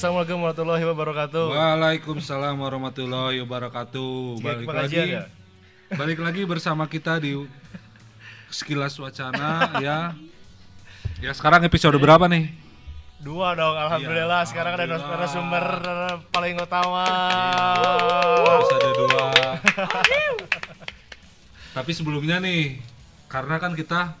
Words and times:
Assalamualaikum 0.00 0.40
warahmatullahi 0.40 0.84
wabarakatuh. 0.88 1.44
Waalaikumsalam 1.52 2.56
warahmatullahi 2.56 3.36
wabarakatuh. 3.44 4.40
Balik 4.40 4.68
lagi, 4.72 4.96
ya? 4.96 5.28
balik 5.92 6.24
lagi 6.24 6.40
bersama 6.48 6.88
kita 6.88 7.20
di 7.20 7.36
sekilas 8.48 8.96
wacana 8.96 9.68
ya. 9.84 10.16
Ya 11.20 11.36
sekarang 11.36 11.68
episode 11.68 12.00
berapa 12.00 12.24
nih? 12.32 12.48
Dua 13.20 13.52
dong, 13.52 13.76
alhamdulillah. 13.76 14.40
Iya, 14.40 14.48
Sekarang 14.48 14.72
ada 14.72 14.88
alhamdulillah. 14.88 15.20
narasumber 15.20 15.64
paling 16.32 16.56
utama. 16.56 17.04
Harus 18.40 18.70
ada 18.72 18.90
dua. 18.96 19.24
Tapi 21.76 21.92
sebelumnya 21.92 22.40
nih, 22.40 22.80
karena 23.28 23.60
kan 23.60 23.76
kita 23.76 24.16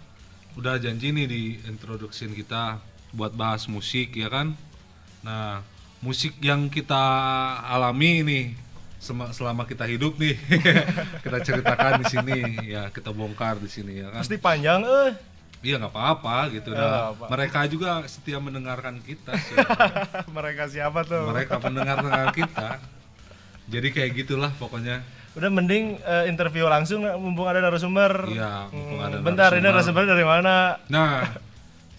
udah 0.60 0.76
janji 0.76 1.08
nih 1.08 1.24
di 1.24 1.42
introduction 1.64 2.36
kita 2.36 2.84
buat 3.16 3.32
bahas 3.32 3.64
musik 3.64 4.12
ya 4.12 4.28
kan. 4.28 4.52
Nah, 5.20 5.60
musik 6.00 6.36
yang 6.40 6.66
kita 6.66 6.96
alami 7.62 8.56
sema- 8.96 9.30
selama 9.30 9.64
kita 9.64 9.84
hidup 9.84 10.16
nih 10.16 10.36
kita 11.24 11.38
ceritakan 11.40 12.00
di 12.00 12.06
sini 12.06 12.38
ya 12.68 12.88
kita 12.88 13.10
bongkar 13.10 13.56
di 13.56 13.68
sini 13.68 14.00
ya 14.00 14.08
kan. 14.08 14.20
Pasti 14.20 14.36
panjang, 14.36 14.80
eh. 14.80 15.12
Iya 15.60 15.76
nggak 15.76 15.92
apa-apa 15.92 16.48
gitu 16.50 16.72
dah. 16.72 17.12
apa. 17.12 17.28
Mereka 17.28 17.68
juga 17.68 18.00
setia 18.06 18.40
mendengarkan 18.40 18.96
kita. 18.98 19.36
Mereka 20.36 20.72
siapa 20.72 21.04
tuh? 21.04 21.28
Mereka 21.28 21.60
pendengar-pendengar 21.60 22.32
kita. 22.32 22.80
Jadi 23.68 23.88
kayak 23.92 24.10
gitulah 24.16 24.48
pokoknya. 24.56 25.04
Udah 25.36 25.46
mending 25.46 26.00
eh, 26.00 26.24
interview 26.26 26.64
langsung 26.64 27.04
mumpung 27.04 27.44
ada 27.44 27.60
narasumber. 27.60 28.24
Iya, 28.26 28.72
mumpung 28.72 28.98
ada 28.98 29.16
Hmm, 29.20 29.24
Bentar, 29.24 29.50
ini 29.52 29.62
narasumber 29.62 30.08
dari 30.08 30.24
mana? 30.24 30.80
Nah, 30.88 31.28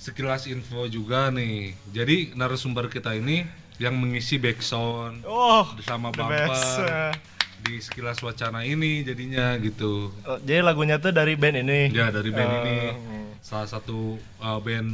sekilas 0.01 0.49
info 0.49 0.89
juga 0.89 1.29
nih. 1.29 1.77
Jadi 1.87 2.33
narasumber 2.33 2.89
kita 2.89 3.13
ini 3.13 3.45
yang 3.77 3.93
mengisi 3.93 4.37
backsound 4.37 5.21
Oh, 5.23 5.65
best. 5.77 5.89
bumper 6.01 7.13
di 7.61 7.77
sekilas 7.77 8.17
wacana 8.19 8.65
ini 8.65 9.05
jadinya 9.05 9.53
gitu. 9.55 10.09
oh, 10.25 10.37
Jadi 10.41 10.65
lagunya 10.65 10.97
tuh 10.97 11.13
dari 11.13 11.37
band 11.37 11.61
ini. 11.61 11.93
Ya 11.93 12.09
dari 12.09 12.33
band 12.33 12.51
ini 12.59 12.77
Hmm. 12.91 13.29
salah 13.39 13.69
satu 13.69 14.17
uh, 14.39 14.57
band 14.57 14.89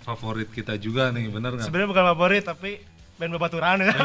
favorit 0.00 0.46
kita 0.48 0.74
juga 0.76 1.10
nih, 1.10 1.26
bener 1.26 1.58
nggak? 1.58 1.66
Sebenarnya 1.66 1.90
bukan 1.90 2.04
favorit 2.14 2.42
tapi 2.42 2.78
band 3.18 3.34
Babaturan 3.34 3.82
ya. 3.82 3.90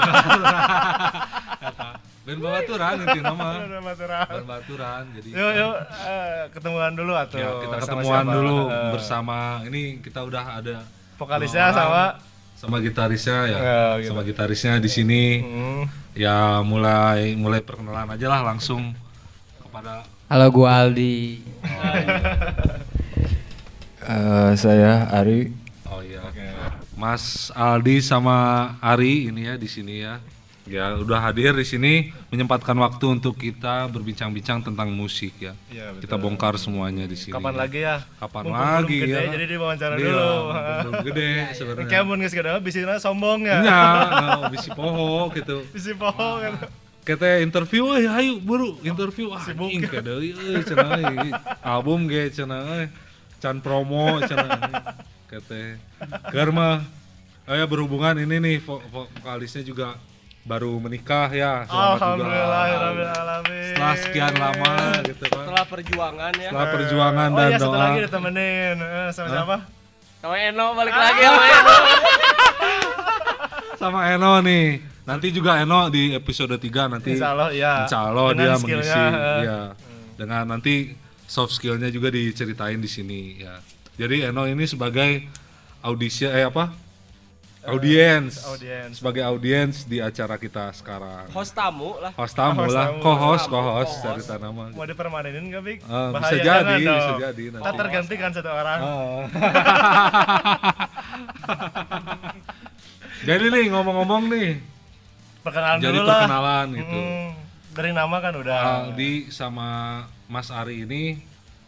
Band 2.27 2.43
Babaturan 2.43 2.93
itu 3.07 3.19
nama. 3.23 3.47
Band 3.63 3.71
Babaturan. 3.79 4.25
Band 4.27 4.43
Babaturan. 4.51 5.03
Jadi 5.15 5.29
Yuk, 5.31 5.51
yuk 5.55 5.75
eh, 6.03 6.43
ketemuan 6.51 6.91
dulu 6.91 7.13
atau 7.15 7.39
ya 7.39 7.49
kita 7.63 7.75
sama 7.79 7.83
ketemuan 7.87 8.23
siapa? 8.27 8.35
dulu 8.35 8.57
Eh, 8.67 8.91
bersama 8.91 9.37
ini 9.63 9.81
kita 10.03 10.19
udah 10.27 10.43
ada 10.59 10.75
vokalisnya 11.15 11.71
sama 11.71 12.19
sama 12.59 12.83
gitarisnya 12.83 13.39
ya. 13.47 13.57
Ya, 13.63 13.81
gitu. 14.03 14.11
Sama 14.11 14.21
gitarisnya 14.27 14.75
di 14.83 14.89
sini. 14.91 15.23
Hmm. 15.39 15.83
Ya 16.11 16.59
mulai 16.67 17.31
mulai 17.39 17.63
perkenalan 17.63 18.11
aja 18.11 18.27
lah 18.27 18.41
langsung 18.43 18.91
kepada 19.63 20.03
Halo 20.27 20.51
gua 20.51 20.83
Aldi. 20.83 21.39
Eh, 24.03 24.51
saya 24.59 25.07
Ari. 25.15 25.55
Oh 25.87 26.03
iya. 26.03 26.27
Mas 26.99 27.55
Aldi 27.55 28.03
sama 28.03 28.35
Ari 28.83 29.31
ini 29.31 29.47
ya 29.47 29.55
di 29.55 29.71
sini 29.71 30.03
ya. 30.03 30.19
Ya 30.67 30.91
udah 30.93 31.19
hadir 31.21 31.51
di 31.51 31.63
sini 31.63 31.93
menyempatkan 32.27 32.75
waktu 32.75 33.05
untuk 33.09 33.33
kita 33.33 33.87
berbincang-bincang 33.87 34.59
tentang 34.61 34.91
musik 34.91 35.31
ya. 35.37 35.55
Iya, 35.67 35.95
betul. 35.95 36.01
kita 36.03 36.15
bongkar 36.15 36.59
semuanya 36.59 37.07
di 37.07 37.15
sini. 37.15 37.31
Kapan 37.31 37.55
lagi 37.55 37.79
ya? 37.81 38.03
Kapan 38.17 38.43
Mumpung 38.43 38.59
lagi 38.59 38.97
belum 38.97 39.07
gede, 39.07 39.15
ya? 39.17 39.31
jadi 39.31 39.45
diwawancara 39.47 39.93
Iya, 39.95 40.03
dulu. 40.03 40.27
belum 40.83 40.93
gede 41.07 41.29
sebenarnya. 41.55 41.87
Kayak 41.87 42.03
mun 42.03 42.17
geus 42.19 42.35
bisina 42.59 42.93
sombong 42.99 43.39
ya. 43.47 43.57
Nya, 43.63 43.79
nah, 44.05 44.39
bisi 44.51 44.69
poho 44.69 45.31
gitu. 45.31 45.63
Bisi 45.71 45.95
poho 45.95 46.29
kan. 46.43 46.53
Kita 47.01 47.39
interview, 47.39 47.95
eh 47.95 48.03
ayo 48.03 48.35
buru 48.37 48.75
interview 48.83 49.31
ah 49.31 49.39
Sibuk. 49.39 49.71
anjing 49.71 49.87
ka 49.87 50.03
deui 50.03 50.35
euy 50.35 50.59
cenah 50.59 50.99
euy. 50.99 51.31
album 51.63 52.03
ge 52.05 52.27
cenah 52.29 52.59
euy. 52.67 52.85
Can 53.39 53.63
promo 53.63 54.19
cenah. 54.19 54.59
Kete. 55.31 55.79
Keur 56.27 56.51
mah 56.51 56.83
aya 57.47 57.63
berhubungan 57.63 58.19
ini 58.19 58.43
nih 58.43 58.57
vo- 58.59 58.83
vo- 58.91 59.07
vokalisnya 59.07 59.63
juga 59.63 59.95
baru 60.47 60.79
menikah 60.79 61.27
ya. 61.29 61.67
Selamat 61.67 61.99
Alhamdulillah 61.99 62.65
juga. 62.65 63.07
alamin. 63.13 63.63
Setelah 63.67 63.93
sekian 63.99 64.33
lama 64.33 64.73
gitu 65.03 65.21
kan. 65.21 65.37
setelah 65.37 65.63
perjuangan 65.67 66.31
ya 66.33 66.49
Setelah 66.49 66.67
perjuangan 66.71 67.27
oh 67.27 67.35
dan 67.35 67.45
iya, 67.45 67.57
satu 67.57 67.69
doa. 67.69 67.77
lagi 67.83 67.97
ditemenin 68.01 68.75
Eh, 68.79 69.09
sama 69.11 69.27
siapa? 69.29 69.57
sama 70.17 70.33
Eno 70.39 70.65
balik 70.73 70.91
lagi 70.91 71.21
sama 71.21 71.43
Eno 71.45 71.75
Sama 73.77 73.99
Eno 74.09 74.31
nih. 74.41 74.65
Nanti 75.03 75.27
juga 75.29 75.57
Eno 75.57 75.87
di 75.87 76.11
episode 76.11 76.53
3 76.53 76.89
nanti 76.89 77.13
Insya 77.13 77.27
Allah 77.31 77.47
iya. 77.51 77.73
Insya 77.85 77.99
Allah 78.03 78.25
Dengan 78.31 78.39
dia 78.39 78.53
mengisi 78.57 78.97
eh. 78.97 79.39
ya. 79.43 79.59
Dengan 80.17 80.41
nanti 80.47 80.73
soft 81.23 81.53
skillnya 81.53 81.87
juga 81.87 82.09
diceritain 82.09 82.77
di 82.77 82.87
sini 82.87 83.19
ya. 83.37 83.53
Jadi 83.95 84.25
Eno 84.25 84.43
ini 84.43 84.63
sebagai 84.63 85.23
audisi 85.79 86.23
eh 86.23 86.43
apa? 86.43 86.71
Audiens. 87.67 88.33
audiens. 88.47 88.93
Sebagai 88.95 89.19
audiens 89.21 89.83
di 89.83 89.99
acara 89.99 90.35
kita 90.35 90.71
sekarang. 90.71 91.27
host 91.29 91.51
tamu 91.51 91.99
lah 91.99 92.15
Host 92.15 92.31
tamu 92.31 92.63
Host 92.63 92.71
lah, 92.71 92.87
co-host, 92.97 93.45
co-host 93.45 93.93
cerita 93.99 94.35
nama. 94.37 94.71
Mau 94.71 94.83
dipermanenin 94.83 95.43
nggak, 95.45 95.61
Bik? 95.61 95.79
Eh, 95.81 96.09
bisa 96.13 96.31
jadi, 96.33 96.45
jangan 96.45 96.79
bisa 96.79 96.87
dong. 96.87 97.19
jadi 97.19 97.43
nanti. 97.49 97.61
Ntar 97.61 97.73
tergantikan 97.75 98.31
satu 98.31 98.49
orang. 98.49 98.79
Oh. 98.79 99.21
Jadi 103.19 103.45
nih 103.49 103.65
ngomong-ngomong 103.67 104.29
nih, 104.29 104.61
Perkenalan 105.41 105.79
jadi 105.79 105.95
dulu 105.95 106.05
lah. 106.05 106.21
perkenalan 106.21 106.67
gitu. 106.75 106.95
Hmm, 106.95 107.27
dari 107.73 107.91
nama 107.91 108.15
kan 108.19 108.33
udah. 108.35 108.59
Aldi 108.85 109.13
sama 109.27 109.69
Mas 110.27 110.47
Ari 110.47 110.83
ini 110.83 111.17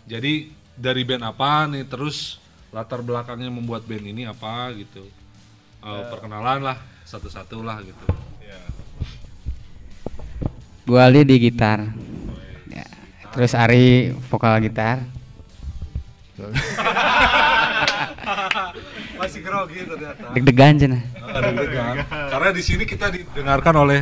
jadi 0.04 0.48
dari 0.74 1.02
band 1.04 1.24
apa 1.24 1.64
nih 1.66 1.84
terus 1.84 2.38
latar 2.70 3.00
belakangnya 3.00 3.48
membuat 3.48 3.84
band 3.84 4.06
ini 4.06 4.24
apa 4.24 4.72
gitu 4.74 5.08
Eh, 5.80 6.04
perkenalan 6.12 6.60
lah 6.62 6.78
satu-satu 7.04 7.64
lah 7.64 7.80
gitu 7.82 8.06
Gua 10.84 11.06
Aldi 11.06 11.22
di 11.22 11.38
gitar. 11.38 11.86
Ya. 12.66 12.82
Terus 13.30 13.54
Ari 13.54 14.10
vokal 14.26 14.58
gitar. 14.60 15.06
masih 19.20 19.44
grogi 19.44 19.84
ternyata 19.84 20.32
Deg-degan 20.32 20.74
cenah. 20.80 21.02
karena 22.32 22.50
di 22.50 22.64
sini 22.64 22.88
kita 22.88 23.12
didengarkan 23.12 23.76
oleh 23.78 24.02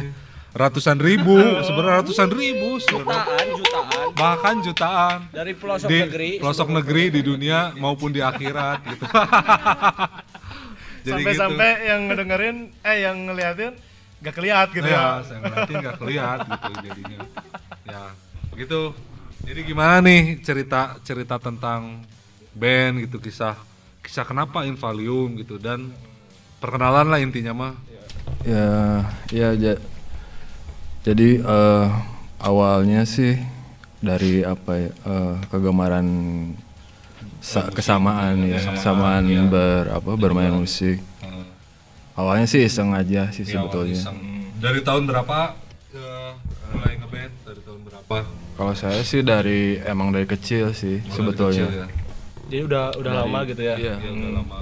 ratusan 0.53 0.97
ribu 0.97 1.33
sebenarnya 1.59 2.01
ratusan 2.01 2.29
ribu 2.29 2.77
sebenarnya. 2.77 3.25
jutaan 3.25 3.47
jutaan 3.57 4.07
bahkan 4.13 4.55
jutaan 4.61 5.17
dari 5.29 5.53
pelosok 5.53 5.89
di 5.89 5.97
negeri 5.97 6.29
pelosok 6.37 6.67
negeri 6.71 7.03
di 7.09 7.21
dunia 7.21 7.73
maupun 7.75 8.09
di 8.09 8.21
akhirat 8.21 8.77
gitu 8.87 9.05
Jadi 11.07 11.23
gitu. 11.23 11.31
Sampai-sampai 11.31 11.71
yang 11.87 12.01
ngedengerin, 12.11 12.57
eh 12.83 12.97
yang 13.07 13.17
ngeliatin 13.31 13.73
gak 14.19 14.35
keliat 14.35 14.67
gitu 14.75 14.87
ya. 14.89 14.99
ya, 14.99 15.23
saya 15.23 15.39
ngeliatin 15.39 15.75
nggak 15.79 15.97
kelihat 16.03 16.39
gitu 16.43 16.71
jadinya. 16.83 17.19
Ya, 17.87 18.03
begitu. 18.51 18.81
Jadi 19.47 19.59
gimana 19.63 20.03
nih 20.03 20.43
cerita 20.43 20.99
cerita 21.07 21.39
tentang 21.39 22.03
band 22.51 23.07
gitu 23.07 23.23
kisah 23.23 23.55
kisah 24.03 24.27
kenapa 24.27 24.67
Invalium 24.67 25.39
gitu 25.39 25.55
dan 25.55 25.87
perkenalan 26.59 27.07
lah 27.07 27.19
intinya 27.23 27.53
mah. 27.55 27.73
Ya, 28.43 28.67
ya 29.31 29.49
ja- 29.55 29.83
jadi 31.07 31.39
eh, 31.39 31.85
awalnya 32.43 33.07
sih 33.07 33.39
dari 34.03 34.43
apa 34.43 34.71
ya 34.75 34.91
eh, 34.91 35.35
kegemaran 35.47 36.07
sa- 37.47 37.71
kesamaan 37.71 38.43
ya, 38.43 38.59
kesamaan 38.69 39.23
ber 39.47 39.87
apa 39.89 40.11
bermain 40.13 40.51
musik. 40.51 40.99
Awalnya 42.13 42.43
sih 42.43 42.61
iseng 42.61 42.91
aja 42.91 43.29
sih 43.29 43.41
Ya, 43.41 43.55
sebetulnya. 43.55 43.93
iseng. 43.95 44.17
Dari 44.57 44.81
tahun 44.81 45.05
berapa 45.05 45.53
eh, 45.93 46.31
mulai 46.67 46.93
ngeband? 46.97 47.33
Dari 47.45 47.61
tahun 47.61 47.79
berapa? 47.83 48.17
Kalau 48.57 48.73
saya 48.73 48.99
sih 49.01 49.21
dari 49.21 49.77
emang 49.79 50.09
dari 50.09 50.25
kecil 50.25 50.73
sih 50.73 50.99
Mulai 50.99 51.13
sebetulnya. 51.13 51.65
kecil 51.65 51.79
ya. 51.79 51.87
Jadi 52.47 52.61
udah 52.63 52.83
udah 52.95 53.11
lama 53.15 53.39
gitu 53.45 53.61
ya. 53.61 53.75
Iya. 53.77 53.95
Ya, 53.95 54.09
udah 54.09 54.31
lama. 54.35 54.59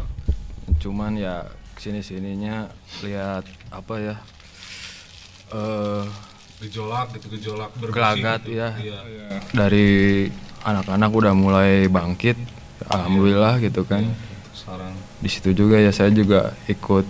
Cuman 0.78 1.12
ya 1.16 1.36
ke 1.72 1.80
sini 1.82 2.00
sininya 2.00 2.68
lihat 3.02 3.44
apa 3.70 3.94
ya 4.00 4.16
eh 5.52 6.04
Gejolak 6.58 7.12
gitu, 7.14 7.28
gejolak 7.32 7.68
berbisik 7.74 7.96
Gelagat, 7.96 8.40
gitu. 8.44 8.56
iya. 8.56 8.70
Iya. 8.76 9.28
dari 9.52 9.88
anak-anak 10.62 11.12
udah 11.12 11.34
mulai 11.34 11.86
bangkit, 11.86 12.40
alhamdulillah 12.86 13.60
gitu 13.60 13.84
kan. 13.84 14.04
Sekarang 14.52 14.94
Di 15.20 15.30
situ 15.32 15.50
juga 15.52 15.78
ya 15.78 15.90
saya 15.90 16.12
juga 16.12 16.54
ikut 16.68 17.06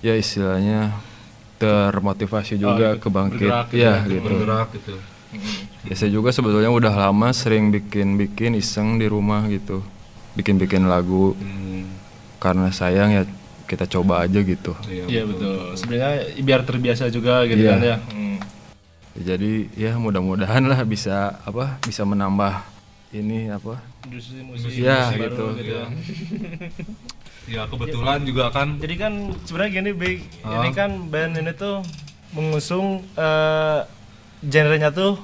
ya 0.00 0.14
istilahnya 0.14 0.94
termotivasi 1.58 2.56
juga 2.56 2.96
kebangkit, 2.96 3.44
bergerak 3.44 3.68
ya 3.76 4.00
gitu, 4.08 4.12
gitu. 4.16 4.24
bergerak 4.24 4.68
gitu. 4.72 4.94
Ya 5.86 5.94
saya 5.94 6.10
juga 6.10 6.32
sebetulnya 6.32 6.72
udah 6.72 6.90
lama 6.90 7.30
sering 7.30 7.68
bikin-bikin 7.70 8.56
iseng 8.56 8.96
di 8.96 9.06
rumah 9.06 9.44
gitu, 9.46 9.84
bikin-bikin 10.34 10.88
lagu 10.88 11.36
Hmm. 11.36 11.86
karena 12.40 12.72
sayang 12.72 13.12
ya 13.12 13.22
kita 13.68 13.86
coba 13.86 14.24
aja 14.26 14.40
gitu. 14.42 14.74
Iya 14.88 15.28
betul. 15.28 15.76
Sebenarnya 15.78 16.12
biar 16.42 16.60
terbiasa 16.64 17.06
juga 17.12 17.44
gitu 17.46 17.62
Iya. 17.62 17.70
kan 17.70 17.80
ya. 17.84 17.96
Hmm. 18.10 18.38
Jadi 19.20 19.68
ya 19.76 19.94
mudah-mudahan 19.94 20.64
lah 20.64 20.80
bisa 20.82 21.38
apa 21.44 21.76
bisa 21.84 22.02
menambah 22.02 22.64
ini 23.10 23.50
apa 23.50 23.82
Industri 24.02 24.40
musik 24.40 24.70
Iya, 24.70 25.10
musik 25.10 25.18
gitu. 25.18 25.44
baru 25.50 25.60
ya. 25.60 25.84
Ya 27.50 27.62
kebetulan 27.66 28.22
juga 28.22 28.44
kan 28.48 28.78
Jadi 28.78 28.94
kan 28.94 29.12
sebenarnya 29.42 29.72
gini 29.74 29.90
Big, 29.90 30.18
Ah. 30.40 30.62
ini 30.62 30.70
kan 30.70 31.10
band 31.10 31.34
ini 31.34 31.50
tuh 31.50 31.82
mengusung 32.30 33.02
eh, 33.12 33.80
genrenya 34.40 34.88
tuh 34.88 35.18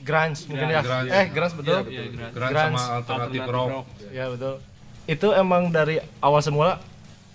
grunge 0.00 0.46
mungkin 0.46 0.68
ya. 0.68 0.80
grunge. 0.80 1.10
Eh 1.10 1.26
grunge 1.28 1.54
betul? 1.56 1.78
Grand 2.30 2.54
sama 2.54 2.82
alternatif 2.96 3.40
rock. 3.44 3.70
Ya 4.08 4.30
betul. 4.30 4.62
Itu 5.04 5.28
emang 5.32 5.68
dari 5.68 5.98
awal 6.18 6.38
semula 6.38 6.78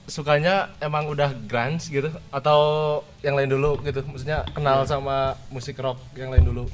sukanya 0.06 0.72
emang 0.80 1.04
udah 1.06 1.36
grunge 1.44 1.84
gitu 1.86 2.08
atau 2.30 2.60
yang 3.20 3.36
lain 3.36 3.52
dulu 3.52 3.84
gitu? 3.84 4.00
Maksudnya 4.02 4.48
kenal 4.50 4.84
sama 4.84 5.36
musik 5.50 5.76
rock 5.76 6.00
yang 6.14 6.32
lain 6.32 6.44
dulu. 6.46 6.72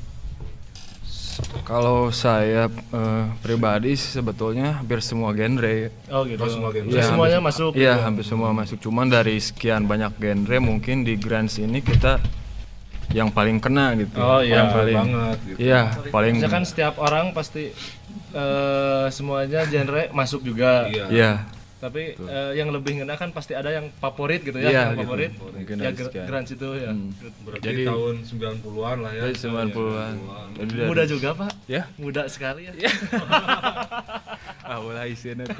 Kalau 1.63 2.09
saya 2.09 2.67
eh, 2.69 3.23
pribadi 3.39 3.93
sih 3.93 4.13
sebetulnya 4.13 4.77
hampir 4.77 4.99
semua 4.99 5.31
genre. 5.31 5.89
Oh 6.07 6.21
gitu. 6.23 6.43
semua 6.45 6.69
genre. 6.69 6.89
Iya, 6.89 7.03
semuanya 7.05 7.37
hampir- 7.39 7.47
masuk. 7.49 7.71
Iya, 7.73 7.93
hampir 7.99 8.25
semua 8.25 8.49
masuk. 8.51 8.77
Cuman 8.79 9.07
dari 9.07 9.35
sekian 9.37 9.83
banyak 9.83 10.13
genre 10.15 10.57
mungkin 10.59 11.01
di 11.01 11.15
grunge 11.15 11.59
ini 11.59 11.79
kita 11.79 12.19
yang 13.11 13.29
paling 13.29 13.57
kena 13.57 13.93
gitu. 13.95 14.17
Oh, 14.17 14.41
iya. 14.41 14.63
Yang 14.63 14.67
paling 14.73 14.95
banget 14.97 15.37
gitu. 15.45 15.57
Iya, 15.61 15.81
paling 16.09 16.33
Maksudnya 16.35 16.51
kan 16.51 16.63
setiap 16.65 16.93
orang 16.97 17.25
pasti 17.31 17.63
eh, 18.33 19.05
semuanya 19.09 19.61
genre 19.63 20.03
masuk 20.11 20.41
juga. 20.41 20.89
Iya. 20.89 21.05
Iya. 21.09 21.31
Tapi 21.83 22.15
eh, 22.15 22.51
yang 22.55 22.71
lebih 22.71 22.95
ngena 22.95 23.13
kan 23.13 23.29
pasti 23.29 23.51
ada 23.51 23.67
yang 23.67 23.91
favorit 23.93 24.39
gitu 24.39 24.55
ya, 24.55 24.65
Iya, 24.65 24.71
yang 24.71 24.91
gitu. 24.93 25.01
favorit. 25.03 25.31
Mungkin 25.35 25.75
ya 25.75 25.83
dari 25.83 25.93
gr- 25.93 26.07
sekian. 26.07 26.25
grunge 26.25 26.49
itu 26.49 26.69
ya. 26.73 26.89
Hmm. 26.89 27.09
Berarti 27.43 27.65
Jadi- 27.67 27.83
tahun 27.85 28.15
90-an 28.23 28.97
lah 28.99 29.11
ya. 29.11 29.21
Dari 29.21 29.35
90-an. 29.35 30.13
Jadi 30.55 30.73
Muda 30.81 31.03
juga, 31.03 31.29
Pak. 31.35 31.51
Ya. 31.67 31.81
Muda 31.97 32.21
sekali 32.25 32.61
ya. 32.65 32.73
Ah, 34.63 34.79
ulah 34.79 35.03
isinya 35.03 35.43
tuh. 35.43 35.59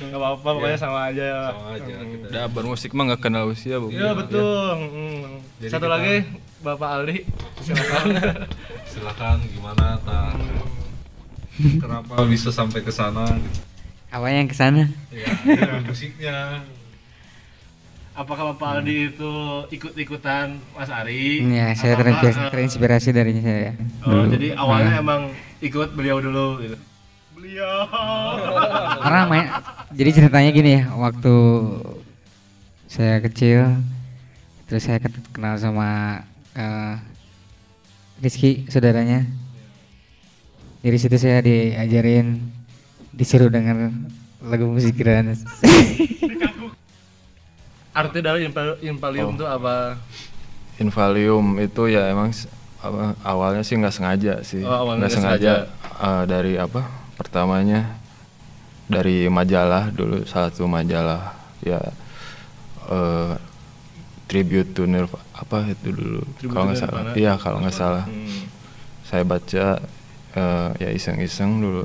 Enggak 0.00 0.18
apa-apa, 0.18 0.48
pokoknya 0.52 0.74
sama 0.76 1.06
aja 1.06 1.22
ya. 1.24 1.40
Sama 1.48 1.70
aja 1.72 1.92
kita. 2.02 2.26
Udah 2.28 2.44
bermusik 2.48 2.90
mah 2.92 3.04
nggak 3.06 3.22
kenal 3.22 3.46
usia, 3.46 3.78
Bu. 3.78 3.90
Iya, 3.90 4.10
betul. 4.12 4.74
Hmm. 4.74 5.38
Jadi 5.58 5.70
Satu 5.70 5.86
kita- 5.86 5.94
lagi 5.94 6.14
Bapak 6.58 6.88
Aldi. 6.92 7.16
Silakan. 7.60 8.06
Silakan 8.90 9.36
gimana 9.48 10.02
ta? 10.02 10.34
Kenapa 11.58 12.22
bisa 12.24 12.50
sampai 12.50 12.82
ke 12.82 12.90
sana 12.90 13.22
gitu. 13.26 13.60
Apa 14.08 14.26
yang 14.28 14.48
ke 14.48 14.56
sana? 14.56 14.88
Ya, 15.12 15.28
ya, 15.44 15.84
musiknya. 15.84 16.64
Apakah 18.16 18.50
Bapak 18.50 18.82
Aldi 18.82 19.14
itu 19.14 19.32
ikut-ikutan 19.70 20.58
Mas 20.74 20.90
Ari? 20.90 21.38
Ya, 21.44 21.70
saya 21.72 21.94
Apakah, 21.94 22.18
terinspirasi, 22.18 22.40
eh, 22.40 22.50
terinspirasi 22.50 23.08
dari 23.14 23.32
saya. 23.38 23.72
Oh, 24.02 24.26
dulu. 24.26 24.32
jadi 24.34 24.48
awalnya 24.58 24.90
Nah, 24.90 25.02
emang 25.04 25.22
ikut 25.60 25.94
beliau 25.94 26.18
dulu 26.18 26.58
gitu. 26.58 26.76
Beliau. 27.38 27.86
karena 28.98 29.20
main 29.30 29.46
jadi 29.94 30.10
ceritanya 30.10 30.50
gini 30.50 30.70
ya 30.74 30.90
waktu 30.98 31.34
saya 32.90 33.22
kecil 33.22 33.78
terus 34.66 34.82
saya 34.82 34.98
kenal 35.30 35.54
sama 35.54 36.18
eh, 36.52 36.98
Rizky 38.18 38.66
saudaranya 38.66 39.22
dari 40.82 40.98
situ 40.98 41.14
saya 41.14 41.38
diajarin 41.38 42.42
disuruh 43.12 43.50
denger 43.50 43.92
lagu 44.44 44.66
musik 44.70 44.94
grunge 44.94 45.38
Arti 47.98 48.22
dari 48.22 48.46
Impalium 48.86 49.34
itu 49.34 49.42
apa? 49.42 49.98
Invalium 50.78 51.58
itu 51.58 51.90
ya 51.90 52.06
emang 52.14 52.30
apa, 52.78 53.18
awalnya 53.26 53.66
sih 53.66 53.74
nggak 53.74 53.90
sengaja 53.90 54.38
sih. 54.46 54.62
Oh, 54.62 54.86
awalnya 54.86 55.10
Nggak 55.10 55.10
nggak 55.10 55.14
sengaja 55.18 55.52
eh, 55.98 56.24
dari 56.30 56.54
apa? 56.54 56.86
Pertamanya 57.18 57.98
dari 58.86 59.26
majalah 59.26 59.90
dulu 59.90 60.22
salah 60.30 60.54
satu 60.54 60.70
majalah 60.70 61.34
ya 61.58 61.82
eh, 62.86 63.34
tribute 64.30 64.78
to 64.78 64.86
Nirvana 64.86 65.26
apa 65.34 65.66
itu 65.66 65.90
dulu 65.90 66.22
kalau 66.46 66.70
nggak 66.70 66.78
salah. 66.78 67.02
Iya 67.18 67.34
kalau 67.34 67.58
nggak 67.58 67.74
salah. 67.74 68.06
Hmm. 68.06 68.46
Saya 69.02 69.26
baca 69.26 69.82
eh, 70.38 70.68
ya 70.78 70.90
iseng-iseng 70.94 71.58
dulu 71.58 71.82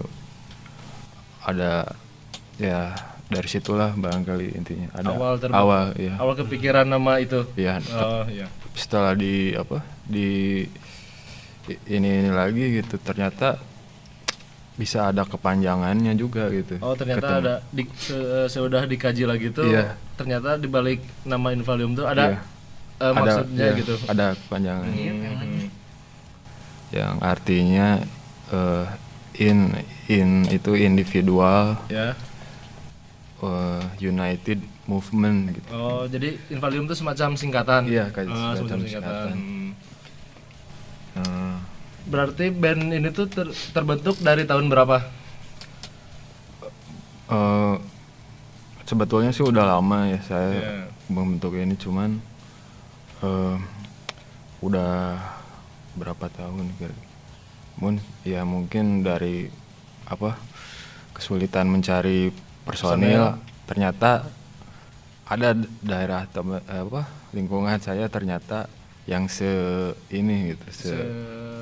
ada 1.43 1.85
ya 2.55 2.95
dari 3.25 3.47
situlah 3.47 3.91
barangkali 3.93 4.53
intinya 4.53 4.87
ada 4.93 5.09
Awal 5.09 5.33
terbe- 5.37 5.55
awal 5.55 5.85
ya 5.95 6.13
Awal 6.15 6.35
kepikiran 6.37 6.85
nama 6.85 7.17
itu. 7.17 7.43
ya 7.55 7.81
Oh 7.91 8.23
iya. 8.27 8.45
setelah 8.73 9.13
di 9.13 9.53
apa 9.53 9.79
di 10.03 10.63
ini 11.85 12.09
ini 12.19 12.29
lagi 12.29 12.77
gitu 12.77 12.95
ternyata 12.97 13.55
bisa 14.73 15.07
ada 15.07 15.21
kepanjangannya 15.23 16.13
juga 16.13 16.49
gitu 16.49 16.77
Oh 16.79 16.93
ternyata 16.93 17.21
Ketemu. 17.23 17.41
ada 17.41 17.53
di, 17.67 17.83
se- 17.95 18.49
sudah 18.49 18.83
dikaji 18.83 19.23
lagi 19.23 19.47
tuh. 19.49 19.65
Iya. 19.65 19.93
Ternyata 20.13 20.57
di 20.57 20.65
balik 20.65 20.97
nama 21.23 21.49
Invalium 21.49 21.93
tuh 21.93 22.05
ada 22.05 22.33
Iya. 22.33 22.39
eh, 22.99 23.11
maksudnya 23.11 23.65
iya, 23.67 23.77
gitu. 23.77 23.93
ada 24.03 24.25
kepanjangan 24.35 24.89
Hmm. 24.89 25.67
yang 26.91 27.15
artinya 27.19 28.01
eh, 28.49 28.85
in 29.35 29.73
in 30.05 30.29
itu 30.47 30.73
individual 30.73 31.79
Ya. 31.87 32.13
eh, 33.39 33.81
united 33.99 34.59
movement 34.83 35.53
gitu 35.53 35.69
Oh 35.69 36.03
jadi 36.05 36.35
Invalium 36.49 36.83
itu 36.83 36.93
semacam 36.93 37.33
singkatan. 37.33 37.81
Iya, 37.85 38.07
kayak 38.09 38.27
Oh, 38.27 38.35
semacam 38.53 38.77
singkatan. 38.79 38.83
singkatan. 38.83 39.33
Hmm. 39.33 39.69
Nah, 41.13 41.55
Berarti 42.03 42.51
band 42.51 42.91
ini 42.91 43.09
tuh 43.09 43.25
ter- 43.25 43.55
terbentuk 43.69 44.19
dari 44.19 44.43
tahun 44.43 44.67
berapa? 44.67 44.97
eh, 47.25 47.75
sebetulnya 48.83 49.31
sih 49.31 49.41
udah 49.41 49.65
lama 49.69 50.05
ya 50.05 50.19
saya 50.21 50.51
Iya. 50.51 50.73
membentuk 51.07 51.55
ini 51.55 51.73
cuman 51.73 52.19
eh, 53.21 53.55
udah 54.59 55.15
berapa 55.93 56.27
tahun 56.29 56.67
kira 56.75 56.91
Mun, 57.75 57.97
ya 58.21 58.43
mungkin 58.43 59.01
dari 59.01 59.49
apa 60.05 60.37
kesulitan 61.11 61.67
mencari 61.67 62.29
personil 62.63 63.37
ternyata 63.65 64.27
ada 65.23 65.55
daerah 65.79 66.27
tem- 66.27 66.59
eh, 66.59 66.81
apa 66.81 67.07
lingkungan 67.31 67.79
saya 67.79 68.05
ternyata 68.07 68.67
yang 69.03 69.27
se 69.27 69.47
ini 70.09 70.53
gitu 70.53 70.65
se, 70.69 70.91
Se- 70.91 71.11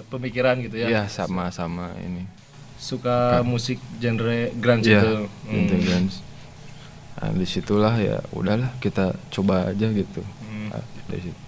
pemikiran 0.07 0.59
gitu 0.59 0.77
ya. 0.77 0.87
Iya, 0.89 1.03
sama-sama 1.07 1.95
ini 1.97 2.25
Suka 2.75 3.45
musik 3.45 3.77
genre 3.97 4.49
grunge 4.57 4.89
Iya, 4.89 5.01
itu. 5.01 5.13
Hmm. 5.45 5.85
kan. 5.85 6.03
Nah, 7.13 7.29
di 7.37 7.45
situlah 7.45 7.93
ya 7.95 8.17
udahlah 8.33 8.73
kita 8.81 9.13
coba 9.29 9.69
aja 9.69 9.85
gitu. 9.87 10.25
Hmm. 10.41 10.73
Nah, 10.73 10.81
dari 11.05 11.21
situ. 11.21 11.39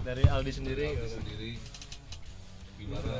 Dari 0.00 0.24
Aldi 0.24 0.52
sendiri. 0.54 0.86
Sendiri 1.04 1.35
gimana? 2.86 3.12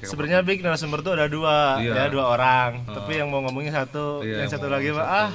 Sebenarnya 0.00 0.40
big 0.42 0.62
narasumber 0.62 1.02
tuh 1.02 1.12
ada 1.14 1.26
dua, 1.26 1.78
Iya. 1.78 1.94
ya 1.94 2.04
dua 2.08 2.24
orang. 2.28 2.84
Tapi 2.86 3.18
yang 3.18 3.28
mau 3.28 3.40
ngomongin 3.42 3.72
satu, 3.72 4.22
Iya, 4.22 4.44
yang 4.44 4.50
satu 4.50 4.68
lagi 4.68 4.90
mah 4.90 5.06
ah. 5.06 5.30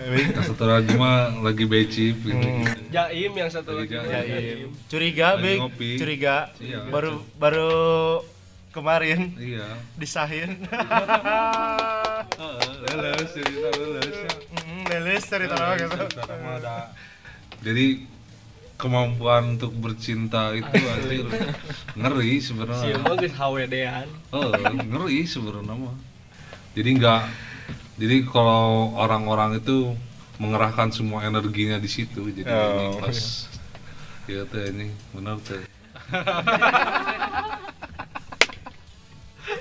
Yang 0.00 0.48
satu 0.48 0.64
lagi 0.64 0.96
mah 0.96 1.28
lagi 1.44 1.64
becip 1.68 2.16
gitu. 2.18 2.48
Jaim 2.88 3.32
yang 3.36 3.50
satu 3.52 3.76
lagi. 3.76 3.92
Jaim. 3.92 4.72
Curiga, 4.88 5.36
Lagi 5.36 5.42
big, 5.44 5.58
ngopi. 5.60 5.90
curiga. 6.00 6.36
Iya. 6.56 6.88
Baru 6.88 7.20
baru 7.36 7.72
kemarin 8.70 9.34
Iya. 9.36 9.76
disahin. 9.94 10.56
Heeh, 10.64 12.24
leles 13.02 13.28
cerita 13.28 13.68
ya. 13.68 14.30
Mm, 14.56 14.82
Lelis 14.88 15.22
cerita 15.22 15.54
apa 15.54 15.76
gitu. 15.76 15.96
Sekarang 16.08 16.40
mah 16.40 16.56
ada. 16.58 16.76
Jadi 17.60 18.08
kemampuan 18.74 19.54
untuk 19.54 19.70
bercinta 19.76 20.56
itu 20.56 20.64
anjir 20.64 21.28
ngeri 21.92 22.40
sebenarnya. 22.40 22.96
emang 22.96 23.16
geus 23.16 23.34
HWD-an. 23.36 24.08
Oh, 24.32 24.48
ngeri 24.88 25.20
sebenarnya 25.24 25.74
mah. 25.76 25.96
Jadi 26.72 26.88
nggak 26.96 27.22
jadi 28.00 28.16
kalau 28.24 28.96
orang-orang 28.96 29.60
itu 29.60 29.92
mengerahkan 30.40 30.88
semua 30.88 31.20
energinya 31.22 31.76
di 31.76 31.84
situ 31.84 32.32
jadi 32.32 32.48
ini 32.48 32.86
Oh. 32.88 32.96
pas 32.96 33.44
ya 34.24 34.40
teh 34.48 34.72
ini 34.72 34.88
benar 35.12 35.36
teh 35.44 35.60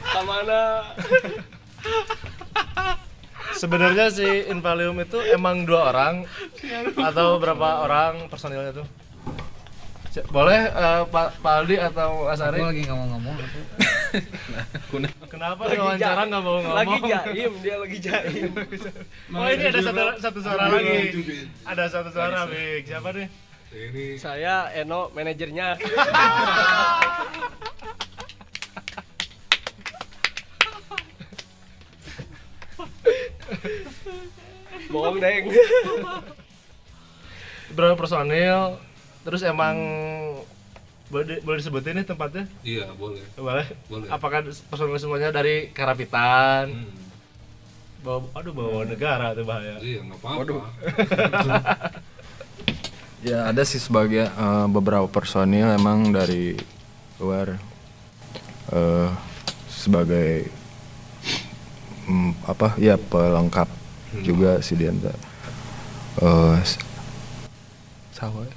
Kamana? 0.10 0.82
Sebenarnya 3.60 4.08
si 4.08 4.24
Invalium 4.48 4.96
itu 4.98 5.20
emang 5.28 5.68
dua 5.68 5.92
orang 5.92 6.24
atau 6.96 7.36
berapa 7.36 7.84
orang 7.84 8.32
personilnya 8.32 8.72
tuh? 8.74 8.88
C- 10.10 10.25
Boleh 10.25 10.66
eh, 10.66 11.01
Pak 11.06 11.38
Pak 11.38 11.54
Aldi 11.60 11.75
atau 11.78 12.25
Mas 12.25 12.39
Ari? 12.39 12.63
lagi 12.63 12.82
ngomong-ngomong 12.88 13.36
Kenapa 15.30 15.70
di 15.70 15.78
wawancara 15.78 16.25
nggak 16.25 16.42
mau 16.42 16.58
ngomong? 16.58 16.74
Lagi 16.74 16.98
jaim, 17.04 17.51
dia 17.62 17.75
lagi 17.78 17.98
jaim. 18.00 18.50
Oh 19.38 19.46
ini 19.46 19.63
ada 19.68 19.80
satu 19.84 20.01
satu 20.18 20.39
suara 20.42 20.63
lagi. 20.66 20.98
Ada 21.62 21.84
satu 21.92 22.10
suara, 22.10 22.50
Big. 22.50 22.89
Siapa 22.89 23.13
nih? 23.13 23.28
Ini 23.70 24.18
Saya 24.18 24.74
Eno, 24.74 25.13
manajernya. 25.13 25.78
Bohong, 34.88 35.18
Deng. 35.18 35.46
Berapa 37.70 37.96
personil? 37.96 38.80
Terus 39.22 39.42
emang 39.42 39.75
boleh, 41.08 41.25
di- 41.28 41.42
boleh 41.42 41.58
disebutin 41.58 41.96
nih 41.96 42.06
tempatnya? 42.06 42.46
iya 42.62 42.86
boleh. 42.94 43.22
Boleh. 43.34 43.66
Boleh. 43.86 44.08
Apakah 44.08 44.42
personil 44.66 44.96
semuanya 44.96 45.30
dari 45.30 45.70
Karapitan? 45.70 46.70
Hmm. 46.70 46.98
Bawa, 48.00 48.24
aduh 48.32 48.54
bawa 48.54 48.88
negara 48.88 49.34
tuh 49.34 49.44
bahaya. 49.44 49.75
Iya 49.80 50.00
nggak 50.01 50.20
apa-apa. 50.20 50.66
Ya 53.20 53.51
ada 53.51 53.68
sih 53.68 53.84
sebagai 53.84 54.24
eh, 54.24 54.68
beberapa 54.72 55.04
personil 55.06 55.68
emang 55.70 56.08
dari 56.08 56.56
luar 57.20 57.60
eh, 58.72 59.10
sebagai 59.68 60.48
mm, 62.10 62.32
apa 62.44 62.74
ya 62.75 62.98
pelengkap 62.98 63.70
juga 64.20 64.58
si 64.60 64.74
Dianta. 64.74 65.13
Eh, 66.18 66.58
s- 66.60 66.82
sawah. 68.12 68.50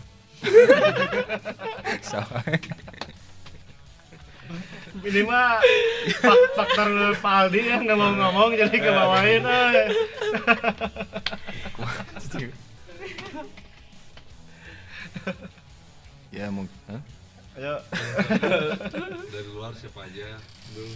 sawah. 2.02 2.42
Ini 5.02 5.24
mah 5.24 5.56
fak- 6.18 6.50
faktor 6.54 6.88
Pak 7.16 7.34
Aldi 7.42 7.60
yang 7.64 7.82
nggak 7.82 7.96
mau 7.96 8.12
ngomong 8.12 8.52
jadi 8.54 8.76
kebawain. 8.76 9.42
eh. 9.42 9.88
Ya 16.30 16.48
mungkin. 16.48 16.72
Ayo. 17.52 17.74
Dari 19.28 19.48
luar 19.52 19.72
siapa 19.76 20.08
aja? 20.08 20.40
Dulu. 20.72 20.94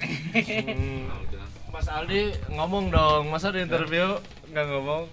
Hmm. 0.00 1.12
Udah. 1.12 1.46
Mas 1.70 1.86
Aldi 1.86 2.34
ngomong 2.50 2.90
dong, 2.90 3.28
masa 3.28 3.52
di 3.52 3.62
interview 3.62 4.16
nggak 4.50 4.66
ngomong? 4.68 5.04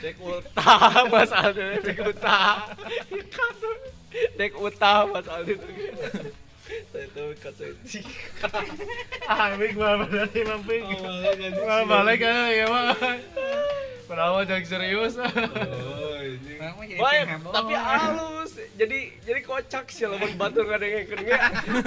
Dek 0.00 0.16
utah, 0.22 1.04
Mas 1.12 1.32
Aldi, 1.34 1.82
dek 1.82 1.98
utah. 2.04 2.72
Dek 4.38 4.52
utah, 4.56 5.08
Mas 5.08 5.26
Aldi. 5.28 5.54
Ah, 9.30 9.54
Big 9.56 9.78
balik 11.86 12.18
kan 12.22 12.50
ya 12.50 12.66
mah. 12.66 12.94
Jangan 14.10 14.62
serius. 14.66 15.14
Oh. 15.14 15.30
Baik, 17.00 17.24
tapi 17.54 17.72
halus. 17.78 18.52
Jadi 18.74 19.14
jadi 19.22 19.40
kocak 19.46 19.86
sih 19.88 20.04
lamun 20.04 20.34
batur 20.34 20.66
ge. 20.66 21.06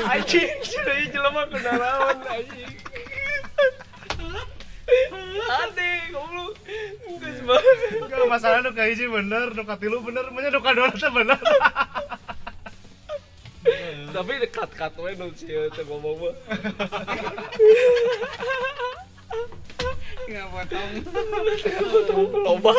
Anjing, 0.01 0.49
sudah 0.63 0.95
jelema 1.11 1.43
kenalan 1.51 2.17
anjing. 2.23 2.73
Ade, 5.43 5.91
goblok. 6.15 6.55
Geus 7.21 7.39
banget. 7.43 7.77
Enggak 8.01 8.27
masalah 8.31 8.57
nu 8.63 8.71
kahiji 8.71 9.05
bener, 9.11 9.51
nu 9.53 9.63
katilu 9.67 9.99
bener, 10.01 10.31
nu 10.31 10.39
bener. 11.11 11.39
Tapi 14.13 14.33
dekat 14.45 14.69
kat 14.77 14.93
we 15.01 15.17
nu 15.17 15.33
sieu 15.33 15.65
teh 15.73 15.81
ngomong 15.89 16.21
mah. 16.21 16.35
Nggak 20.29 20.47
potong. 20.53 20.91
Loba. 22.45 22.73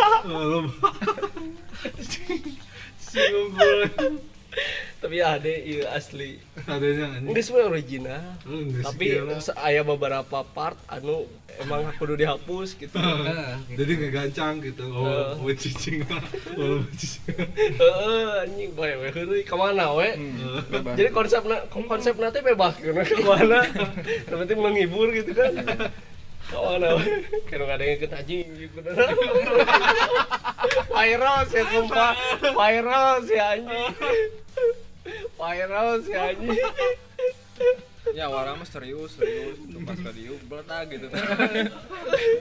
Tapi 5.03 5.17
ade 5.19 5.55
ieu 5.67 5.83
asli. 5.91 6.39
Adanya 6.65 7.07
anjing. 7.13 7.33
Geus 7.33 7.49
we 7.49 7.61
original. 7.61 8.25
Nggak 8.43 8.85
Tapi 8.89 9.07
segila. 9.11 9.37
se- 9.39 9.57
aya 9.59 9.83
beberapa 9.83 10.39
part 10.47 10.81
anu 10.89 11.29
emang 11.61 11.85
kudu 11.99 12.17
dihapus 12.17 12.75
gitu. 12.75 12.97
Jadi 13.69 13.91
nggak 13.95 14.13
gancang 14.13 14.59
gitu. 14.59 14.89
Oh, 14.89 15.37
mau 15.37 15.53
cicing. 15.53 16.01
Oh, 16.57 16.81
mau 16.81 16.93
cicing. 16.97 17.37
Heeh, 17.77 18.25
anjing 18.43 18.71
bae 18.73 18.97
we 18.97 19.09
heureuy 19.11 19.43
ka 19.43 19.55
mana 19.55 19.93
we? 19.93 20.09
Jadi 20.97 21.09
konsepna 21.11 21.69
konsepna 21.69 22.33
teh 22.33 22.41
bebas 22.41 22.81
gitu 22.81 22.97
ke 22.97 23.23
mana? 23.23 23.61
Yang 24.29 24.39
penting 24.43 24.59
menghibur 24.59 25.13
gitu 25.13 25.37
kan. 25.37 25.53
Ka 26.49 26.59
mana 26.61 26.97
we? 26.97 27.29
Kira 27.45 27.69
ada 27.69 27.85
yang 27.85 28.09
anjing 28.09 28.47
gitu. 28.57 28.79
Viral 30.89 31.39
sih 31.45 31.65
sumpah. 31.69 32.13
Viral 32.41 33.21
sih 33.23 33.37
anjing. 33.37 33.93
Viral 35.39 35.89
sih 36.03 36.15
anjing. 36.15 36.59
Ya 38.13 38.29
orang 38.29 38.61
mah 38.61 38.69
serius, 38.69 39.17
serius. 39.17 39.57
Tuh 39.65 39.81
pas 39.81 39.97
ke 39.97 40.13
diu 40.13 40.37
beledak 40.45 40.93
gitu. 40.93 41.09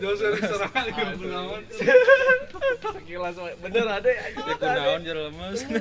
Dosa 0.03 0.35
diserang 0.35 0.69
ke 0.75 1.03
Gunawan. 1.23 1.63
Sekilas 2.83 3.35
bener 3.63 3.87
ada. 3.87 4.11
Di 4.11 4.53
kunaon 4.59 5.01
jeung 5.07 5.19
lemes. 5.31 5.59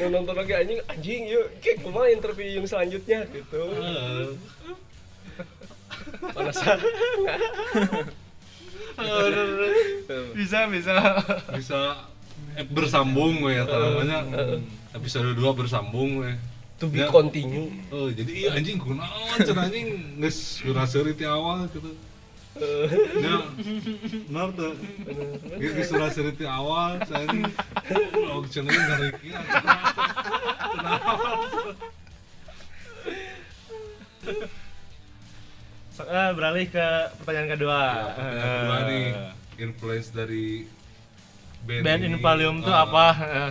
Nu 0.00 0.08
nonton 0.08 0.32
lagi 0.32 0.56
anjing 0.56 0.80
anjing 0.88 1.22
yuk 1.28 1.46
kayak 1.60 1.84
kumaha 1.84 2.08
interview 2.08 2.58
yang 2.58 2.64
selanjutnya 2.64 3.28
gitu. 3.30 3.62
Penasaran. 6.34 6.80
Bisa, 10.34 10.66
bisa. 10.66 10.94
Bisa 11.54 11.80
eh, 12.58 12.66
bersambung 12.66 13.46
ya 13.46 13.62
namanya. 13.62 14.26
Episode 14.98 15.30
2 15.32 15.38
bersambung 15.54 16.10
we. 16.20 16.34
To 16.78 16.86
be 16.86 17.02
Ya. 17.02 17.10
continue. 17.10 17.74
Oh, 17.90 18.06
jadi 18.06 18.30
iya 18.30 18.48
anjing 18.54 18.78
kunaon 18.78 19.38
cenah 19.42 19.66
anjing 19.66 20.14
geus 20.18 20.62
suraseuri 20.62 21.10
ti 21.10 21.26
awal 21.26 21.66
gitu. 21.70 21.90
Ya, 23.18 23.38
benar 24.26 24.50
tuh. 24.54 24.74
Geus 25.58 25.72
geus 25.74 25.88
suraseuri 25.90 26.34
ti 26.34 26.46
awal, 26.46 27.02
saya 27.02 27.26
ini 27.30 27.42
oh 28.30 28.42
cenah 28.46 28.70
kieu. 29.18 29.34
So, 35.90 36.06
eh, 36.06 36.30
beralih 36.30 36.66
ke 36.70 36.86
pertanyaan 37.18 37.50
kedua. 37.58 37.80
Pertanyaan 38.14 38.54
kedua 38.54 38.78
nih, 38.86 39.06
influence 39.58 40.08
dari 40.14 40.62
band, 41.66 41.82
Band 41.82 42.00
ini. 42.06 42.14
Invalium 42.14 42.56
tuh 42.62 42.70
Ah, 42.70 42.86
apa? 42.86 43.06
Eh, 43.18 43.50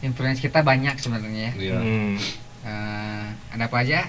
Influence 0.00 0.38
kita 0.38 0.62
banyak 0.62 0.94
sebenarnya. 0.96 1.50
ya. 1.50 1.74
Iya, 1.74 1.78
hmm. 1.78 2.14
Eh, 2.60 3.24
ada 3.50 3.64
apa 3.66 3.76
aja? 3.78 4.06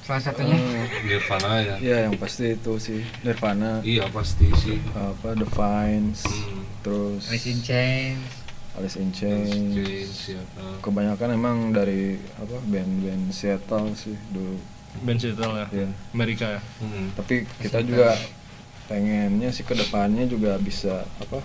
Salah 0.00 0.22
satunya. 0.22 0.56
Nirvana 1.04 1.60
ya. 1.60 1.76
Ya 1.78 1.96
yang 2.02 2.16
pasti 2.16 2.54
itu 2.54 2.72
sih 2.78 3.04
Nirvana, 3.20 3.80
Iya 3.82 4.08
pasti 4.08 4.48
sih. 4.54 4.80
apa 4.90 5.36
The 5.36 5.44
Vines, 5.44 6.24
Hmm. 6.24 6.64
terus 6.80 7.28
Alice 7.28 7.44
in 7.46 7.60
Chains. 7.60 8.24
Alice 8.72 8.96
in 8.96 9.10
Chains. 9.10 9.74
Chains, 9.74 10.16
ya. 10.32 10.42
Kebanyakan 10.80 11.28
emang 11.30 11.56
dari 11.70 12.16
apa 12.34 12.56
band-band 12.64 13.28
Seattle 13.30 13.92
sih 13.92 14.16
dulu. 14.30 14.56
Band 14.98 15.20
Seattle 15.20 15.52
ya. 15.54 15.66
Ya. 15.74 15.88
Amerika 16.10 16.56
ya. 16.56 16.60
Hmm. 16.80 17.12
Tapi 17.12 17.44
kita 17.58 17.84
juga 17.84 18.16
pengennya 18.86 19.52
sih 19.52 19.60
ke 19.62 19.76
depannya 19.76 20.24
juga 20.24 20.56
bisa 20.56 21.04
apa 21.20 21.44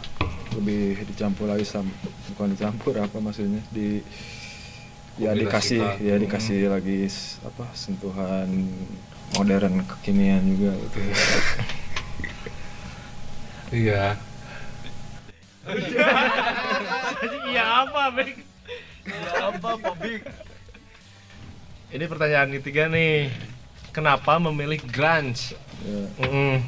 lebih 0.53 0.81
dicampur 1.05 1.45
lagi 1.45 1.63
sama 1.63 1.89
bukan 2.29 2.53
dicampur 2.53 2.93
apa 2.95 3.17
maksudnya 3.17 3.61
di 3.69 4.01
ya 5.15 5.31
dikasih 5.31 5.77
Kombinasikan. 5.79 6.07
ya 6.09 6.15
dikasih 6.17 6.59
lagi 6.67 6.97
s- 7.05 7.37
apa 7.41 7.69
sentuhan 7.73 8.49
modern 9.33 9.81
kekinian 9.83 10.41
juga 10.47 10.71
gitu. 10.79 10.99
Iya. 13.73 14.13
Iya 17.45 17.63
apa, 17.85 18.09
Big? 18.11 18.35
Ya 19.05 19.31
apa 19.47 19.69
Bobik? 19.75 20.21
Ini 21.89 22.05
pertanyaan 22.05 22.49
ketiga 22.51 22.85
nih. 22.87 23.29
Kenapa 23.89 24.37
memilih 24.39 24.81
grunge? 24.83 25.53
ya, 25.81 26.01
Mm-mm. 26.19 26.61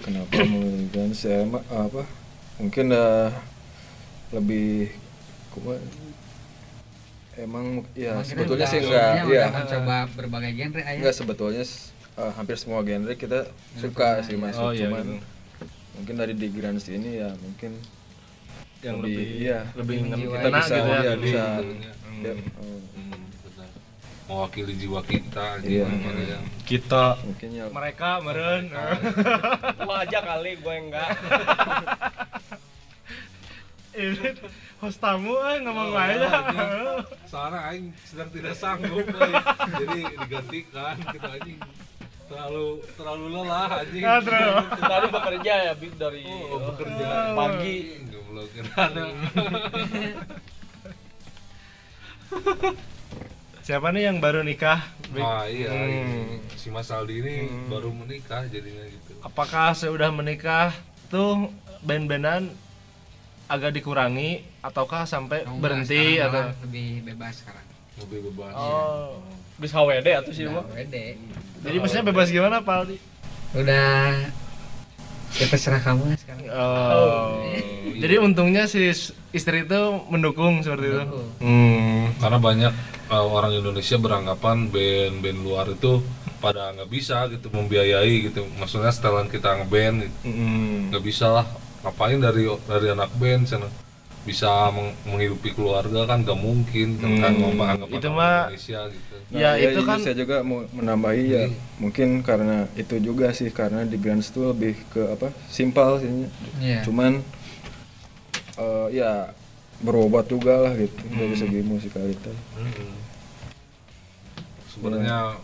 kenapa 0.00 0.30
memilih 0.40 0.88
saya 1.12 1.42
ma- 1.44 1.66
apa 1.68 2.06
mungkin 2.60 2.86
uh, 2.90 3.32
lebih 4.30 4.92
kuma- 5.50 5.80
emang 7.34 7.82
ya 7.94 8.20
sebetulnya 8.20 8.66
sih 8.66 8.78
enggak 8.80 9.24
ya 9.26 9.48
mencoba 9.48 9.96
berbagai 10.12 10.52
genre 10.52 10.82
ayah. 10.82 10.98
enggak 11.00 11.14
sebetulnya 11.14 11.64
uh, 12.14 12.30
hampir 12.30 12.54
semua 12.54 12.80
genre 12.80 13.14
kita 13.14 13.48
suka 13.74 14.20
sih 14.22 14.36
masuk 14.36 14.60
Oh, 14.60 14.70
iya, 14.70 14.86
cuman 14.86 15.04
gitu. 15.08 15.24
mungkin 15.96 16.14
dari 16.16 16.34
di 16.36 16.48
Grants 16.48 16.86
ini 16.86 17.16
ya 17.16 17.32
mungkin 17.34 17.80
yang 18.80 19.00
lebih, 19.00 19.16
lebih 19.16 19.40
iya. 19.40 19.58
lebih 19.72 19.96
menjiwai. 20.04 20.36
kita 20.36 20.48
bisa 20.50 20.74
gitu 20.74 20.88
ya 20.88 21.00
iya, 21.00 21.12
bisa 21.16 21.44
ya, 22.20 22.32
Hmm. 22.36 22.36
oh, 22.54 22.80
Hmm, 22.92 23.16
benar. 23.42 23.68
mewakili 24.26 24.72
jiwa 24.76 25.00
kita 25.02 25.46
Iya. 25.62 25.88
ya 25.88 26.38
kita 26.62 27.04
mungkin 27.24 27.48
ya 27.50 27.64
mereka 27.68 28.20
meren 28.20 28.68
Gua 29.80 30.04
aja 30.04 30.20
kali 30.20 30.52
gue 30.54 30.74
enggak. 30.78 31.08
ini 33.92 34.30
host 34.78 34.98
tamu 34.98 35.34
eh 35.34 35.58
ngomong 35.60 35.88
Oh, 35.88 35.98
aja 35.98 36.14
iya. 36.14 36.30
Soalnya 37.24 37.60
Aing 37.64 37.90
sedang 38.00 38.30
tidak 38.30 38.54
sanggup 38.54 39.02
woy. 39.02 39.32
jadi 39.76 39.98
digantikan 40.16 40.94
kita 41.06 41.28
anjing 41.32 41.58
terlalu 42.24 42.66
terlalu 42.94 43.24
lelah 43.32 43.68
anjing 43.76 44.02
Ah, 44.02 44.18
terlalu. 44.18 44.54
Tadi 44.80 45.06
bekerja 45.10 45.52
ya 45.64 45.72
Big 45.74 45.92
dari 45.96 46.22
oh, 46.24 46.70
bekerja 46.70 47.08
pagi. 47.34 47.76
goblok 48.06 48.48
siapa 53.60 53.90
nih 53.90 54.02
yang 54.04 54.18
baru 54.18 54.40
nikah 54.40 54.80
Big? 55.10 55.20
ah 55.20 55.44
iya 55.44 55.68
Hmm. 55.68 55.90
ini. 55.90 56.38
si 56.54 56.70
Mas 56.70 56.88
Aldi 56.88 57.14
ini 57.16 57.36
baru 57.66 57.90
menikah 57.90 58.46
jadinya 58.46 58.82
gitu 58.84 59.12
apakah 59.20 59.74
sudah 59.74 60.10
menikah 60.10 60.70
tuh 61.06 61.50
band-bandan 61.80 62.50
agak 63.50 63.74
dikurangi 63.74 64.46
ataukah 64.62 65.02
sampai 65.10 65.42
Oh, 65.42 65.58
enggak, 65.58 65.62
berhenti 65.66 66.22
sekarang 66.22 66.30
atau? 66.30 66.62
lebih 66.62 66.88
bebas 67.02 67.34
sekarang. 67.42 67.66
Lebih 67.98 68.18
bebas. 68.30 68.52
Oh 68.54 69.18
Bisa 69.58 69.74
HWD 69.76 70.08
atau 70.24 70.32
sih 70.32 70.46
mah. 70.46 70.64
pede 70.70 71.18
jadi 71.60 71.76
maksudnya 71.76 72.04
bebas 72.08 72.32
gimana 72.32 72.64
Pak 72.64 72.74
Aldi 72.80 72.96
udah 73.50 74.14
ya 75.34 75.46
terserah 75.46 75.82
kamu 75.82 76.10
lah 76.10 76.18
sekarang. 76.18 76.46
Oh. 76.50 77.42
Jadi 77.98 78.14
untungnya 78.18 78.64
si 78.66 78.90
istri 79.30 79.66
itu 79.66 79.80
mendukung 80.10 80.62
seperti 80.62 80.90
itu? 80.90 81.02
Mendukung. 81.02 81.28
hmm. 81.38 82.02
karena 82.18 82.38
banyak 82.38 82.72
uh, 83.10 83.26
orang 83.30 83.52
Indonesia 83.54 83.96
beranggapan 83.98 84.70
band-band 84.70 85.40
luar 85.42 85.66
itu 85.70 86.02
pada 86.40 86.72
nggak 86.74 86.90
bisa 86.90 87.28
gitu 87.30 87.52
membiayai 87.52 88.30
gitu. 88.30 88.46
Maksudnya 88.58 88.90
setelan 88.90 89.30
kita 89.30 89.60
ngeband 89.62 90.08
gitu. 90.08 90.18
Hmm. 90.26 90.90
nggak 90.94 91.04
bisa 91.04 91.26
lah 91.30 91.46
ngapain 91.80 92.18
dari 92.18 92.44
dari 92.62 92.86
anak 92.88 93.10
band 93.14 93.44
sana 93.46 93.68
bisa 94.20 94.68
meng- 94.68 94.92
menghidupi 95.06 95.48
keluarga 95.50 96.04
kan 96.04 96.20
gak 96.20 96.36
mungkin 96.36 96.92
Hmm. 96.94 97.18
kan 97.18 97.32
ngomong 97.32 97.88
Itu 97.88 98.08
mah- 98.10 98.52
Indonesia 98.52 98.80
gitu 98.86 99.14
Ya, 99.32 99.54
itu 99.54 99.78
ini 99.78 99.86
kan 99.86 99.96
saya 99.98 100.12
juga 100.14 100.42
mau 100.42 100.66
menambahi 100.68 101.24
ya 101.24 101.44
mungkin 101.78 102.20
karena 102.20 102.68
itu 102.74 102.98
juga 102.98 103.30
sih 103.30 103.48
karena 103.48 103.80
di 103.82 103.96
Grants 103.96 104.28
itu 104.28 104.44
lebih 104.44 104.74
ke 104.88 105.08
apa 105.08 105.30
simpel 105.48 105.96
sih 105.98 106.10
Iya. 106.60 106.82
cuman 106.82 107.24
eh, 108.54 108.86
ya 108.92 109.32
berobat 109.80 110.26
juga 110.26 110.60
lah 110.60 110.72
gitu 110.74 111.00
dari 111.08 111.30
Hmm. 111.30 111.40
segi 111.40 111.60
musikalitas 111.62 112.36
Mm-mm. 112.54 112.92
sebenarnya 114.68 115.40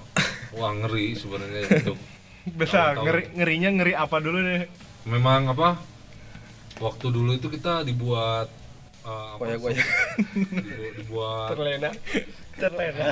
wah 0.53 0.73
ngeri 0.75 1.15
sebenarnya 1.15 1.61
bisa 2.61 2.93
Tahu-tahu. 2.93 3.05
ngeri 3.05 3.23
ngerinya 3.33 3.71
ngeri 3.73 3.93
apa 3.95 4.17
dulu 4.19 4.39
nih 4.39 4.69
memang 5.05 5.49
apa 5.49 5.81
waktu 6.79 7.07
dulu 7.07 7.31
itu 7.33 7.49
kita 7.49 7.83
dibuat 7.83 8.49
uh, 9.03 9.35
apa, 9.35 9.43
Koyak-koyak. 9.43 9.77
dibu- 9.79 10.95
dibuat 10.95 11.49
Terlena. 11.51 11.91
Terlena. 12.55 13.05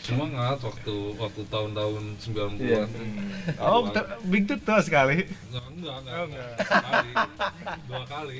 semangat 0.00 0.58
waktu 0.60 0.94
waktu 1.16 1.42
tahun-tahun 1.44 2.02
90-an 2.16 2.52
Iya. 2.56 2.86
oh 3.58 3.90
ter- 3.90 4.22
big 4.24 4.46
tuh 4.46 4.54
tuh 4.56 4.78
sekali 4.78 5.26
enggak 5.44 5.66
enggak 5.68 5.96
enggak, 5.98 6.14
Oh, 6.14 6.24
enggak. 6.24 6.50
Sekali. 6.56 7.10
dua 7.84 8.02
kali 8.06 8.38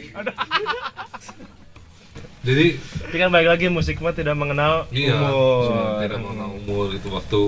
jadi 2.41 2.67
tapi 2.79 3.17
kan 3.19 3.29
balik 3.29 3.49
lagi 3.51 3.67
musik 3.67 3.99
mah 3.99 4.15
tidak 4.15 4.35
mengenal 4.35 4.87
iya 4.95 5.19
umur 5.19 5.99
tidak 5.99 6.19
mengenal 6.23 6.51
umur 6.55 6.87
itu 6.95 7.09
waktu 7.11 7.41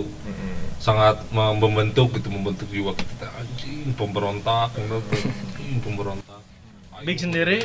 sangat 0.77 1.23
membentuk 1.31 2.11
gitu 2.13 2.27
membentuk 2.29 2.67
jiwa 2.69 2.91
kita 2.93 3.31
anjing 3.33 3.95
pemberontak. 3.95 4.75
Anjing, 4.75 5.79
pemberontak 5.79 6.43
Big 7.03 7.17
sendiri 7.17 7.59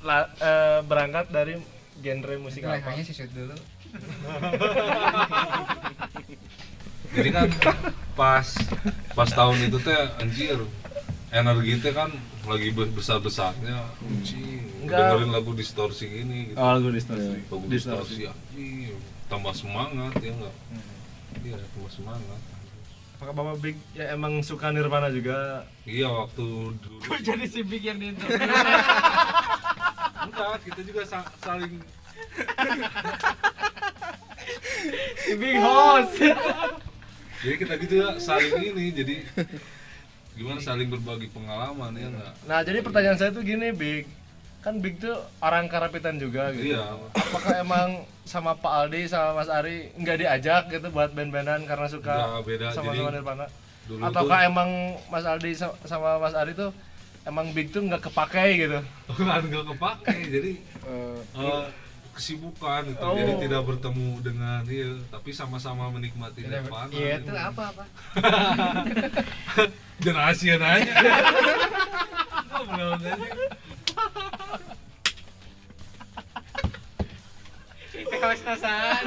la- 0.00 0.30
eh, 0.34 0.78
berangkat 0.82 1.28
dari 1.28 1.54
genre 2.00 2.34
musik 2.38 2.62
apa? 2.62 2.76
Lehanya 2.76 3.02
sih 3.02 3.12
shoot 3.12 3.30
dulu. 3.30 3.54
Jadi 7.10 7.28
kan 7.34 7.46
pas 8.14 8.46
pas 9.12 9.28
tahun 9.28 9.56
itu 9.66 9.76
teh 9.82 9.94
anjir 10.16 10.56
energi 11.30 11.72
teh 11.82 11.90
kan 11.90 12.08
lagi 12.46 12.70
besar 12.70 13.18
besarnya 13.18 13.82
anjing 14.00 14.62
Enggak. 14.80 15.12
dengerin 15.12 15.30
lagu 15.30 15.50
distorsi 15.52 16.06
gini 16.06 16.38
gitu. 16.50 16.56
Oh 16.56 16.70
lagu 16.70 16.88
distorsi. 16.88 17.36
Lagu 17.44 17.66
distorsi. 17.66 18.22
Anjing 18.30 18.94
tambah 19.26 19.52
semangat 19.52 20.12
ya 20.18 20.30
enggak? 20.30 20.54
Iya 21.42 21.56
tambah 21.74 21.90
semangat 21.90 22.40
apakah 23.20 23.36
bapak 23.36 23.56
big 23.60 23.76
ya 23.92 24.16
emang 24.16 24.40
suka 24.40 24.72
Nirvana 24.72 25.12
juga? 25.12 25.68
Iya 25.84 26.08
waktu 26.08 26.72
dulu. 26.72 27.04
Jadi 27.20 27.44
si 27.44 27.60
big 27.60 27.84
yang 27.84 28.00
di 28.00 28.16
enggak 30.24 30.56
kita 30.64 30.80
juga 30.80 31.04
sa- 31.04 31.28
saling 31.38 31.84
big 35.36 35.56
host. 35.60 36.16
Jadi 37.40 37.56
kita 37.60 37.72
gitu 37.76 37.94
ya 37.98 38.16
saling 38.16 38.72
ini 38.72 38.88
jadi 38.88 39.14
gimana 40.32 40.56
saling 40.56 40.88
berbagi 40.88 41.28
pengalaman 41.28 41.92
ya 41.92 42.08
enggak? 42.08 42.32
Nah 42.48 42.64
jadi 42.64 42.80
pertanyaan 42.80 43.20
saya 43.20 43.36
tuh 43.36 43.44
gini 43.44 43.68
big 43.70 44.08
kan 44.60 44.76
big 44.76 44.96
tuh 44.96 45.12
orang 45.40 45.66
karapitan 45.66 46.16
juga 46.16 46.52
gitu. 46.52 46.76
Iya. 46.76 46.84
Apakah 47.10 47.54
emang 47.58 47.88
sama 48.22 48.52
Pak 48.54 48.72
Aldi 48.84 49.08
sama 49.08 49.32
Mas 49.34 49.48
Ari 49.48 49.90
nggak 49.94 50.16
diajak 50.18 50.62
gitu 50.68 50.86
buat 50.88 51.10
band-bandan 51.10 51.64
karena 51.64 51.86
suka 51.86 52.40
beda. 52.40 52.68
sama 52.68 52.92
Jadi, 52.92 52.98
sama 52.98 53.10
Nirvana? 53.10 53.46
ataukah 53.90 54.38
tuh 54.38 54.46
emang 54.46 54.70
Mas 55.08 55.24
Aldi 55.24 55.50
sa- 55.52 55.74
sama 55.82 56.16
Mas 56.16 56.32
Ari 56.32 56.52
tuh 56.52 56.70
emang 57.22 57.50
big 57.50 57.68
tuh 57.68 57.80
nggak 57.80 58.04
kepakai 58.04 58.60
gitu? 58.60 58.78
Kan 59.10 59.42
nggak 59.42 59.64
kepake 59.66 60.14
jadi 60.30 60.52
Eh, 60.80 61.18
eh, 61.34 61.64
kesibukan 62.10 62.84
gitu. 62.86 63.00
Oh. 63.00 63.16
jadi 63.16 63.32
tidak 63.40 63.62
bertemu 63.64 64.08
dengan 64.20 64.60
dia 64.62 64.92
tapi 65.08 65.30
sama-sama 65.30 65.88
menikmati 65.88 66.44
Nirvana 66.44 66.92
iya, 66.92 67.16
itu 67.16 67.32
apa 67.32 67.62
apa? 67.72 67.84
Jangan 70.00 70.24
asian 70.28 70.60
aja 70.70 70.92
belum 72.60 73.00
aja. 73.00 73.12
Harus 78.20 78.40
nasan 78.44 79.02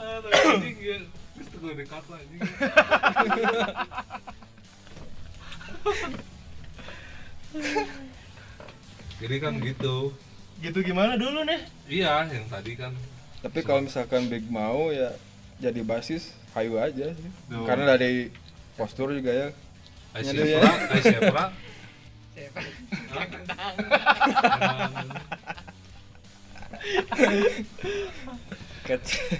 Aduh, 0.00 0.32
anjing. 0.32 0.76
Ya 0.80 0.96
itu 1.38 1.56
gue 1.60 1.72
dekat 1.76 2.04
lah 2.10 2.18
anjing 2.18 2.40
jadi 9.20 9.36
kan 9.36 9.52
gitu. 9.60 10.16
Gitu 10.60 10.78
gimana 10.84 11.16
dulu 11.16 11.44
nih 11.44 11.60
iya 11.88 12.24
yang 12.28 12.46
tadi 12.48 12.72
kan. 12.76 12.92
Tapi 13.40 13.60
kalau 13.64 13.84
misalkan 13.84 14.28
Big 14.28 14.44
mau 14.48 14.92
ya 14.92 15.12
jadi 15.60 15.80
basis 15.84 16.32
hayu 16.56 16.80
aja 16.80 17.12
sih. 17.12 17.30
Tuh. 17.48 17.64
karena 17.68 17.96
dari 17.96 18.32
postur 18.76 19.12
juga 19.12 19.32
ya. 19.32 19.48
Nyadu 20.16 20.44
ya. 20.44 20.60
Aisyah 20.90 21.20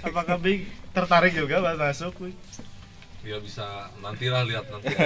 Apakah 0.01 0.37
big 0.39 0.63
tertarik 0.91 1.33
juga 1.33 1.59
buat 1.59 1.77
masuk 1.77 2.13
Big? 2.19 2.35
ya 3.21 3.37
bisa. 3.37 3.91
Nantilah 4.01 4.41
lihat 4.49 4.65
nanti. 4.67 4.89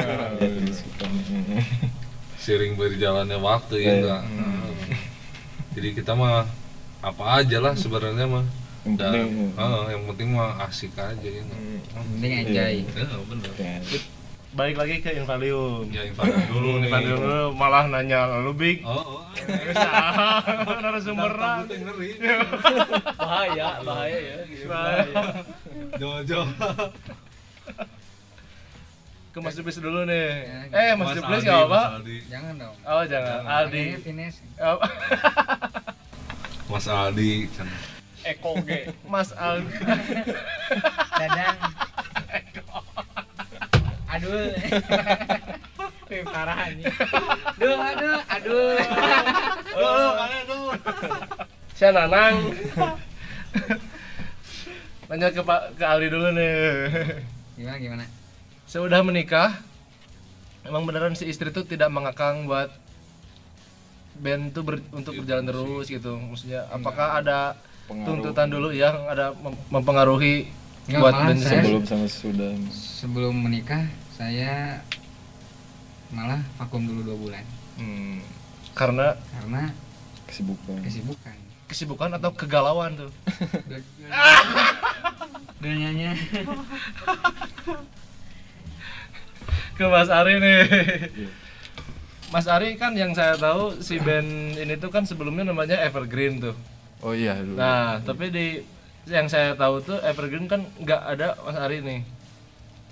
Sering 2.39 2.77
berjalannya 2.77 3.35
waktu 3.41 3.75
ya 3.81 3.83
Iya. 3.83 3.95
enggak 3.97 4.23
jadi 5.75 5.91
kita 5.91 6.15
mah 6.15 6.47
apa 7.03 7.43
aja 7.43 7.59
lah 7.59 7.75
sebenarnya 7.75 8.23
mah. 8.23 8.45
Yang 8.85 8.95
Dan, 8.95 9.11
penting, 9.11 9.59
eh, 9.59 9.83
yang 9.91 10.03
penting 10.07 10.29
mah 10.31 10.55
asik 10.63 10.95
aja 10.95 11.19
ya 11.27 11.41
enggak? 11.43 11.59
Mending 12.15 12.33
enjoy. 12.47 12.75
Ya 12.87 13.17
bener. 13.27 13.51
Ya, 13.59 13.75
balik 14.55 14.79
lagi 14.79 14.95
ke 15.03 15.11
Invalium. 15.19 15.91
Ya 15.91 16.07
Invalium 16.07 16.41
dulu 16.47 16.69
nih. 16.79 16.87
Invalium 16.87 17.19
dulu 17.19 17.43
malah 17.59 17.85
nanya 17.91 18.39
lu 18.39 18.55
big 18.55 18.79
oh, 18.87 19.03
oh 19.03 19.21
bisa. 19.35 19.91
Narasumberan 20.83 21.67
Takutnya 21.67 21.77
ngeri. 21.83 22.09
Bahaya, 23.19 23.67
bahaya 23.83 24.17
ya. 24.17 24.37
gitu. 24.47 24.65
Bahaya. 24.71 25.23
Jojo. 25.99 26.41
Ke 29.35 29.37
Mas 29.43 29.59
Dublis 29.59 29.75
dulu 29.75 30.07
nih. 30.07 30.27
Ya, 30.47 30.59
eh 30.71 30.91
Mas 30.95 31.11
Mas 31.11 31.15
Dublis 31.19 31.43
Aldi, 31.43 31.51
nggak 31.51 31.67
apa 31.67 31.81
Aldi. 31.99 32.17
Jangan 32.31 32.53
dong. 32.55 32.75
Oh 32.87 33.03
jangan. 33.03 33.39
Aldi. 33.43 33.83
Ini 33.83 33.99
finish 33.99 34.37
Oh, 34.63 34.79
Mas 36.71 36.87
Aldi 36.87 37.51
kan. 37.51 37.67
Eko 38.23 38.51
G. 38.63 38.69
Mas 39.03 39.29
Aldi. 39.35 39.75
Dadang 41.19 41.59
aduh 44.25 44.49
Wih, 46.05 46.21
parah 46.21 46.69
Duh, 47.57 47.77
aduh, 47.81 48.19
aduh. 48.29 48.77
Saya 51.77 51.91
Nanang. 51.97 52.45
Lanjut 55.09 55.31
ke 55.33 55.41
Pak 55.41 55.61
ke 55.75 55.85
Ali 55.85 56.07
dulu 56.13 56.29
nih. 56.29 56.53
Gimana 57.57 57.77
gimana? 57.81 58.05
Saya 58.69 58.85
udah 58.85 59.01
menikah. 59.01 59.49
Emang 60.61 60.85
beneran 60.85 61.13
si 61.13 61.25
istri 61.25 61.49
tuh 61.49 61.65
tidak 61.65 61.89
mengakang 61.89 62.45
buat 62.45 62.69
band 64.15 64.53
tuh 64.53 64.61
ber- 64.61 64.85
untuk 64.91 65.17
berjalan 65.17 65.45
terus 65.45 65.85
gitu. 65.89 66.15
Maksudnya 66.15 66.69
apakah 66.69 67.17
ada 67.17 67.57
Pengaruh. 67.85 68.21
tuntutan 68.21 68.47
dulu 68.47 68.69
yang 68.69 68.93
ada 69.05 69.33
mem- 69.35 69.61
mempengaruhi 69.69 70.49
Nggak, 70.85 71.01
buat 71.01 71.13
band 71.17 71.41
sebelum 71.41 71.81
sama 71.81 72.05
sudah 72.05 72.53
Sebelum 72.69 73.33
menikah 73.41 73.89
saya 74.15 74.79
malah 76.09 76.39
vakum 76.55 76.81
dulu 76.81 77.01
dua 77.03 77.17
bulan 77.17 77.45
Hmm, 77.75 78.23
karena 78.71 79.19
karena 79.29 79.67
kesibukan 80.25 80.79
kesibukan. 80.79 81.35
kesibukan 81.65 82.09
atau 82.13 82.31
kegalauan 82.31 82.95
tuh. 82.95 83.11
Dunianya 85.57 86.15
ke 89.75 89.83
Mas 89.83 90.07
Ari 90.07 90.39
nih. 90.39 90.61
Mas 92.29 92.47
Ari 92.47 92.75
kan 92.75 92.93
yang 92.93 93.11
saya 93.11 93.35
tahu 93.35 93.75
si 93.79 93.99
band 93.99 94.55
ini 94.55 94.75
tuh 94.75 94.87
kan 94.87 95.03
sebelumnya 95.03 95.43
namanya 95.45 95.75
Evergreen 95.81 96.39
tuh. 96.39 96.55
oh 97.01 97.11
iya 97.11 97.35
dulu 97.35 97.59
Nah, 97.59 97.99
tapi 97.99 98.31
di 98.31 98.63
yang 99.05 99.27
saya 99.27 99.51
tahu 99.53 99.83
tuh 99.83 99.99
Evergreen 99.99 100.47
kan 100.47 100.63
nggak 100.77 101.01
ada 101.09 101.35
Mas 101.39 101.57
Ari 101.57 101.83
nih. 101.83 102.01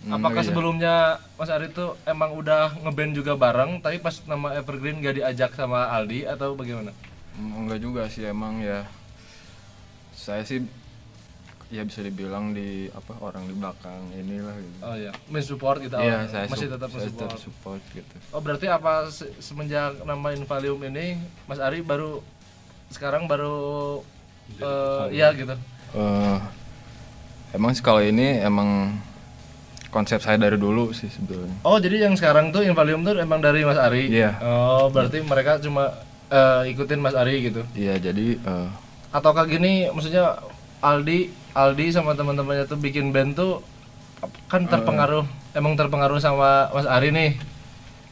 Hmm, 0.03 0.19
Apakah 0.19 0.43
iya. 0.43 0.47
sebelumnya 0.51 0.95
Mas 1.33 1.47
Ari 1.47 1.71
tuh 1.71 1.95
emang 2.03 2.35
udah 2.35 2.75
ngeband 2.77 3.15
juga 3.15 3.33
bareng, 3.33 3.79
tapi 3.79 3.97
pas 3.97 4.19
nama 4.23 4.51
Evergreen 4.53 4.99
gak 4.99 5.15
diajak 5.15 5.55
sama 5.55 5.87
Aldi 5.89 6.27
atau 6.27 6.53
bagaimana? 6.53 6.91
Hmm, 7.33 7.63
enggak 7.63 7.79
juga 7.79 8.05
sih 8.05 8.23
emang 8.23 8.59
ya 8.59 8.83
saya 10.13 10.43
sih 10.43 10.61
ya 11.67 11.81
bisa 11.81 11.99
dibilang 11.99 12.53
di 12.53 12.85
apa 12.91 13.17
orang 13.17 13.49
di 13.49 13.55
belakang 13.57 14.13
inilah 14.13 14.53
gitu 14.53 14.77
Oh 14.79 14.93
iya, 14.93 15.11
mensupport 15.25 15.81
gitu. 15.81 15.95
Iya, 15.95 16.29
saya 16.29 16.45
masih 16.45 16.69
tetap 16.69 16.85
saya 16.87 16.99
mensupport. 17.01 17.25
tetap 17.25 17.39
support 17.41 17.81
gitu. 17.89 18.15
Oh 18.29 18.37
berarti 18.37 18.67
apa 18.67 19.09
se- 19.09 19.33
semenjak 19.39 19.97
nama 20.03 20.31
Invalium 20.31 20.77
ini 20.85 21.17
Mas 21.43 21.57
Ari 21.57 21.81
baru 21.81 22.21
sekarang 22.87 23.25
baru 23.25 24.03
eh 24.53 25.03
iya 25.11 25.33
gitu. 25.33 25.55
Eh, 25.93 26.37
emang 27.51 27.71
sih 27.71 27.81
kalau 27.81 27.99
ini 27.99 28.37
emang 28.37 28.93
konsep 29.93 30.17
saya 30.17 30.35
dari 30.35 30.57
dulu 30.57 30.89
sih 30.89 31.05
sebetulnya. 31.05 31.53
Oh 31.61 31.77
jadi 31.77 32.09
yang 32.09 32.17
sekarang 32.17 32.49
tuh 32.49 32.65
Invalium 32.65 33.05
tuh 33.05 33.13
emang 33.15 33.37
dari 33.37 33.61
Mas 33.61 33.77
Ari. 33.77 34.09
Iya. 34.09 34.41
Oh 34.41 34.89
berarti 34.89 35.21
mereka 35.21 35.61
cuma 35.61 35.93
eh, 36.27 36.73
ikutin 36.73 36.97
Mas 36.97 37.13
Ari 37.13 37.45
gitu. 37.45 37.61
Iya 37.71 38.01
jadi 38.01 38.35
eh, 38.35 38.67
Ataukah 39.13 39.45
gini 39.45 39.85
maksudnya 39.87 40.41
Aldi 40.81 41.29
Aldi 41.53 41.93
sama 41.93 42.17
teman-temannya 42.17 42.65
tuh 42.65 42.81
bikin 42.81 43.13
band 43.13 43.37
tuh 43.37 43.61
kan 44.49 44.65
terpengaruh 44.65 45.21
emang 45.53 45.77
terpengaruh 45.77 46.17
sama 46.17 46.73
Mas 46.73 46.89
Ari 46.89 47.13
nih. 47.13 47.31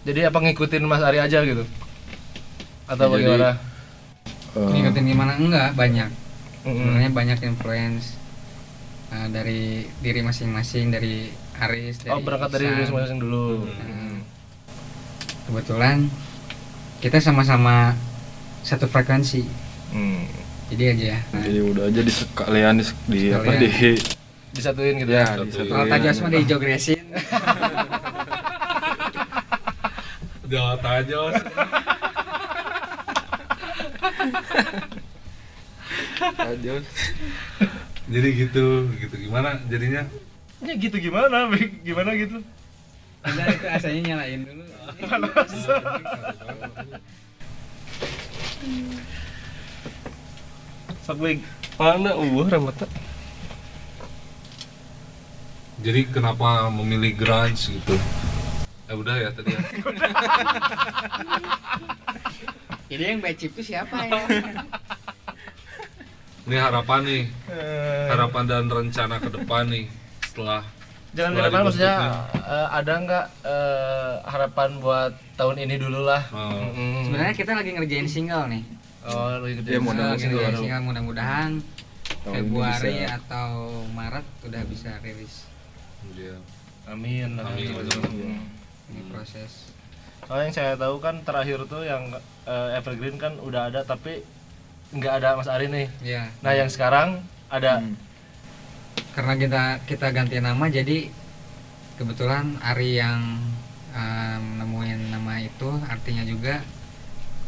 Jadi 0.06 0.30
apa 0.30 0.38
ngikutin 0.38 0.86
Mas 0.86 1.02
Ari 1.02 1.18
aja 1.18 1.42
gitu? 1.42 1.66
Atau 2.86 3.10
Ya, 3.10 3.18
jadi- 3.18 3.26
bagaimana? 3.34 3.52
eh, 4.54 4.70
ngikutin 4.70 5.06
gimana 5.08 5.34
enggak 5.36 5.70
banyak. 5.74 6.10
Mm-mm. 6.62 6.78
Sebenarnya 6.78 7.10
banyak 7.10 7.40
influence 7.42 8.14
uh, 9.10 9.26
dari 9.34 9.90
diri 9.98 10.22
masing-masing 10.22 10.94
dari 10.94 11.34
Aris 11.62 12.02
dari 12.02 12.12
Oh 12.12 12.22
berangkat 12.26 12.50
dari 12.58 12.66
diri 12.70 12.82
masing-masing 12.82 13.20
dulu. 13.22 13.70
Nah, 13.70 14.18
kebetulan 15.46 15.98
kita 17.02 17.18
sama-sama 17.22 17.94
satu 18.62 18.86
frekuensi 18.90 19.70
Hmm. 19.92 20.24
jadi 20.72 20.96
aja 20.96 21.20
nah, 21.36 21.44
jadi 21.44 21.60
udah 21.68 21.84
aja 21.92 22.00
di 22.00 22.14
sekalian 22.16 22.80
di, 22.80 22.88
di 23.12 23.28
apa 23.36 23.60
di 23.60 23.68
Disatuin 24.56 25.04
gitu 25.04 25.12
ya 25.12 25.28
ya. 25.36 25.44
di 25.44 25.68
kalau 25.68 25.84
tajos 25.92 26.24
mah 26.24 26.32
dijogresin 26.32 27.04
Jawa 30.52 30.76
Tajos. 30.84 31.32
Tajos. 36.44 36.86
Jadi 38.12 38.28
gitu, 38.36 38.92
gitu 39.00 39.16
gimana 39.16 39.64
jadinya? 39.72 40.04
Ya 40.62 40.74
gitu 40.78 40.98
gimana? 41.02 41.50
Gimana 41.88 42.14
gitu? 42.14 42.38
Udah 43.22 43.46
itu 43.54 43.66
asanya 43.70 44.02
nyalain 44.14 44.42
dulu 44.46 44.64
Sok 51.02 51.18
baik. 51.18 51.42
Mana 51.82 52.14
uh 52.14 52.46
rambutnya? 52.46 52.86
Jadi 55.82 56.06
kenapa 56.14 56.70
memilih 56.70 57.18
grunge 57.18 57.74
gitu? 57.74 57.98
Ya 58.86 58.94
udah 58.94 59.16
ya 59.18 59.30
tadi 59.34 59.50
ya. 59.50 59.62
jadi 62.92 63.16
yang 63.16 63.24
baik 63.24 63.40
chip 63.40 63.56
itu 63.56 63.72
siapa 63.72 64.04
ya 64.04 64.20
Ini 66.44 66.60
harapan 66.60 67.00
nih, 67.08 67.24
Eh, 67.50 68.06
harapan 68.12 68.44
dan 68.52 68.68
rencana 68.68 69.16
ke 69.24 69.32
depan 69.32 69.64
nih 69.72 69.88
setelah 70.32 70.64
Jangan 71.12 71.28
setelah 71.30 71.44
harapan 71.44 71.62
maksudnya 71.62 71.96
eh, 72.32 72.68
ada 72.72 72.94
nggak 72.98 73.26
eh, 73.44 74.14
harapan 74.26 74.70
buat 74.80 75.12
tahun 75.36 75.56
ini 75.60 75.76
dulu 75.76 76.00
lah. 76.02 76.24
Oh. 76.32 76.56
Mm-mm. 76.56 77.04
sebenarnya 77.04 77.36
kita 77.36 77.52
lagi 77.52 77.70
ngerjain 77.74 78.08
single 78.08 78.48
nih 78.48 78.64
Oh, 79.02 79.34
lagi 79.36 79.58
gede. 79.58 79.70
Ya, 79.72 79.80
mudah-mudahan 79.82 80.08
Lagi 80.08 80.22
single 80.22 80.38
ngerjain 80.38 80.48
baru. 80.48 80.62
single 80.64 80.84
mudah-mudahan 80.86 81.52
Tahun 82.14 82.22
ini 82.30 82.38
Februari 82.38 82.94
bisa. 82.94 83.18
atau 83.18 83.50
Maret 83.90 84.26
udah 84.42 84.62
bisa 84.64 84.92
rilis 85.00 85.36
Iya. 86.12 86.36
Amin. 86.88 87.30
Amin. 87.36 87.76
Mm. 87.76 88.40
ini 88.88 89.02
proses 89.08 89.52
Soalnya 90.22 90.46
yang 90.46 90.56
saya 90.56 90.74
tahu 90.76 90.96
kan 90.98 91.16
terakhir 91.22 91.66
tuh 91.66 91.82
yang 91.82 92.08
eh, 92.46 92.70
Evergreen 92.74 93.18
kan 93.18 93.36
udah 93.38 93.68
ada 93.68 93.82
tapi 93.84 94.24
nggak 94.92 95.14
ada 95.18 95.36
Mas 95.36 95.48
Ari 95.48 95.68
nih. 95.68 95.88
ya 96.00 96.24
Nah 96.40 96.54
yang 96.54 96.68
sekarang 96.68 97.20
ada. 97.48 97.82
Hmm. 97.82 98.00
Karena 99.14 99.34
kita 99.36 99.64
kita 99.86 100.08
ganti 100.16 100.40
nama 100.40 100.66
jadi 100.72 101.12
kebetulan 102.00 102.58
Ari 102.64 102.98
yang 102.98 103.22
um, 103.94 104.44
nemuin 104.58 105.12
nama 105.12 105.44
itu 105.44 105.70
artinya 105.86 106.24
juga 106.26 106.64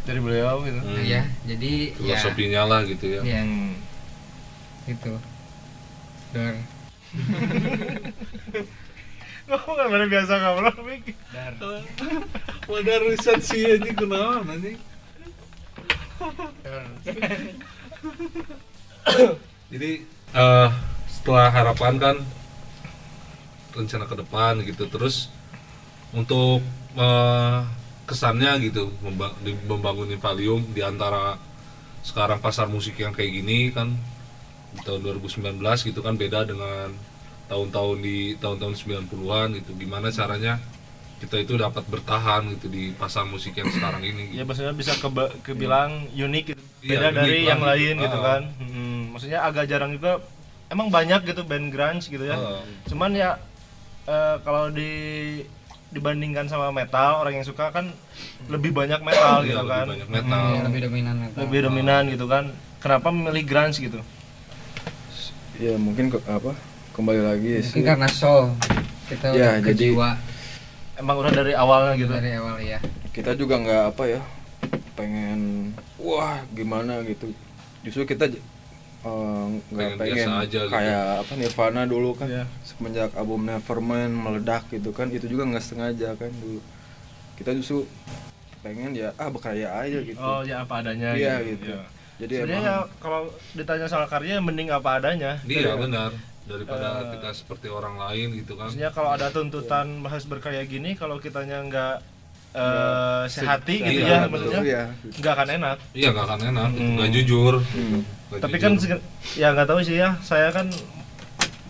dari 0.04 0.20
beliau 0.20 0.60
gitu. 0.68 0.80
Hmm. 0.84 1.00
ya 1.08 1.24
jadi 1.48 1.74
ya 2.04 2.20
Filosofinya 2.20 2.62
lah 2.68 2.82
gitu 2.84 3.06
ya. 3.08 3.22
ya 3.24 3.42
Hmm. 3.44 3.74
itu 4.86 5.14
Dor 6.36 6.56
Ngomong 9.44 9.76
kan 9.76 9.88
mana 9.92 10.08
biasa 10.08 10.40
ngobrol 10.40 10.72
Mik. 10.88 11.04
Wadah 12.72 12.98
riset 13.04 13.44
sih 13.44 13.76
ini 13.76 13.92
kenalan 13.92 14.48
anjing. 14.48 14.80
Jadi 19.74 19.92
eh 20.34 20.70
setelah 21.24 21.48
harapan 21.48 21.94
kan 21.96 22.16
rencana 23.72 24.04
ke 24.04 24.16
depan 24.18 24.60
gitu 24.62 24.84
terus 24.86 25.32
untuk 26.12 26.60
eh, 26.94 27.60
kesannya 28.04 28.60
gitu 28.62 28.92
membangun 29.64 30.12
Valium 30.14 30.68
di 30.68 30.84
antara 30.84 31.40
sekarang 32.04 32.38
pasar 32.38 32.68
musik 32.68 33.00
yang 33.00 33.16
kayak 33.16 33.32
gini 33.34 33.72
kan 33.72 33.96
di 34.76 34.84
tahun 34.84 35.00
2019 35.16 35.64
gitu 35.64 36.00
kan 36.00 36.20
beda 36.20 36.44
dengan 36.44 36.92
tahun-tahun 37.46 37.98
di 38.00 38.36
tahun-tahun 38.36 38.76
90-an 39.08 39.48
gitu 39.56 39.72
gimana 39.74 40.12
caranya 40.12 40.60
kita 41.18 41.40
itu 41.40 41.56
dapat 41.56 41.88
bertahan 41.88 42.52
gitu 42.52 42.68
di 42.68 42.92
pasar 42.92 43.24
musik 43.24 43.56
yang 43.56 43.72
sekarang 43.72 44.04
ini 44.04 44.36
Ya 44.36 44.44
gitu. 44.44 44.52
maksudnya 44.52 44.76
bisa 44.76 44.92
keba 45.00 45.32
kebilang 45.40 46.12
unik 46.12 46.44
gitu. 46.46 46.62
Iya, 46.84 46.90
Beda 46.92 47.08
unik 47.08 47.16
dari 47.16 47.38
yang 47.42 47.62
banget. 47.64 47.72
lain 47.72 47.96
gitu 47.98 48.18
Ah. 48.20 48.24
kan. 48.28 48.42
Hmm, 48.60 49.02
Maksudnya 49.10 49.40
agak 49.40 49.66
jarang 49.66 49.96
juga 49.96 50.20
emang 50.68 50.88
banyak 50.88 51.26
gitu 51.26 51.42
band 51.42 51.68
grunge 51.68 52.08
gitu 52.08 52.24
ya. 52.24 52.36
Ah. 52.36 52.62
Cuman 52.86 53.12
ya 53.12 53.40
eh, 54.06 54.36
kalau 54.42 54.70
di 54.70 54.92
dibandingkan 55.90 56.46
sama 56.46 56.70
metal 56.70 57.22
orang 57.22 57.38
yang 57.38 57.46
suka 57.46 57.70
kan 57.70 57.86
lebih 58.48 58.72
banyak 58.72 58.98
metal 59.00 59.42
Iya, 59.42 59.48
gitu 59.48 59.60
lebih 59.60 59.72
kan. 59.72 59.86
banyak 59.88 60.10
metal. 60.10 60.42
Ya, 60.50 60.62
lebih 60.64 60.82
dominan 60.84 61.16
metal. 61.20 61.40
Lebih 61.40 61.60
dominan 61.64 62.04
gitu 62.08 62.26
kan. 62.26 62.44
Kenapa 62.78 63.08
memilih 63.10 63.44
grunge 63.44 63.80
gitu? 63.80 64.00
ya 65.54 65.78
mungkin 65.78 66.10
ke, 66.10 66.18
apa 66.26 66.58
kembali 66.92 67.22
lagi 67.22 67.52
mungkin 67.56 67.70
sih 67.70 67.86
karena 67.86 68.10
soul 68.10 68.58
kita 69.06 69.32
Ya, 69.32 69.62
udah 69.62 69.70
jadi- 69.70 69.94
jiwa 69.94 70.10
Emang 70.94 71.16
udah 71.18 71.30
dari 71.30 71.54
awalnya 71.54 71.94
gitu. 71.94 72.10
dari 72.10 72.34
awal 72.34 72.58
ya 72.58 72.82
kita 73.10 73.34
juga 73.34 73.58
nggak 73.58 73.84
apa 73.88 74.04
ya 74.10 74.22
pengen 74.94 75.72
wah 75.96 76.42
gimana 76.50 77.02
gitu 77.04 77.30
justru 77.82 78.02
kita 78.04 78.34
eh, 79.04 79.44
nggak 79.70 79.88
Pengen 79.90 79.98
pengen, 79.98 80.16
biasa 80.16 80.32
aja 80.40 80.60
gitu. 80.62 80.72
kayak 80.72 81.04
apa 81.20 81.34
Nirvana 81.36 81.82
dulu 81.84 82.10
kan 82.14 82.28
Iya. 82.28 82.46
semenjak 82.64 83.12
album 83.14 83.42
Nevermind 83.44 84.14
meledak 84.14 84.64
gitu 84.70 84.90
kan 84.90 85.08
itu 85.08 85.26
juga 85.26 85.44
nggak 85.46 85.62
sengaja 85.62 86.16
kan 86.16 86.32
dulu 86.34 86.60
kita 87.34 87.52
justru 87.54 87.84
pengen 88.60 88.94
ya 88.94 89.12
ah 89.14 89.28
berkarya 89.28 89.68
aja 89.70 90.00
gitu 90.00 90.16
Oh 90.16 90.40
ya 90.42 90.64
apa 90.64 90.80
adanya 90.80 91.12
iya 91.14 91.40
gitu. 91.40 91.68
gitu 91.68 91.70
Iya. 91.70 91.82
jadi 92.16 92.34
Sebenarnya 92.40 92.56
emang 92.56 92.66
ya 92.66 92.78
kalau 92.98 93.22
ditanya 93.52 93.88
soal 93.88 94.06
karya 94.06 94.40
mending 94.40 94.70
apa 94.70 94.90
adanya. 94.96 95.32
Iya 95.44 95.76
benar 95.76 96.12
daripada 96.44 96.88
Eh, 97.02 97.12
kita 97.14 97.30
seperti 97.34 97.68
orang 97.68 97.96
lain 97.98 98.36
gitu 98.36 98.54
kan. 98.54 98.68
Maksudnya 98.68 98.92
kalau 98.92 99.10
ada 99.10 99.28
tuntutan 99.30 99.88
harus 100.02 100.24
berkarya 100.24 100.64
gini 100.64 100.94
kalau 100.94 101.16
kitanya 101.18 101.60
nggak 101.62 101.96
eh, 102.54 103.24
sehati 103.28 103.76
gitu 103.80 104.00
Iya, 104.00 104.08
ya 104.08 104.20
betul, 104.24 104.30
maksudnya 104.50 104.62
iya 104.64 104.82
nggak 105.12 105.34
akan 105.34 105.48
enak. 105.52 105.78
Iya 105.92 106.08
nggak 106.10 106.26
akan 106.26 106.40
enak, 106.48 106.68
gitu. 106.70 106.80
Hmm. 106.80 106.94
nggak 106.96 107.10
jujur. 107.12 107.54
Hmm. 107.64 108.00
Nggak 108.30 108.40
Tapi 108.40 108.56
jujur. 108.56 108.64
kan 108.64 109.00
ya 109.34 109.48
nggak 109.52 109.68
tahu 109.68 109.80
sih 109.82 109.96
ya, 109.96 110.10
saya 110.22 110.48
kan 110.50 110.68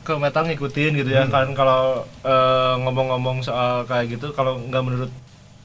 ke 0.04 0.14
metal 0.14 0.44
ngikutin 0.44 0.92
gitu 0.94 1.10
ya 1.10 1.24
kan 1.26 1.48
kalau 1.54 1.84
eh, 2.22 2.74
ngomong-ngomong 2.78 3.40
soal 3.40 3.84
kayak 3.84 4.12
gitu 4.12 4.32
kalau 4.32 4.60
nggak 4.62 4.84
menurut 4.84 5.12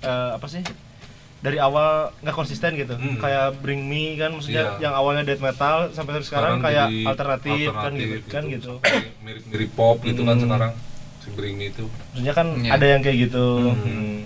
eh, 0.00 0.30
apa 0.32 0.46
sih 0.46 0.62
dari 1.38 1.54
awal 1.56 2.10
nggak 2.20 2.34
konsisten 2.36 2.74
gitu 2.74 2.94
Hmm. 2.94 3.14
kayak 3.16 3.58
Bring 3.58 3.82
Me 3.84 4.14
kan 4.14 4.30
maksudnya 4.30 4.74
Iya. 4.74 4.78
yang 4.80 4.94
awalnya 4.96 5.22
death 5.24 5.38
metal 5.40 5.86
sampai 5.88 6.18
sekarang, 6.20 6.58
kayak 6.58 6.86
jadi 6.88 7.02
alternatif, 7.04 7.66
kan 7.68 7.92
gitu 7.92 8.14
alternatif 8.14 8.22
kan 8.28 8.42
gitu 8.48 8.72
mirip-mirip 9.20 9.70
pop 9.72 9.98
gitu 10.02 10.22
kan 10.22 10.34
Hmm. 10.34 10.44
sekarang 10.44 10.72
si 11.18 11.28
Bring 11.32 11.54
Me 11.54 11.66
itu. 11.68 11.86
maksudnya 12.08 12.30
kan 12.32 12.46
Iya. 12.56 12.70
ada 12.72 12.86
yang 12.88 13.02
kayak 13.02 13.18
gitu 13.24 13.46
Hmm. 13.64 13.78
Hmm. 13.80 14.17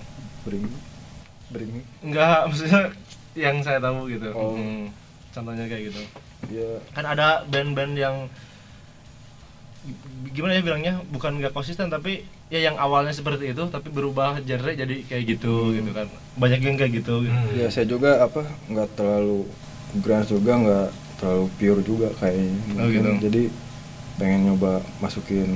Bring 0.43 0.67
bring 1.49 1.71
me. 1.71 1.83
nggak 2.03 2.39
maksudnya 2.49 2.83
yang 3.35 3.61
saya 3.61 3.79
tahu 3.79 4.09
gitu 4.09 4.29
Oh. 4.33 4.55
Hmm. 4.55 4.89
contohnya 5.31 5.65
kayak 5.65 5.89
gitu 5.89 6.03
ya 6.51 6.71
kan 6.93 7.05
ada 7.07 7.47
band-band 7.47 7.95
yang 7.95 8.29
gimana 10.31 10.55
ya 10.55 10.63
bilangnya 10.63 10.95
bukan 11.11 11.43
nggak 11.43 11.51
konsisten 11.51 11.91
tapi 11.91 12.23
ya 12.47 12.63
yang 12.63 12.79
awalnya 12.79 13.11
seperti 13.11 13.51
itu 13.51 13.67
tapi 13.67 13.91
berubah 13.91 14.39
genre 14.41 14.71
jadi 14.71 15.03
kayak 15.03 15.25
gitu 15.29 15.75
gitu 15.75 15.91
kan 15.91 16.07
banyak 16.39 16.61
yang 16.63 16.77
kayak 16.77 16.93
gitu, 16.95 17.27
gitu. 17.27 17.35
Hmm. 17.35 17.51
ya 17.53 17.67
saya 17.67 17.85
juga 17.85 18.23
apa 18.23 18.47
nggak 18.69 18.89
terlalu 18.95 19.43
grunge 19.99 20.31
juga 20.31 20.53
nggak 20.55 20.89
terlalu 21.19 21.47
pure 21.57 21.83
juga 21.83 22.09
kayaknya 22.17 22.55
Oh, 22.79 22.89
gitu. 22.89 23.11
jadi 23.21 23.43
pengen 24.15 24.41
nyoba 24.47 24.73
masukin 24.99 25.51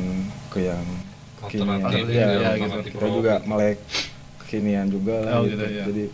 ke 0.51 0.67
yang 0.67 0.83
kekinian 1.39 1.79
Alternatif, 1.79 2.05
ya, 2.11 2.27
ya, 2.27 2.35
ya, 2.35 2.51
gitu. 2.59 2.79
kita 2.93 3.07
juga 3.09 3.33
melek 3.47 3.79
kekinian 4.47 4.87
juga 4.87 5.19
lah 5.21 5.33
Oh, 5.37 5.43
gitu. 5.43 5.59
gitu, 5.59 5.65
ya. 5.69 5.85
jadi 5.91 6.05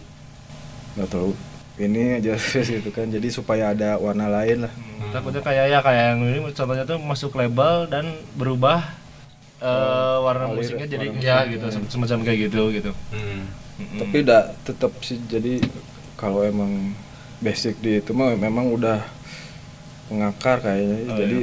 nggak 0.92 1.09
terlalu 1.09 1.33
ini 1.77 2.03
aja 2.16 2.35
gitu 2.77 2.88
kan. 2.88 3.07
Jadi 3.07 3.29
supaya 3.29 3.71
ada 3.71 3.97
warna 3.97 4.29
lain 4.29 4.64
lah. 4.64 4.73
Hmm, 4.73 5.09
takutnya 5.11 5.40
kayak 5.40 5.66
ya 5.68 5.79
kayak 5.81 6.05
yang 6.11 6.21
ini 6.23 6.38
contohnya 6.51 6.85
tuh 6.85 6.99
masuk 6.99 7.33
label 7.33 7.87
dan 7.87 8.05
berubah 8.35 8.81
eh, 9.59 10.16
warna 10.18 10.49
alir- 10.49 10.57
musiknya 10.59 10.87
jadi 10.87 11.07
warna 11.09 11.23
ya 11.23 11.37
gitu 11.47 11.66
sem- 11.68 11.88
semacam 11.88 12.18
kayak 12.23 12.38
gitu 12.47 12.62
gitu. 12.73 12.92
Hmm. 13.09 13.45
Mm-mm. 13.73 13.99
tapi 13.99 14.16
tidak 14.21 14.45
tetap 14.62 14.92
sih. 15.01 15.16
Jadi 15.23 15.64
kalau 16.14 16.40
emang 16.42 16.92
basic 17.38 17.81
di 17.81 17.99
itu 17.99 18.12
mah 18.12 18.33
memang 18.33 18.68
udah 18.71 19.01
mengakar 20.09 20.61
kayaknya. 20.61 20.97
Oh, 21.09 21.16
jadi 21.16 21.38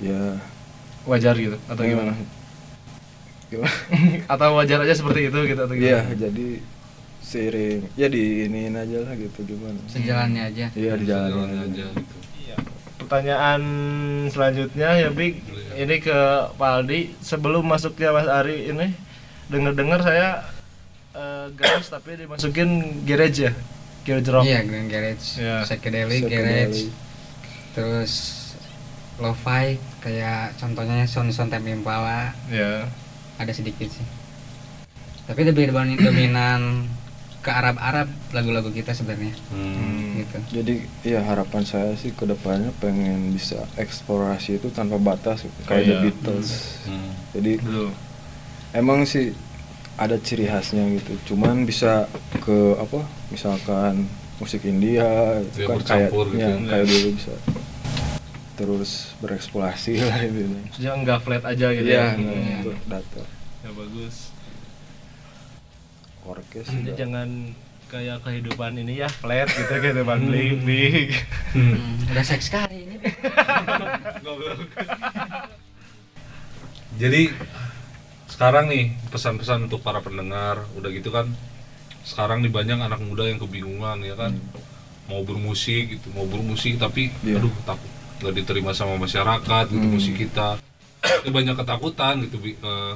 ya. 0.00 0.22
Wajar 1.00 1.32
gitu 1.34 1.56
atau 1.64 1.80
gimana 1.80 2.12
gimana 2.12 2.39
atau 4.32 4.48
wajar 4.54 4.78
aja 4.80 4.94
seperti 4.94 5.26
itu 5.26 5.38
gitu 5.44 5.60
atau 5.60 5.74
iya 5.74 6.06
gimana 6.06 6.14
jadi 6.16 6.48
seiring 7.20 7.80
ya 7.94 8.06
diinin 8.06 8.74
aja 8.74 8.98
lah 9.02 9.14
gitu 9.14 9.38
gimana 9.44 9.78
sejalannya 9.86 10.42
aja 10.46 10.66
iya 10.72 10.92
di 10.94 11.04
jalan 11.04 11.28
Jalannya 11.30 11.58
aja 11.58 11.66
aja 11.66 11.86
gitu. 11.98 12.14
Iya. 12.46 12.56
Pertanyaan 13.00 13.62
selanjutnya 14.30 14.88
ya 14.94 15.08
Big, 15.10 15.42
ini 15.74 15.96
ke 15.98 16.18
Pak 16.54 16.70
Aldi. 16.78 17.10
Sebelum 17.18 17.66
masuknya 17.66 18.14
Mas 18.14 18.30
Ari 18.30 18.70
ini, 18.70 18.94
dengar-dengar 19.50 19.98
saya 19.98 20.46
eh, 21.10 21.46
guys 21.50 21.90
tapi 21.90 22.14
dimasukin 22.14 23.02
garage 23.02 23.50
ya, 23.50 23.52
garage 24.06 24.30
rock. 24.30 24.44
iya 24.46 24.62
Grand 24.62 24.86
Garage 24.86 25.42
Iya. 25.42 25.66
psychedelic 25.66 26.22
garage 26.26 26.90
terus 27.74 28.12
lo-fi 29.18 29.78
kayak 30.00 30.54
contohnya 30.58 31.04
sound 31.06 31.30
sound 31.34 31.52
Impala 31.52 32.34
Ya. 32.48 32.86
Ada 33.40 33.50
sedikit 33.50 33.88
sih 33.88 34.04
tapi 35.24 35.40
lebih 35.42 35.70
dominan, 35.70 35.96
dominan 36.06 36.60
ke 37.40 37.48
Arab-Arab 37.48 38.04
lagu-lagu 38.30 38.68
kita 38.68 38.92
sebenarnya 38.92 39.32
Hmm. 39.48 40.20
gitu 40.20 40.38
jadi 40.52 40.74
ya 41.02 41.20
harapan 41.24 41.64
saya 41.64 41.96
sih 41.96 42.12
ke 42.12 42.28
depannya 42.28 42.68
pengen 42.76 43.32
bisa 43.32 43.64
eksplorasi 43.74 44.60
itu 44.60 44.68
tanpa 44.68 45.00
batas 45.00 45.48
kayak 45.64 45.82
The 45.82 45.90
iya. 45.90 46.00
Beatles 46.04 46.48
Hmm. 46.84 47.10
jadi 47.32 47.52
Betul. 47.56 47.88
emang 48.72 49.08
sih 49.08 49.32
ada 49.96 50.16
ciri 50.16 50.44
khasnya 50.44 50.84
gitu 50.94 51.32
cuman 51.32 51.64
bisa 51.64 52.04
ke 52.38 52.76
apa 52.76 53.00
misalkan 53.28 54.04
musik 54.36 54.64
India 54.64 55.04
itu 55.38 55.60
Dia 55.60 55.66
kan 55.66 55.80
kayak 55.80 56.08
gitu. 56.08 56.36
ya, 56.36 56.52
kayak 56.62 56.86
dulu 56.86 57.08
bisa 57.14 57.34
terus 58.60 58.90
bereksplorasi 59.18 59.96
lah 59.98 60.20
gitu 60.26 60.44
Maksudnya 60.52 60.92
enggak 60.94 61.18
flat 61.20 61.44
aja 61.46 61.66
gitu 61.70 61.88
Iya, 61.88 61.96
ya. 61.96 62.04
nah, 62.12 62.28
Hmm. 62.28 62.60
itu 62.60 62.70
data 62.84 63.22
Ya 63.60 63.70
bagus. 63.72 64.16
orkes 66.22 66.66
Jadi 66.66 66.84
juga. 66.84 66.92
jangan 66.94 67.28
kayak 67.86 68.20
kehidupan 68.20 68.76
ini 68.76 68.94
ya 68.98 69.08
flat 69.10 69.48
gitu 69.48 69.72
gitu 69.74 70.00
Bang 70.02 70.28
Big. 70.28 70.60
Big. 70.62 71.08
Hmm, 71.50 72.04
udah 72.06 72.22
seks 72.22 72.46
sekali 72.46 72.84
ini 72.84 72.96
Jadi 76.96 77.32
sekarang 78.28 78.68
nih 78.68 78.84
pesan-pesan 79.08 79.66
untuk 79.66 79.80
para 79.80 79.98
pendengar 79.98 80.64
udah 80.74 80.90
gitu 80.90 81.08
kan 81.08 81.28
sekarang 82.02 82.40
nih 82.40 82.48
banyak 82.48 82.78
anak 82.78 83.00
muda 83.00 83.24
yang 83.24 83.36
kebingungan 83.36 84.00
ya 84.00 84.14
kan 84.14 84.32
mau 85.06 85.20
bermusik 85.20 85.90
gitu 85.90 86.08
mau 86.10 86.24
bermusik 86.24 86.76
tapi 86.76 87.12
Iya. 87.20 87.36
aduh 87.36 87.52
takut 87.62 87.90
nggak 88.20 88.34
diterima 88.34 88.70
sama 88.70 88.94
masyarakat 88.96 89.64
gitu 89.66 89.80
Hmm. 89.80 89.94
musik 89.94 90.16
kita 90.18 90.60
Ini 91.00 91.32
banyak 91.32 91.56
ketakutan 91.56 92.20
gitu. 92.22 92.36
Eh, 92.44 92.92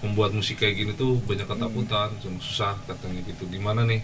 membuat 0.00 0.32
musik 0.32 0.56
kayak 0.56 0.72
gini 0.74 0.92
tuh 0.94 1.20
banyak 1.22 1.44
ketakutan 1.44 2.08
Hmm. 2.10 2.40
susah 2.40 2.74
katanya 2.82 3.20
gitu 3.22 3.44
gimana 3.46 3.84
nih 3.84 4.00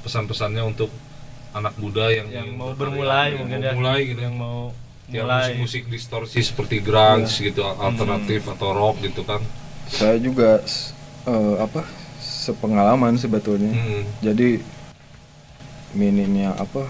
pesan-pesannya 0.00 0.62
untuk 0.64 0.88
anak 1.52 1.74
muda 1.76 2.08
yang 2.08 2.30
yang 2.30 2.48
mau 2.54 2.72
bermulai 2.72 3.34
yang 3.34 3.44
mungkin 3.44 3.58
mau 3.58 3.66
ya. 3.66 3.72
mulai 3.74 3.98
gitu 4.04 4.20
yang 4.20 4.36
mau 4.36 4.58
yang 5.06 5.26
mulai. 5.26 5.42
musik-musik 5.52 5.82
distorsi 5.86 6.38
seperti 6.40 6.78
grunge 6.78 7.28
Iya. 7.28 7.44
gitu 7.50 7.60
alternatif 7.66 8.40
Hmm. 8.40 8.54
atau 8.54 8.68
rock 8.72 8.96
gitu 9.02 9.22
kan 9.22 9.42
saya 9.86 10.16
juga 10.16 10.62
eh, 11.24 11.54
apa 11.58 11.82
sepengalaman 12.18 13.14
sebetulnya 13.14 13.70
Hmm. 13.70 14.02
jadi 14.20 14.62
minimnya 15.92 16.56
apa 16.56 16.88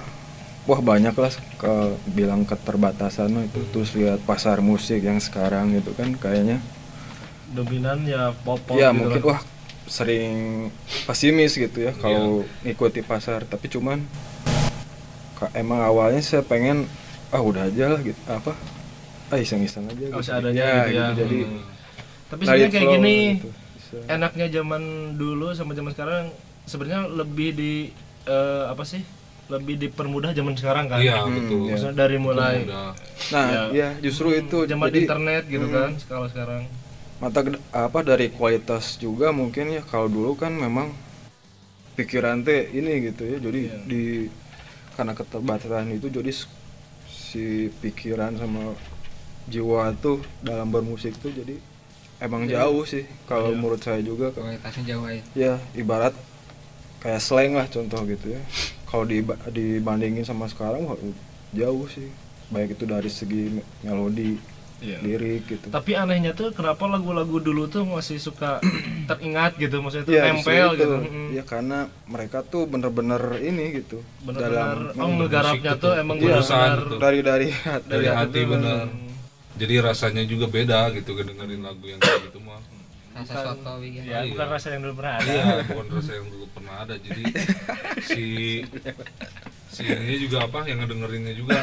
wah 0.62 0.79
banyak 0.79 1.12
lah 1.12 1.33
ke 1.57 1.72
bilang 2.09 2.42
keterbatasan 2.42 3.35
itu 3.42 3.61
terus 3.70 3.90
lihat 3.92 4.22
pasar 4.22 4.61
musik 4.61 5.03
yang 5.03 5.18
sekarang 5.18 5.75
gitu 5.75 5.90
kan 5.92 6.14
kayaknya 6.14 6.62
dominan 7.51 8.07
ya 8.07 8.31
pop 8.42 8.62
pop 8.62 8.77
ya 8.77 8.90
gitu 8.90 8.98
mungkin 8.98 9.20
lah. 9.20 9.29
wah 9.29 9.40
sering 9.85 10.70
pesimis 11.05 11.53
gitu 11.55 11.79
ya 11.83 11.92
kalau 11.92 12.46
ngikuti 12.62 13.03
pasar 13.03 13.42
tapi 13.44 13.66
cuman 13.68 14.01
emang 15.53 15.83
awalnya 15.83 16.22
saya 16.22 16.40
pengen 16.40 16.87
ah 17.29 17.42
udah 17.42 17.66
aja 17.66 17.90
lah 17.90 18.01
gitu 18.01 18.16
apa 18.31 18.55
ah 19.29 19.38
iseng-iseng 19.38 19.90
aja 19.90 20.05
Oh, 20.14 20.20
gitu. 20.20 20.31
seadanya 20.31 20.62
Ya, 20.62 20.87
gitu 20.87 20.94
ya. 20.94 21.07
jadi 21.18 21.38
Hmm. 21.42 21.62
tapi 22.31 22.42
sebenarnya 22.46 22.70
kayak 22.70 22.85
flow 22.85 22.94
gini 22.94 23.16
gitu. 23.35 23.51
Bisa. 23.51 23.96
enaknya 24.09 24.46
zaman 24.48 24.83
dulu 25.18 25.46
sama 25.53 25.72
zaman 25.75 25.90
sekarang 25.90 26.25
sebenarnya 26.64 27.01
lebih 27.11 27.48
di 27.53 27.72
eh, 28.25 28.64
apa 28.64 28.87
sih 28.87 29.03
lebih 29.50 29.74
dipermudah 29.78 30.31
zaman 30.33 30.55
sekarang 30.55 30.87
kan 30.87 31.02
Iya 31.02 31.22
Hmm, 31.22 31.35
betul. 31.35 31.59
iya. 31.66 31.70
maksudnya 31.74 31.96
dari 31.98 32.16
mulai 32.18 32.55
nah 33.31 33.46
ya, 33.50 33.62
ya 33.70 33.88
justru 34.00 34.33
itu 34.33 34.64
zaman 34.66 34.87
jadi 34.90 35.00
internet 35.07 35.42
gitu 35.50 35.66
hmm. 35.66 35.74
kan 35.74 35.90
kalau 36.07 36.26
sekarang 36.31 36.62
mata 37.22 37.40
apa 37.70 37.98
dari 38.02 38.26
kualitas 38.35 38.98
juga 38.98 39.31
mungkin 39.31 39.70
ya 39.70 39.83
kalau 39.83 40.11
dulu 40.11 40.35
kan 40.35 40.50
memang 40.50 40.90
pikiran 41.94 42.40
teh 42.42 42.72
ini 42.72 43.12
gitu 43.12 43.22
ya 43.28 43.37
jadi 43.38 43.61
Iya. 43.68 43.76
di 43.87 44.02
karena 44.96 45.12
keterbatasan 45.12 45.92
itu 45.92 46.09
jadi 46.09 46.33
si 47.09 47.70
pikiran 47.81 48.37
sama 48.37 48.74
jiwa 49.46 49.90
tuh 49.98 50.20
dalam 50.40 50.70
bermusik 50.70 51.14
tuh 51.18 51.31
jadi 51.31 51.59
emang 52.18 52.46
jauh 52.46 52.83
sih 52.87 53.05
kalau 53.26 53.52
Iya. 53.52 53.59
menurut 53.59 53.81
saya 53.83 54.00
juga 54.00 54.31
kualitasnya 54.33 54.83
jauh 54.96 55.05
aja 55.07 55.22
ya 55.35 55.55
ibarat 55.74 56.14
kayak 57.02 57.20
slang 57.22 57.55
lah 57.55 57.66
contoh 57.66 58.02
gitu 58.07 58.35
ya 58.35 58.42
kalau 58.92 59.05
diba- 59.05 59.40
dibandingin 59.48 60.20
sama 60.20 60.44
sekarang 60.44 60.85
jauh 61.50 61.88
sih 61.88 62.12
baik 62.46 62.76
itu 62.76 62.85
dari 62.85 63.09
segi 63.09 63.42
me- 63.50 63.64
melodi 63.83 64.37
Iya. 64.78 64.98
lirik 64.98 65.46
gitu 65.46 65.70
tapi 65.70 65.94
anehnya 65.94 66.35
tuh 66.35 66.50
kenapa 66.50 66.85
lagu-lagu 66.85 67.38
dulu 67.38 67.64
tuh 67.66 67.87
masih 67.87 68.18
suka 68.18 68.59
teringat 69.09 69.55
gitu 69.57 69.78
maksudnya 69.78 70.05
tuh 70.05 70.12
Iya, 70.12 70.22
nempel 70.28 70.68
itu. 70.68 70.76
gitu 70.76 70.96
Mm. 70.98 71.28
Ya 71.33 71.42
karena 71.42 71.78
mereka 72.05 72.42
tuh 72.42 72.66
bener-bener 72.66 73.22
ini 73.40 73.78
gitu. 73.78 74.02
benar-benar 74.20 74.90
oh 74.90 75.07
memang 75.07 75.11
ngegarapnya 75.22 75.70
musik 75.70 75.81
tuh 75.81 75.92
itu 75.94 76.02
emang 76.02 76.16
Iya, 76.18 76.26
benar-benar 76.35 76.78
betul. 76.83 76.98
dari 76.98 77.20
dari 77.22 77.48
Dari 77.87 78.07
hati 78.11 78.37
tuh, 78.37 78.48
bener. 78.50 78.85
mm. 78.85 79.11
Jadi 79.52 79.74
rasanya 79.78 80.22
juga 80.26 80.46
beda 80.48 80.78
gitu 80.90 81.11
dengerin 81.14 81.62
lagu 81.62 81.85
yang 81.87 82.00
kayak 82.02 82.20
gitu 82.26 82.38
mah. 82.42 82.59
Rasa 83.12 83.33
Bukan- 83.35 83.46
soto 83.55 83.72
gitu 83.81 83.96
ya 84.03 84.18
Iya. 84.18 84.31
bukan 84.33 84.48
rasa 84.48 84.66
yang 84.70 84.83
dulu 84.83 84.94
pernah 84.96 85.14
ada 85.14 85.29
Iya, 85.29 85.44
bukan 85.66 85.87
rasa 85.92 86.11
yang 86.12 86.27
dulu 86.27 86.44
pernah 86.48 86.75
ada. 86.81 86.94
Jadi 86.96 87.22
si 88.03 88.22
si 89.68 89.83
ininya 89.83 90.16
juga 90.18 90.38
apa 90.42 90.59
yang 90.64 90.79
ngedengerinnya 90.81 91.35
juga 91.35 91.57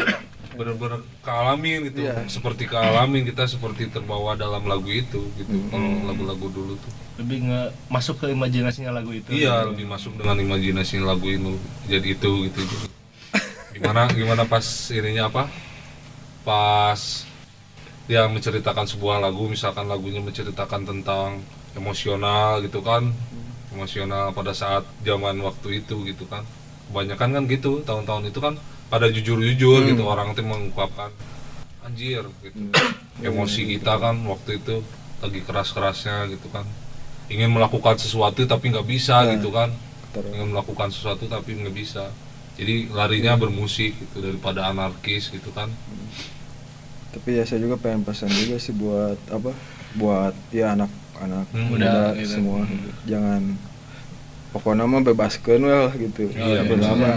benar-benar 0.52 1.00
kealamin 1.20 1.80
gitu. 1.88 2.00
Iya. 2.04 2.16
Seperti 2.26 2.64
kealamin 2.66 3.22
kita 3.24 3.46
seperti 3.46 3.86
terbawa 3.88 4.34
dalam 4.36 4.62
lagu 4.64 4.88
itu 4.88 5.30
gitu. 5.36 5.56
Kalau 5.70 5.82
Hmm. 5.82 6.06
lagu-lagu 6.06 6.48
dulu 6.48 6.74
tuh. 6.76 6.94
lebih 7.20 7.44
nge 7.46 7.62
masuk 7.92 8.16
ke 8.18 8.32
imajinasinya 8.32 8.96
lagu 8.96 9.12
itu 9.12 9.28
Iya, 9.30 9.68
lebih 9.68 9.84
masuk 9.86 10.16
dengan 10.16 10.40
imajinasi 10.40 11.04
lagu 11.04 11.28
itu. 11.28 11.52
Jadi 11.86 12.16
itu 12.16 12.30
gitu. 12.48 12.62
Gimana 13.72 14.08
gimana 14.10 14.44
pas 14.44 14.64
ininya 14.90 15.28
apa? 15.28 15.52
Pas 16.42 17.28
dia 18.10 18.26
menceritakan 18.26 18.90
sebuah 18.90 19.22
lagu, 19.22 19.46
misalkan 19.46 19.86
lagunya 19.86 20.18
menceritakan 20.18 20.82
tentang 20.82 21.46
emosional 21.78 22.58
gitu 22.66 22.82
kan. 22.82 23.14
Emosional 23.70 24.34
pada 24.34 24.50
saat 24.58 24.82
zaman 25.06 25.38
waktu 25.46 25.86
itu 25.86 26.02
gitu 26.10 26.26
kan. 26.26 26.42
Kebanyakan 26.90 27.38
kan 27.38 27.44
gitu, 27.46 27.86
tahun-tahun 27.86 28.34
itu 28.34 28.40
kan 28.42 28.58
pada 28.90 29.06
jujur-jujur 29.14 29.86
gitu 29.94 30.04
orang 30.10 30.34
itu 30.34 30.42
mengungkapkan 30.42 31.14
anjir 31.86 32.26
gitu. 32.42 32.74
Emosi 33.22 33.78
kita 33.78 34.02
kan 34.02 34.18
waktu 34.26 34.58
itu 34.58 34.82
lagi 35.22 35.46
keras-kerasnya 35.46 36.34
gitu 36.34 36.50
kan. 36.50 36.66
Ingin 37.30 37.54
melakukan 37.54 38.02
sesuatu 38.02 38.42
tapi 38.50 38.74
nggak 38.74 38.90
bisa 38.90 39.22
Nah. 39.22 39.38
gitu 39.38 39.54
kan 39.54 39.70
ingin 40.18 40.50
melakukan 40.50 40.90
sesuatu 40.90 41.30
tapi 41.30 41.54
nggak 41.54 41.76
bisa 41.76 42.10
jadi 42.58 42.90
larinya 42.92 43.38
bermusik 43.38 43.94
gitu 43.96 44.26
daripada 44.26 44.68
anarkis 44.68 45.30
gitu 45.30 45.54
kan 45.54 45.70
tapi 47.10 47.30
ya 47.34 47.44
saya 47.44 47.60
juga 47.60 47.76
pengen 47.76 48.02
pesan 48.02 48.30
juga 48.30 48.56
sih 48.56 48.72
buat 48.72 49.18
apa 49.28 49.52
buat 49.94 50.34
ya 50.50 50.74
anak-anak 50.74 51.46
Hmm. 51.50 51.68
muda 51.68 51.90
Muda, 52.08 52.16
gitu. 52.16 52.30
semua 52.36 52.62
jangan 53.04 53.42
pokoknya 54.50 54.84
mah 54.84 55.02
bebaskan 55.04 55.60
we 55.60 55.72
lah 55.72 55.94
gitu 55.94 56.22
Iya, 56.32 56.62
Pertama, 56.64 57.10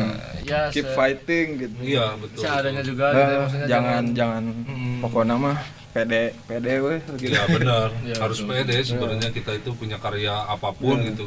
ya 0.43 0.61
keep 0.69 0.85
se- 0.85 0.93
fighting 0.93 1.47
gitu 1.59 1.77
iya 1.83 2.13
betul 2.15 2.41
seadanya 2.41 2.81
betul. 2.81 2.91
juga 2.91 3.05
Nah, 3.07 3.15
gitu 3.15 3.31
ya, 3.31 3.39
maksudnya 3.39 3.67
jangan 3.69 4.03
jangan 4.13 4.43
Mm. 4.65 4.97
pokoknya 5.01 5.35
mah 5.37 5.59
pede 5.93 6.23
pede 6.43 6.73
we 6.79 6.95
gitu 7.15 7.31
iya 7.31 7.45
benar 7.47 7.89
Iya, 8.03 8.17
harus 8.19 8.39
betul. 8.39 8.53
pede 8.55 8.77
sebenarnya 8.83 9.29
kita 9.31 9.51
itu 9.55 9.71
punya 9.73 9.97
karya 9.97 10.35
apa 10.47 10.69
pun 10.73 10.97
Iya. 10.99 11.09
gitu 11.11 11.27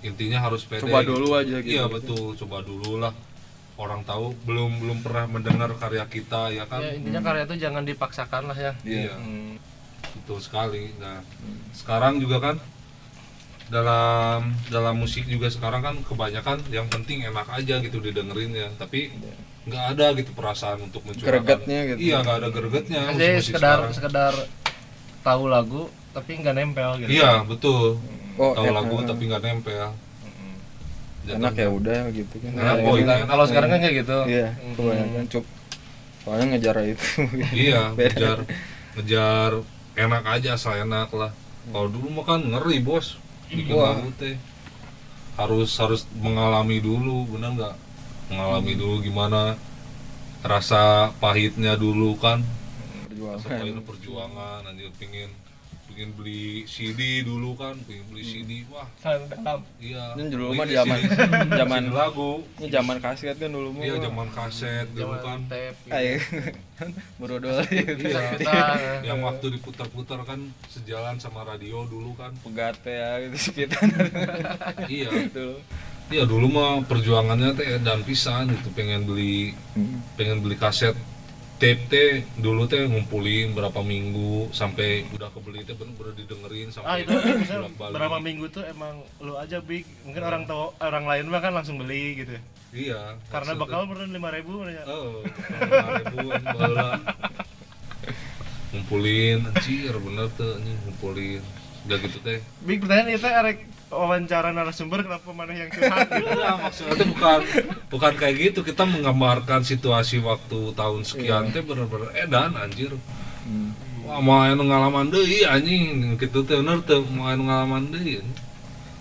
intinya 0.00 0.38
harus 0.40 0.64
pede 0.64 0.80
Coba 0.82 1.00
gitu. 1.00 1.12
dulu 1.14 1.28
aja 1.34 1.56
gitu. 1.58 1.68
iya 1.70 1.84
betul 1.86 2.32
coba 2.34 2.56
dulu 2.60 2.92
lah 2.98 3.12
orang 3.80 4.04
tahu 4.04 4.36
belum 4.42 4.76
belum 4.78 4.98
pernah 5.00 5.24
mendengar 5.26 5.72
karya 5.74 6.04
kita 6.04 6.52
ya 6.52 6.64
kan 6.64 6.78
ya 6.78 6.92
intinya 6.92 7.20
karya 7.22 7.42
itu 7.44 7.56
jangan 7.58 7.82
dipaksakan 7.82 8.42
lah 8.46 8.58
ya 8.58 8.72
iya 8.84 9.14
Hmm. 9.14 9.56
betul 10.12 10.38
sekali 10.38 10.92
nah 10.96 11.24
sekarang 11.72 12.18
juga 12.18 12.36
kan 12.42 12.56
dalam 13.68 14.40
dalam 14.66 14.94
musik 14.94 15.24
juga 15.24 15.46
sekarang 15.46 15.80
kan 15.80 15.94
kebanyakan 16.02 16.58
yang 16.68 16.86
penting 16.86 17.22
enak 17.22 17.46
aja 17.48 17.78
gitu 17.78 17.98
didengerin 17.98 18.50
ya 18.52 18.68
tapi 18.74 19.14
nggak 19.62 19.84
ada 19.94 20.06
gitu 20.12 20.32
perasaan 20.32 20.82
untuk 20.82 21.04
mencurahkan 21.04 21.30
Gregetnya 21.38 21.78
gitu. 21.86 21.98
iya 22.02 22.16
nggak 22.18 22.36
ada 22.36 22.48
gregetnya 22.50 23.00
jadi 23.08 23.38
musik-musik 23.38 23.46
sekedar 23.46 23.78
sekarang. 23.78 23.90
sekedar 23.94 24.34
tahu 25.20 25.42
lagu 25.46 25.82
tapi 26.10 26.30
nggak 26.36 26.54
nempel 26.54 26.90
gitu 26.98 27.10
iya 27.10 27.40
betul 27.42 28.00
Oh, 28.34 28.56
tahu 28.56 28.66
enak. 28.66 28.76
lagu 28.80 28.96
tapi 29.04 29.22
nggak 29.26 29.42
nempel 29.44 29.88
enak 31.28 31.54
ya 31.56 31.68
udah 31.68 32.00
gitu 32.12 32.36
kan. 32.40 32.52
Ya, 32.56 32.72
ini 32.80 33.02
Nah, 33.04 33.28
kalau 33.28 33.44
sekarang 33.44 33.68
kan 33.72 33.78
kayak 33.84 33.96
gitu. 34.04 34.18
Iya 34.24 34.48
Hmm. 34.56 34.74
kebanyakan 34.76 35.24
cup 35.28 35.44
soalnya 36.20 36.46
ngejar 36.56 36.76
itu. 36.84 37.06
Iya 37.68 37.80
ngejar. 37.96 38.38
Ngejar 38.96 39.50
enak 39.96 40.24
aja 40.26 40.48
asal 40.56 40.74
enak 40.80 41.08
lah. 41.12 41.32
Kalau 41.70 41.88
dulu 41.92 42.08
mah 42.20 42.24
kan 42.24 42.40
ngeri 42.40 42.80
bos. 42.80 43.20
Bikin 43.50 43.74
lagu 43.74 44.08
teh 44.16 44.38
harus 45.34 45.70
harus 45.80 46.06
mengalami 46.20 46.78
dulu 46.78 47.26
benar 47.34 47.50
nggak? 47.56 47.74
Mengalami 48.30 48.72
dulu 48.78 48.96
gimana? 49.02 49.58
Rasa 50.40 51.12
pahitnya 51.20 51.74
dulu 51.76 52.16
kan. 52.16 52.40
Rasa 52.40 53.10
perjuangan 53.10 53.60
pahitnya 53.60 53.82
perjuangan 53.84 54.60
anjir 54.64 54.88
pingin 54.96 55.28
pingin 56.00 56.16
beli 56.16 56.64
CD 56.64 57.20
dulu 57.20 57.52
kan 57.60 57.76
pingin 57.84 58.00
beli 58.08 58.24
CD 58.24 58.64
wah. 58.72 58.88
Kan 59.04 59.20
dalam. 59.28 59.60
Iya. 59.76 60.16
Ini 60.16 60.32
dulu 60.32 60.56
mah 60.56 60.64
zaman 60.64 60.96
zaman 61.60 61.82
lagu. 61.92 62.40
ini 62.56 62.72
zaman 62.72 62.96
kaset 63.04 63.36
kan 63.36 63.52
dulu 63.52 63.68
mah. 63.76 63.84
Iya 63.84 64.00
zaman 64.00 64.28
kaset 64.32 64.88
dulu 64.96 65.12
kan. 65.20 65.44
tape 65.44 65.76
gitu. 65.84 65.92
Ayo, 65.92 66.16
berodol 67.20 67.60
gitu. 67.68 68.00
Iya, 68.00 68.32
Kita, 68.32 68.60
yang 69.04 69.20
waktu 69.20 69.60
diputar-putar 69.60 70.24
kan 70.24 70.40
sejalan 70.72 71.20
sama 71.20 71.44
radio 71.44 71.84
dulu 71.84 72.16
kan. 72.16 72.32
Pegat 72.40 72.80
ya 72.80 73.20
gitu 73.28 73.36
sekitar. 73.52 73.84
Iya, 74.88 75.28
dulu. 75.28 75.60
iya 76.08 76.24
dulu 76.24 76.46
mah 76.48 76.80
perjuangannya 76.88 77.52
teh 77.54 77.76
dan 77.84 78.00
pisan 78.02 78.48
gitu 78.48 78.72
pengen 78.72 79.04
beli 79.04 79.52
Hmm. 79.76 80.00
pengen 80.16 80.40
beli 80.40 80.56
kaset 80.56 80.96
tape 81.60 81.82
teh 81.86 82.10
dulu 82.40 82.64
teh 82.64 82.88
ngumpulin 82.88 83.52
berapa 83.52 83.84
minggu 83.84 84.48
sampai 84.50 85.04
udah 85.12 85.28
kebeli 85.28 85.60
teh 85.60 85.76
bener-bener 85.76 86.16
didengerin 86.16 86.72
ah 86.72 86.96
sampai 86.96 87.04
itu 87.04 87.12
misalnya 87.36 87.68
bolak-balik. 87.68 87.92
berapa 87.94 88.16
minggu 88.18 88.46
tuh 88.48 88.64
emang 88.64 88.94
lu 89.20 89.36
aja 89.36 89.60
big 89.60 89.84
mungkin 90.02 90.22
orang 90.24 90.48
tahu 90.48 90.72
orang 90.80 91.04
lain 91.04 91.28
mah 91.28 91.38
kan 91.38 91.52
langsung 91.52 91.76
beli 91.76 92.24
gitu 92.24 92.32
Iya. 92.70 93.18
karena 93.28 93.58
bakal 93.58 93.82
meren 93.84 94.14
lima 94.14 94.30
ribu 94.30 94.62
Oh, 94.62 95.26
lima 96.14 96.38
bala. 96.54 96.88
Ngumpulin, 98.70 99.42
anjir 99.42 99.90
bener 99.98 100.30
tuh 100.38 100.54
ngumpulin. 100.86 101.42
Udah 101.90 101.98
gitu 101.98 102.22
teh. 102.22 102.38
big 102.62 102.78
pertanyaan 102.78 103.10
itu 103.10 103.26
arek 103.26 103.58
wawancara 103.90 104.54
narasumber 104.54 105.02
kenapa 105.02 105.34
mana 105.34 105.50
yang 105.50 105.66
curhat 105.68 106.06
gitu 106.06 106.30
maksudnya 106.62 106.94
itu 106.94 107.04
bukan 107.10 107.40
bukan 107.90 108.12
kayak 108.14 108.34
gitu. 108.38 108.60
Kita 108.62 108.86
menggambarkan 108.86 109.66
situasi 109.66 110.22
waktu 110.22 110.72
tahun 110.78 111.02
sekian 111.02 111.50
teh 111.50 111.60
bener-bener 111.60 112.14
edan 112.14 112.54
anjir. 112.54 112.94
Hmm. 113.44 113.74
Wah, 114.06 114.22
mau 114.22 114.40
anu 114.42 114.64
ngalaman 114.64 115.10
deui 115.10 115.42
anjing 115.42 116.16
gitu 116.16 116.46
teh 116.46 116.56
bener 116.56 116.80
teh 116.86 117.02
mau 117.10 117.28
anu 117.28 117.50
ngalaman 117.50 117.90
deui. 117.90 118.22
anjing. 118.22 118.28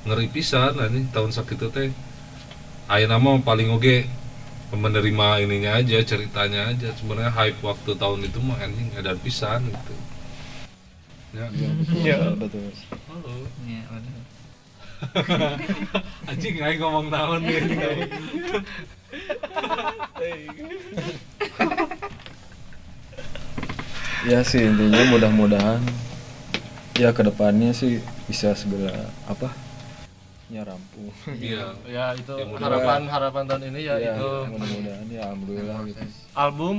Ngeri 0.10 0.28
pisan 0.34 0.74
anjing 0.82 1.06
tahun 1.14 1.32
sakitu 1.32 1.70
teh. 1.70 1.94
Ayeuna 2.90 3.22
mah 3.22 3.38
paling 3.46 3.70
oge 3.70 4.10
menerima 4.74 5.46
ininya 5.46 5.82
aja 5.82 5.98
ceritanya 6.06 6.70
aja 6.70 6.94
sebenarnya 6.98 7.34
hype 7.34 7.62
waktu 7.66 7.94
tahun 7.94 8.26
itu 8.26 8.38
mah 8.42 8.58
anjing 8.58 8.90
edan 8.98 9.18
pisan 9.22 9.70
gitu. 9.70 9.94
Ya. 11.30 11.46
Iya. 11.94 12.34
betul. 12.34 12.74
Oh. 13.14 13.46
Iya, 13.70 13.86
bener. 13.86 14.29
Anjing 16.30 16.56
aing 16.60 16.80
ngomong 16.80 17.08
naon 17.08 17.42
nih. 17.44 17.64
Ya 24.28 24.44
sih 24.44 24.68
intinya 24.68 25.00
mudah-mudahan 25.16 25.80
ya 27.00 27.16
ke 27.16 27.24
depannya 27.24 27.72
sih 27.72 28.04
bisa 28.28 28.52
segera 28.52 29.08
apa 29.26 29.48
ya 30.52 30.68
rampung. 30.68 31.14
Iya. 31.30 31.72
ya 31.88 32.06
itu 32.18 32.34
Ya, 32.36 32.46
harapan 32.60 33.06
harapan 33.08 33.44
tahun 33.48 33.64
ini 33.72 33.80
ya 33.86 33.96
Ya, 34.02 34.14
itu 34.18 34.30
mudah-mudahan 34.52 35.06
ya 35.08 35.22
alhamdulillah 35.32 35.78
gitu. 35.88 36.02
album 36.36 36.76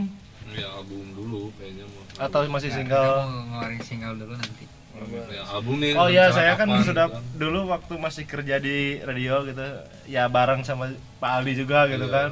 Ya 0.50 0.68
album 0.74 1.04
dulu 1.14 1.54
kayaknya 1.56 1.87
atau 2.18 2.42
masih 2.50 2.68
Nah, 2.74 2.76
single 2.83 3.11
mau 3.24 3.40
ngeluarin 3.54 3.83
single 3.87 4.14
dulu 4.18 4.35
nanti 4.37 4.64
Ya, 5.02 5.42
album 5.48 5.74
nih. 5.78 5.92
Oh 5.92 6.06
ya, 6.06 6.28
rencana 6.28 6.36
saya 6.36 6.52
kan 6.54 6.68
kapan, 6.68 6.84
sudah 6.84 7.06
gitu 7.06 7.16
kan. 7.16 7.22
dulu 7.36 7.60
waktu 7.68 7.92
masih 7.96 8.24
kerja 8.24 8.56
di 8.56 8.76
radio 9.00 9.34
gitu, 9.42 9.64
ya 10.06 10.26
bareng 10.26 10.60
sama 10.60 10.92
Pak 11.16 11.30
Aldi 11.36 11.52
juga 11.56 11.86
gitu 11.86 12.04
Iya. 12.04 12.12
kan. 12.12 12.30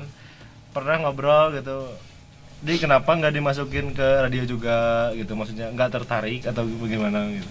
Pernah 0.70 0.96
ngobrol 1.00 1.54
gitu. 1.54 1.88
Di 2.58 2.74
kenapa 2.76 3.10
nggak 3.10 3.32
dimasukin 3.32 3.92
ke 3.92 4.08
radio 4.20 4.44
juga 4.44 4.76
gitu? 5.12 5.32
Maksudnya 5.32 5.70
nggak 5.70 5.90
tertarik 5.92 6.42
atau 6.44 6.62
bagaimana 6.66 7.24
gitu? 7.30 7.48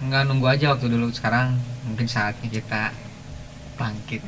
nggak 0.00 0.22
nunggu 0.24 0.48
aja 0.48 0.72
waktu 0.72 0.88
dulu 0.88 1.12
sekarang 1.12 1.60
mungkin 1.84 2.08
saatnya 2.08 2.48
kita 2.48 2.88
bangkit 3.76 4.24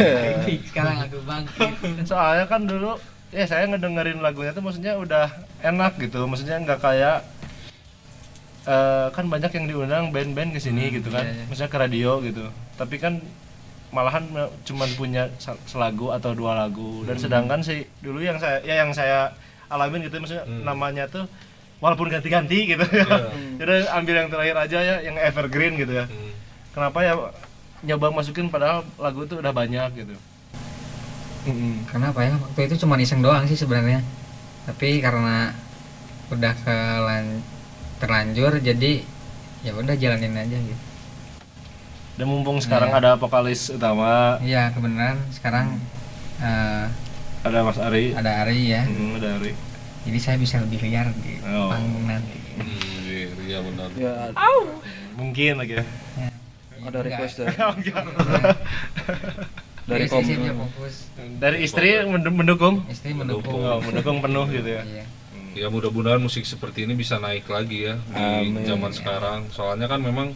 sekarang 0.68 1.04
aku 1.04 1.20
bangkit 1.22 1.68
Soalnya 2.02 2.48
kan 2.48 2.64
dulu 2.64 2.96
ya 3.28 3.44
saya 3.44 3.64
ngedengerin 3.66 4.20
lagunya 4.20 4.52
tuh 4.52 4.60
maksudnya 4.60 4.96
udah 4.96 5.28
enak 5.60 6.00
gitu. 6.00 6.24
Maksudnya 6.24 6.60
nggak 6.60 6.80
kayak 6.80 7.28
eh, 8.64 9.06
kan 9.08 9.24
banyak 9.26 9.50
yang 9.52 9.66
diundang 9.66 10.04
band-band 10.08 10.52
ke 10.52 10.60
sini 10.60 10.90
gitu 10.90 11.08
kan. 11.08 11.22
iya, 11.22 11.34
iya. 11.34 11.44
Maksudnya 11.46 11.68
ke 11.68 11.78
radio 11.78 12.10
gitu. 12.20 12.44
Tapi 12.74 12.96
kan 12.96 13.18
malahan 13.88 14.24
cuman 14.62 14.88
punya 14.92 15.28
selagu 15.66 16.08
atau 16.10 16.32
dua 16.32 16.56
lagu 16.56 17.04
dan 17.04 17.12
sedangkan 17.14 17.60
sih 17.60 17.84
dulu 18.00 18.18
yang 18.18 18.40
saya 18.40 18.56
ya 18.62 18.80
yang 18.80 18.88
saya 18.90 19.28
alamin 19.68 20.00
gitu 20.02 20.16
maksudnya 20.16 20.48
Hmm. 20.48 20.64
namanya 20.64 21.04
tuh 21.06 21.28
walaupun 21.76 22.08
ganti-ganti 22.08 22.72
gitu 22.72 22.80
Iya. 22.80 23.28
jadi 23.60 23.92
ambil 23.92 24.14
yang 24.16 24.28
terakhir 24.28 24.56
aja 24.58 24.78
ya 24.80 24.96
yang 25.02 25.20
evergreen 25.20 25.76
gitu 25.76 25.92
ya 25.92 26.08
Hmm. 26.08 26.32
kenapa 26.72 26.98
ya 27.00 27.12
nyoba 27.84 28.16
masukin 28.16 28.48
padahal 28.48 28.80
lagu 28.96 29.28
itu 29.28 29.36
udah 29.36 29.52
banyak 29.52 29.90
gitu 29.94 30.16
Mm-mm. 31.44 31.84
karena 31.84 32.06
apa 32.08 32.20
ya 32.22 32.32
waktu 32.38 32.60
itu 32.64 32.74
cuma 32.80 32.96
iseng 32.96 33.20
doang 33.20 33.44
sih 33.44 33.58
sebenarnya 33.58 34.00
tapi 34.64 35.04
karena 35.04 35.52
udah 36.30 36.54
kelan 36.64 37.44
terlanjur 38.02 38.58
jadi 38.58 39.06
ya 39.62 39.70
udah 39.72 39.94
jalanin 39.94 40.34
aja 40.34 40.58
gitu 40.58 40.82
Dan 42.12 42.28
mumpung 42.28 42.58
sekarang 42.58 42.90
Iya. 42.90 42.98
ada 42.98 43.10
vokalis 43.14 43.70
utama, 43.70 44.36
iya 44.40 44.68
kebenaran 44.68 45.16
sekarang 45.30 45.78
eh, 46.38 46.84
ada 47.40 47.58
Mas 47.62 47.78
Ari. 47.78 48.12
ada 48.12 48.42
Ari 48.42 48.68
ya 48.68 48.82
Hmm, 48.82 49.16
ada 49.16 49.38
Ari. 49.38 49.54
jadi 50.02 50.18
saya 50.18 50.36
bisa 50.36 50.58
lebih 50.58 50.82
liar 50.82 51.08
di 51.16 51.38
Oh. 51.42 51.70
panggung 51.70 52.04
nanti 52.04 52.36
Hmm, 52.52 52.68
iya, 53.02 53.26
iya 53.40 53.58
benar. 53.60 53.88
Ya 53.94 54.12
Mungkin 55.14 55.56
lagi 55.56 55.72
ya. 55.74 55.84
Ya. 56.18 56.28
ada 56.82 56.98
request 57.00 57.34
dari 57.40 57.54
dari 57.54 57.88
dari 59.84 60.04
kom 60.06 60.22
Dari 61.38 61.56
istri 61.60 61.96
mendu- 62.02 62.28
mendukung. 62.30 62.84
istri 62.88 63.12
mendukung 63.12 63.56
Oh, 63.56 63.80
mendukung 63.80 64.20
penuh 64.20 64.46
gitu 64.48 64.68
ya. 64.68 64.82
iya 64.84 65.04
Ya 65.52 65.68
mudah-mudahan 65.68 66.16
musik 66.16 66.42
seperti 66.42 66.84
ini 66.84 66.94
bisa 66.94 67.16
naik 67.16 67.44
lagi 67.46 67.84
ya 67.84 68.00
di 68.08 68.48
Amin. 68.48 68.64
zaman 68.64 68.88
sekarang. 68.90 69.48
Soalnya 69.48 69.84
kan 69.84 69.98
memang 69.98 70.32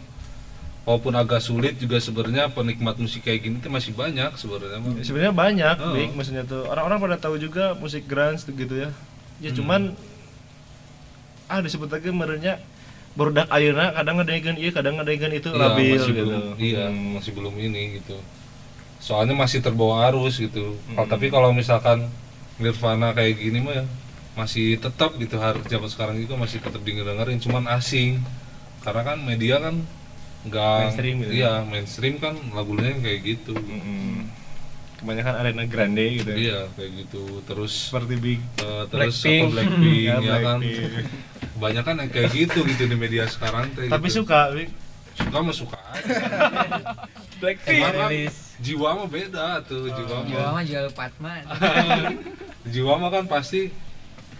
walaupun 0.83 1.11
agak 1.13 1.39
sulit 1.39 1.75
juga 1.75 1.97
sebenarnya 1.97 2.47
penikmat 2.47 2.95
musik 2.95 3.21
kayak 3.21 3.41
gini 3.41 3.57
tuh 3.57 3.67
masih 3.67 3.91
banyak 3.91 4.31
sebenarnya. 4.33 4.77
Bang. 4.77 4.95
Sebenarnya 5.01 5.33
banyak, 5.33 5.75
Oh. 5.79 5.91
Big, 5.91 6.11
maksudnya 6.13 6.43
tuh 6.43 6.63
orang-orang 6.63 6.99
pada 7.01 7.17
tahu 7.19 7.35
juga 7.37 7.73
musik 7.73 8.05
grunge 8.05 8.41
tuh 8.41 8.53
gitu 8.53 8.77
ya. 8.77 8.89
Ya 9.39 9.49
Hmm. 9.49 9.57
cuman 9.57 9.81
ah 11.47 11.59
disebut 11.59 11.87
lagi 11.87 12.09
merenya 12.09 12.59
barudak 13.13 13.49
ayeuna 13.49 13.89
kadang 13.91 14.21
ngedengekeun 14.21 14.57
ieu, 14.57 14.69
kadang 14.69 14.95
ngedengekeun 14.95 15.33
itu 15.35 15.49
Iya, 15.49 15.57
labil 15.57 15.89
masih 15.91 16.05
gitu. 16.07 16.21
belum, 16.23 16.45
iya 16.59 16.83
Hmm. 16.85 17.07
masih 17.17 17.31
belum 17.33 17.53
ini 17.57 17.83
gitu. 17.97 18.17
Soalnya 18.99 19.33
masih 19.33 19.59
terbawa 19.59 20.05
arus 20.07 20.37
gitu. 20.37 20.77
Kalau- 20.93 21.03
Hmm. 21.03 21.09
Tapi 21.09 21.25
kalau 21.27 21.49
misalkan 21.51 22.05
Nirvana 22.57 23.13
kayak 23.13 23.37
gini 23.37 23.59
mah 23.59 23.73
ya 23.73 23.85
masih 24.37 24.77
tetap 24.77 25.17
gitu 25.17 25.35
harus 25.41 25.65
zaman 25.65 25.89
sekarang 25.89 26.15
juga 26.21 26.37
masih 26.37 26.61
tetap 26.61 26.79
dengerin 26.85 27.41
cuman 27.41 27.65
asing 27.73 28.21
karena 28.85 29.01
kan 29.03 29.17
media 29.19 29.57
kan 29.57 29.75
nggak 30.45 30.77
Mainstream 30.85 31.15
gitu 31.25 31.31
ya? 31.33 31.35
iya 31.35 31.53
mainstream 31.65 32.15
kan 32.21 32.37
lagunya 32.53 32.93
kayak 33.01 33.19
gitu 33.25 33.57
Mm-mm. 33.57 34.29
Kebanyakan 34.97 35.33
Arena 35.37 35.63
Grande 35.65 36.05
gitu 36.15 36.29
ya. 36.33 36.37
iya 36.37 36.59
kayak 36.73 36.91
gitu 37.05 37.23
terus 37.45 37.89
Seperti 37.89 38.15
Big 38.17 38.41
eh, 38.61 38.83
terus 38.87 39.17
Blackpink. 39.19 39.45
Blackpink 39.53 40.01
Ya, 40.07 40.15
ya, 40.21 40.37
kan 40.41 40.59
kebanyakan 41.57 41.93
yang 42.05 42.09
kayak 42.13 42.29
gitu 42.33 42.59
gitu 42.63 42.83
di 42.85 42.95
media 42.95 43.25
sekarang 43.25 43.73
teh 43.73 43.89
Tapi 43.89 44.07
gitu. 44.07 44.21
suka, 44.23 44.53
Big. 44.53 44.69
suka 45.17 45.37
mah 45.41 45.55
suka 45.55 45.77
aja 45.91 46.01
Blackpink 47.41 47.81
Emang 47.81 47.93
kan 47.97 48.11
jiwa 48.57 48.89
mah 48.95 49.07
beda 49.07 49.47
tuh 49.65 49.85
jiwa 49.85 50.15
Gua 50.23 50.41
mah 50.49 50.51
mah 50.57 50.63
jual 50.65 50.87
Patma 50.93 51.33
jiwa 52.73 52.93
mah 52.97 53.09
kan 53.11 53.25
pasti 53.25 53.69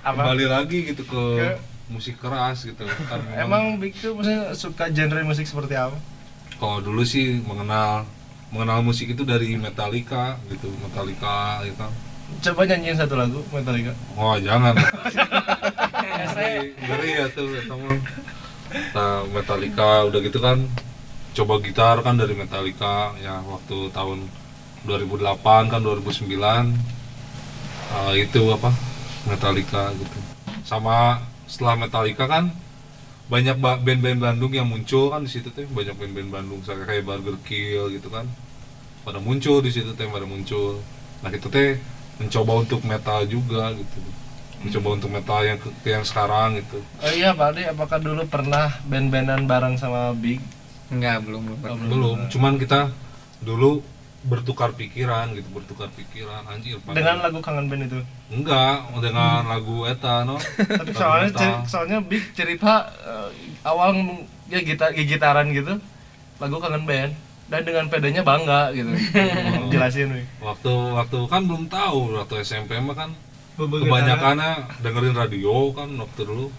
Apa? 0.02 0.18
kembali 0.18 0.46
lagi 0.46 0.78
gitu 0.86 1.04
ke, 1.04 1.24
Ke- 1.38 1.60
musik 1.88 2.18
keras 2.18 2.64
gitu 2.64 2.84
kan 3.06 3.22
Emang 3.42 3.78
Big 3.78 3.96
tuh 3.96 4.14
maksudnya 4.14 4.52
suka 4.54 4.90
genre 4.90 5.22
musik 5.24 5.46
seperti 5.46 5.74
apa? 5.74 5.98
kalau 6.58 6.82
dulu 6.82 7.06
sih 7.06 7.40
mengenal 7.42 8.04
mengenal 8.50 8.82
musik 8.82 9.12
itu 9.12 9.22
dari 9.22 9.54
Metallica 9.56 10.40
gitu 10.48 10.72
Metallica 10.80 11.62
gitu 11.64 11.86
Coba 12.44 12.68
nyanyiin 12.68 13.00
satu 13.00 13.16
lagu 13.16 13.40
Metallica. 13.52 13.96
oh 14.16 14.36
jangan 14.38 14.76
ngeri 16.78 17.12
ya 17.14 17.26
tuh 17.32 17.48
ya, 17.52 17.62
kamu 17.66 17.88
nah 18.92 19.24
Metallica 19.32 20.04
udah 20.06 20.20
gitu 20.20 20.40
kan 20.40 20.68
coba 21.34 21.54
gitar 21.62 22.02
kan 22.02 22.18
dari 22.18 22.34
Metallica 22.34 23.14
ya 23.18 23.40
waktu 23.46 23.94
tahun 23.94 24.28
2008 24.84 25.72
kan 25.72 25.80
2009 25.80 26.28
eh, 26.28 28.14
itu 28.18 28.42
apa 28.52 28.72
Metallica 29.28 29.92
gitu. 29.94 30.20
Sama 30.64 31.20
setelah 31.46 31.76
Metallica 31.78 32.26
kan 32.26 32.52
banyak 33.28 33.60
ba- 33.60 33.76
band-band 33.78 34.20
Bandung 34.20 34.52
yang 34.52 34.66
muncul 34.66 35.12
kan 35.12 35.20
di 35.20 35.30
situ 35.30 35.48
tuh 35.50 35.68
banyak 35.68 35.94
band-band 35.94 36.30
Bandung 36.30 36.60
saya 36.64 36.82
kayak 36.82 37.04
Burger 37.04 37.38
Kill 37.44 37.92
gitu 37.92 38.08
kan. 38.08 38.24
Pada 39.04 39.20
muncul 39.20 39.60
di 39.60 39.70
situ 39.70 39.92
teh 39.94 40.08
pada 40.08 40.24
muncul. 40.24 40.80
Nah 41.20 41.30
kita 41.30 41.48
teh 41.48 41.80
mencoba 42.18 42.54
untuk 42.58 42.82
metal 42.82 43.24
juga 43.24 43.72
gitu. 43.72 44.00
Mencoba 44.58 44.88
untuk 44.92 45.10
metal 45.10 45.40
yang 45.46 45.58
ke- 45.58 45.76
yang 45.86 46.02
sekarang 46.02 46.58
gitu. 46.58 46.80
Oh 46.98 47.12
iya, 47.12 47.30
Pak 47.32 47.54
Ade, 47.54 47.62
apakah 47.68 48.00
dulu 48.00 48.26
pernah 48.26 48.74
band-bandan 48.84 49.46
bareng 49.46 49.76
sama 49.76 50.12
Big? 50.14 50.40
enggak 50.88 51.20
belum 51.20 51.44
belum 51.44 51.58
pernah. 51.60 51.84
belum 51.86 52.18
cuman 52.32 52.54
kita 52.56 52.88
dulu 53.44 53.84
bertukar 54.28 54.70
pikiran 54.72 55.32
gitu 55.32 55.48
bertukar 55.50 55.88
pikiran. 55.90 56.44
Anjir 56.46 56.78
pada- 56.80 56.96
Dengan 56.96 57.16
lagu 57.22 57.40
Kangen 57.40 57.66
Band 57.66 57.84
itu. 57.86 58.00
enggak 58.28 58.76
dengan 59.00 59.48
lagu 59.48 59.84
eta 59.84 60.22
no. 60.22 60.36
Tapi 60.36 60.68
Lagu 60.86 60.94
soalnya 60.94 61.30
cer- 61.32 61.64
soalnya 61.66 61.98
Big 62.02 62.24
cerita 62.34 62.92
eh, 63.00 63.30
awal 63.64 63.96
ya 64.46 64.60
gitar 64.60 64.92
gitaran 64.94 65.48
gitu. 65.50 65.80
Lagu 66.38 66.58
Kangen 66.58 66.84
Band. 66.84 67.14
Dan 67.48 67.64
dengan 67.64 67.88
pedenya 67.88 68.22
bangga 68.22 68.76
gitu. 68.76 68.92
Jelasin, 69.70 70.12
Big. 70.14 70.28
waktu 70.38 70.68
waktu 70.94 71.18
kan 71.26 71.42
belum 71.42 71.66
tahu 71.68 72.12
waktu 72.14 72.44
SMP 72.44 72.76
mah 72.78 72.92
kan 72.94 73.16
kebanyakannya 73.58 74.52
dengerin 74.80 75.16
radio 75.16 75.72
kan 75.72 75.88
waktu 75.96 76.22
dulu. 76.24 76.52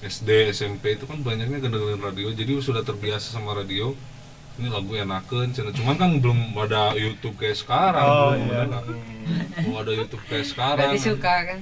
SD 0.00 0.50
SMP 0.50 0.96
itu 0.96 1.04
kan 1.04 1.20
banyaknya 1.20 1.60
dengerin 1.60 2.00
radio. 2.00 2.32
Jadi 2.32 2.58
sudah 2.58 2.80
terbiasa 2.80 3.30
sama 3.30 3.52
radio 3.52 3.92
ini 4.52 4.68
lagu 4.68 4.92
enakan 4.92 5.48
cina 5.50 5.70
cuman 5.70 5.94
kan 5.96 6.10
belum 6.16 6.38
ada 6.56 6.92
YouTube 6.92 7.36
kayak 7.36 7.56
sekarang 7.56 8.04
Oh, 8.04 8.30
belum 8.30 8.44
iya. 8.44 8.58
ada 8.62 8.78
kan. 8.78 8.96
belum 9.58 9.74
ada 9.78 9.92
YouTube 9.92 10.24
kayak 10.26 10.46
sekarang 10.46 10.88
berarti 10.92 11.00
suka 11.00 11.34
kan 11.48 11.60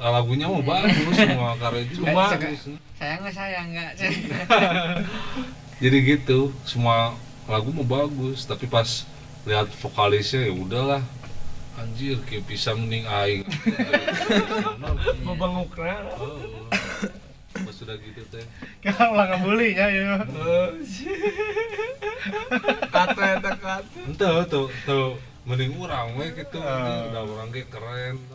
lagunya 0.00 0.46
mau 0.48 0.64
bagus 0.64 1.14
semua 1.20 1.52
karya 1.54 1.84
cuma 1.92 2.24
Suka. 2.32 2.48
sayang 2.96 3.20
mah 3.20 3.32
sayang 3.32 3.66
enggak 3.68 3.90
jadi 5.84 5.96
gitu 6.06 6.52
semua 6.64 7.12
lagu 7.44 7.68
mau 7.70 7.84
bagus 7.84 8.44
tapi 8.44 8.64
pas 8.64 9.04
lihat 9.44 9.68
vokalisnya 9.76 10.48
ya 10.48 10.52
udahlah 10.52 11.02
anjir 11.76 12.20
kayak 12.24 12.44
pisang 12.44 12.76
mending 12.78 13.04
aing 13.04 13.44
Mau 15.24 15.32
bangukna. 15.32 15.96
oh, 16.16 16.36
sudah 17.80 17.96
gitu 17.96 18.20
teh 18.28 18.44
Kan 18.84 19.08
ulah 19.08 19.24
ngabulinya 19.26 19.86
ya. 19.88 20.20
kata 22.86 23.24
eta 23.34 23.52
kata 23.56 23.74
ente 24.04 24.28
tuh 24.46 24.68
tuh 24.84 25.16
mending 25.42 25.72
orang 25.74 26.12
we 26.14 26.28
gitu 26.30 26.60
Oh. 26.60 27.08
udah 27.08 27.22
orang 27.26 27.48
kayak 27.48 27.68
keren 27.70 28.16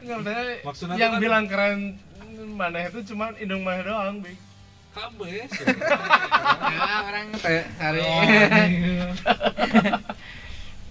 Enggak 0.00 0.64
maksudnya 0.64 0.96
yang 0.96 1.12
kan- 1.14 1.20
bilang 1.20 1.44
keren 1.44 1.80
mana 2.50 2.78
itu 2.82 3.04
cuma 3.04 3.36
hidung 3.36 3.60
mana 3.60 3.84
doang, 3.84 4.16
Big. 4.18 4.38
kabeh 4.90 5.44
nah, 5.44 7.04
orang 7.06 7.28
teh 7.36 7.62
hari 7.78 8.02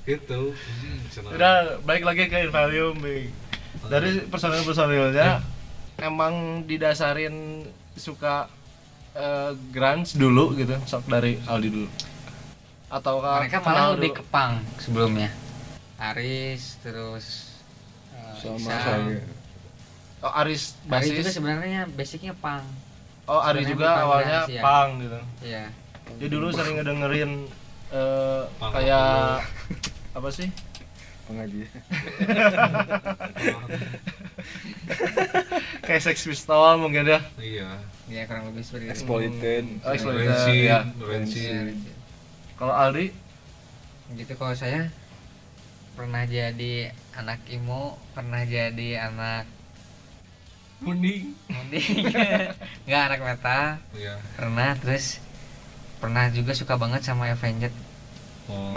gitu 0.06 0.41
Anjing, 0.50 1.00
cenah. 1.12 1.30
Udah 1.36 1.56
balik 1.84 2.02
lagi 2.04 2.24
ke 2.26 2.47
Invalium, 2.47 2.95
Big. 2.97 3.30
Dari 3.86 4.27
personil-personilnya 4.27 5.39
emang 5.97 6.63
didasarin 6.63 7.63
suka 7.93 8.51
eh, 9.11 9.51
grunge 9.69 10.15
dulu 10.15 10.55
gitu, 10.55 10.75
sok 10.84 11.07
dari 11.07 11.39
Aldi 11.41 11.69
dulu. 11.69 11.89
Atau 12.89 13.21
mereka 13.21 13.61
malah 13.61 13.93
lebih 13.93 14.17
ke 14.17 14.23
punk 14.25 14.65
sebelumnya 14.77 15.30
Aris 15.95 16.80
terus 16.82 17.53
eh, 18.11 18.34
sama 18.36 18.71
saya 18.71 19.21
Oh, 20.19 20.32
Aris 20.36 20.75
Aris 20.84 21.07
juga 21.07 21.23
basis. 21.23 21.32
sebenarnya 21.32 21.82
basicnya 21.88 22.34
punk 22.34 22.65
Oh, 23.23 23.39
Aris 23.39 23.63
sebenarnya 23.63 23.71
juga 23.71 23.89
awalnya 24.03 24.39
ya. 24.47 24.61
punk 24.61 24.91
gitu. 24.99 25.19
Iya 25.45 25.65
Dia 26.17 26.27
dulu 26.27 26.47
sering 26.49 26.75
ngedengerin 26.75 27.32
eh, 27.89 28.41
Punk 28.57 28.71
kayak 28.73 29.45
apa 30.09 30.30
sih? 30.34 30.49
Pengajian 31.30 31.69
Kayak 35.86 36.01
Sex 36.01 36.25
Pistol 36.25 36.82
mungkin 36.82 37.05
ya. 37.05 37.21
iya. 37.38 37.69
Iya 38.09 38.25
kurang 38.25 38.49
lebih 38.49 38.65
seperti 38.65 38.89
itu. 38.89 38.93
Exploited. 38.97 39.65
Oh, 39.86 39.93
Exploited, 39.93 40.25
ya. 40.65 40.82
Rensi 40.97 41.41
Iya, 41.45 41.61
Kalau 42.57 42.73
Aldi? 42.73 43.13
Gitu 44.17 44.34
kalau 44.34 44.57
saya 44.57 44.89
pernah 45.93 46.25
jadi 46.25 46.89
anak 47.13 47.38
imo 47.53 48.01
pernah 48.17 48.41
jadi 48.41 49.05
anak 49.13 49.45
mending 50.82 51.38
munding. 51.45 51.86
Nggak 52.89 53.01
anak 53.13 53.19
metal. 53.21 53.65
Iya. 53.93 54.15
Pernah 54.34 54.69
terus 54.82 55.21
pernah 56.01 56.25
juga 56.34 56.57
suka 56.57 56.82
banget 56.82 57.05
sama 57.05 57.30
Avenged. 57.30 57.73
Oh 58.49 58.73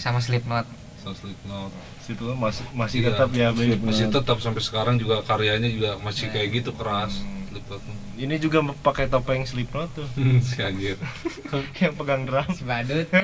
sama 0.00 0.20
Slipknot 0.24 0.64
Slipknot 1.10 1.68
situ 2.00 2.24
masih 2.32 2.64
masih 2.72 2.98
Iya. 2.98 3.08
tetap 3.10 3.28
ya 3.30 3.48
Big. 3.50 3.76
masih 3.78 4.08
tetap 4.08 4.36
sampai 4.38 4.60
sekarang 4.60 4.96
juga 4.96 5.20
karyanya 5.20 5.66
juga 5.66 5.98
masih 5.98 6.30
kayak 6.30 6.48
gitu 6.54 6.70
keras 6.72 7.20
Slipknot 7.46 7.82
Ini 8.14 8.38
juga 8.38 8.58
pakai 8.78 9.04
topeng 9.06 9.42
Slipknot 9.42 9.90
tuh 9.92 10.08
si 10.40 10.56
anjir 10.58 10.96
yang 11.82 11.92
pegang 11.92 12.24
drum. 12.24 12.46
si 12.48 12.62
badut 12.62 13.04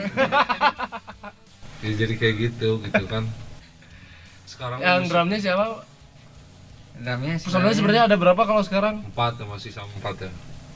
ya, 1.80 1.90
jadi 1.96 2.14
kayak 2.14 2.34
gitu 2.38 2.82
gitu 2.82 3.04
kan 3.06 3.24
sekarang 4.44 4.78
Yang 4.78 4.96
masih 4.98 5.08
drumnya 5.08 5.38
siapa? 5.38 5.66
drumnya 6.94 7.34
Personilnya 7.38 7.72
sebenarnya 7.72 8.04
ada 8.04 8.16
berapa 8.18 8.42
kalau 8.42 8.60
sekarang? 8.60 9.00
empat 9.06 9.32
ya 9.36 9.46
masih 9.46 9.70
sama 9.70 9.88
empat 9.94 10.16
ya 10.20 10.30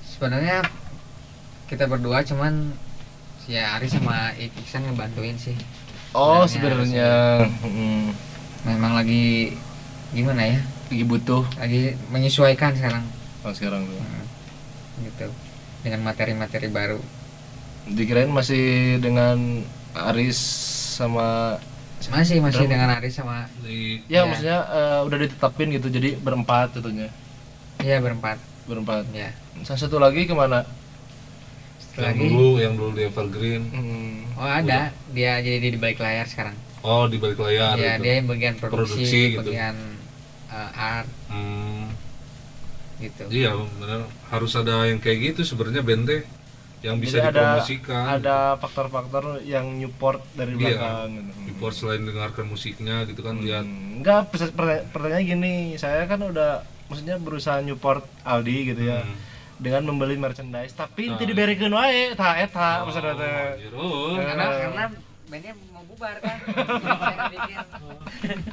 sebenarnya 0.06 0.62
kita 1.66 1.84
berdua 1.84 2.22
cuman 2.22 2.72
ya 3.44 3.74
Ari 3.74 3.88
sama 3.88 4.32
Ik- 4.34 4.54
Iksan 4.56 4.86
ngebantuin 4.86 5.34
sih 5.34 5.52
Oh, 6.14 6.46
Sebenarnya. 6.46 6.86
sebenarnya 6.86 7.10
mm, 7.66 8.04
memang 8.64 8.92
lagi 8.94 9.58
gimana 10.14 10.42
ya? 10.46 10.58
Lagi 10.90 11.04
butuh. 11.04 11.42
Lagi 11.58 11.98
menyesuaikan 12.08 12.70
sekarang. 12.78 13.02
Oh, 13.42 13.50
sekarang 13.50 13.82
tuh. 13.84 13.98
Hmm, 13.98 14.24
gitu. 15.02 15.26
Dengan 15.82 16.00
materi-materi 16.06 16.70
baru. 16.70 17.02
Dikirain 17.84 18.30
masih 18.30 18.96
dengan 19.02 19.60
Aris 19.92 20.38
sama 20.96 21.58
masih 22.04 22.36
masih 22.44 22.68
Drum. 22.68 22.72
dengan 22.76 22.92
Ari 22.92 23.08
sama 23.08 23.48
Di 23.64 23.96
ya, 24.06 24.22
Ya. 24.22 24.28
maksudnya 24.28 24.58
eh, 24.68 25.00
udah 25.08 25.18
ditetapin 25.24 25.72
gitu 25.72 25.88
jadi 25.88 26.16
berempat 26.16 26.76
tentunya. 26.76 27.08
Iya 27.80 28.00
berempat. 28.00 28.36
Berempat. 28.68 29.08
Ya 29.12 29.32
satu 29.64 29.96
lagi 29.96 30.24
ke 30.24 30.34
mana 30.36 30.68
yang 31.96 32.04
lagi 32.04 32.20
dulu 32.24 32.48
yang 32.56 32.74
dulu 32.74 32.90
di 32.92 33.02
Evergreen. 33.04 33.62
Hmm, 33.66 34.14
oh 34.34 34.44
ada 34.44 34.80
dia 35.08 35.32
jadi 35.38 35.62
di 35.64 35.76
balik 35.76 35.98
layar 35.98 36.26
sekarang 36.26 36.56
Oh, 36.80 37.06
di 37.06 37.16
balik 37.16 37.38
layar 37.38 37.74
ya 37.74 37.94
gitu. 37.94 38.02
dia 38.02 38.12
yang 38.14 38.26
bagian 38.26 38.54
produksi, 38.54 38.76
Produksi 38.76 39.20
gitu. 39.30 39.40
bagian 39.42 39.76
uh, 40.48 40.70
art 40.74 41.08
Hmm, 41.26 41.88
gitu 42.96 43.22
iya 43.28 43.50
benar 43.54 44.04
harus 44.28 44.52
ada 44.52 44.84
yang 44.84 44.98
kayak 44.98 45.18
gitu 45.32 45.40
sebenarnya 45.44 45.80
band 45.80 46.04
teh 46.04 46.22
yang 46.80 46.98
bisa 46.98 47.16
Jadi 47.16 47.26
ada 47.26 47.40
dipromosikan. 47.56 48.04
ada 48.12 48.36
faktor-faktor 48.56 49.24
yang 49.42 49.64
nyupport 49.72 50.20
dari 50.32 50.52
Iya. 50.52 50.60
belakang 50.76 51.08
gitu. 51.16 51.30
Report 51.48 51.72
selain 51.74 52.02
dengarkan 52.02 52.44
musiknya 52.44 52.96
gitu 53.04 53.20
kan 53.20 53.34
lihat 53.38 53.64
Hmm, 53.64 53.98
enggak 53.98 54.28
persa- 54.28 54.52
pertanya- 54.52 54.84
pertanyaannya 54.90 55.24
gini 55.26 55.54
saya 55.74 56.04
kan 56.04 56.20
udah 56.20 56.60
maksudnya 56.84 57.16
berusaha 57.16 57.58
nyupport 57.58 58.04
Aldi 58.22 58.56
gitu 58.68 58.82
ya 58.84 59.00
Hmm. 59.00 59.16
Dengan 59.56 59.82
membeli 59.84 60.16
merchandise 60.16 60.72
tapi 60.72 61.06
Nah, 61.06 61.16
tidak 61.16 61.30
diberikan 61.32 61.70
wae 61.70 62.12
tah 62.12 62.34
eta 62.34 62.70
Oh, 62.80 62.86
maksudnya 62.86 63.14
teh. 63.14 63.30
Eh. 63.64 64.16
karena 64.20 64.44
karena 64.60 64.84
bandnya 65.24 65.52
mau 65.68 65.82
bubar 65.84 66.16
kan. 66.18 66.36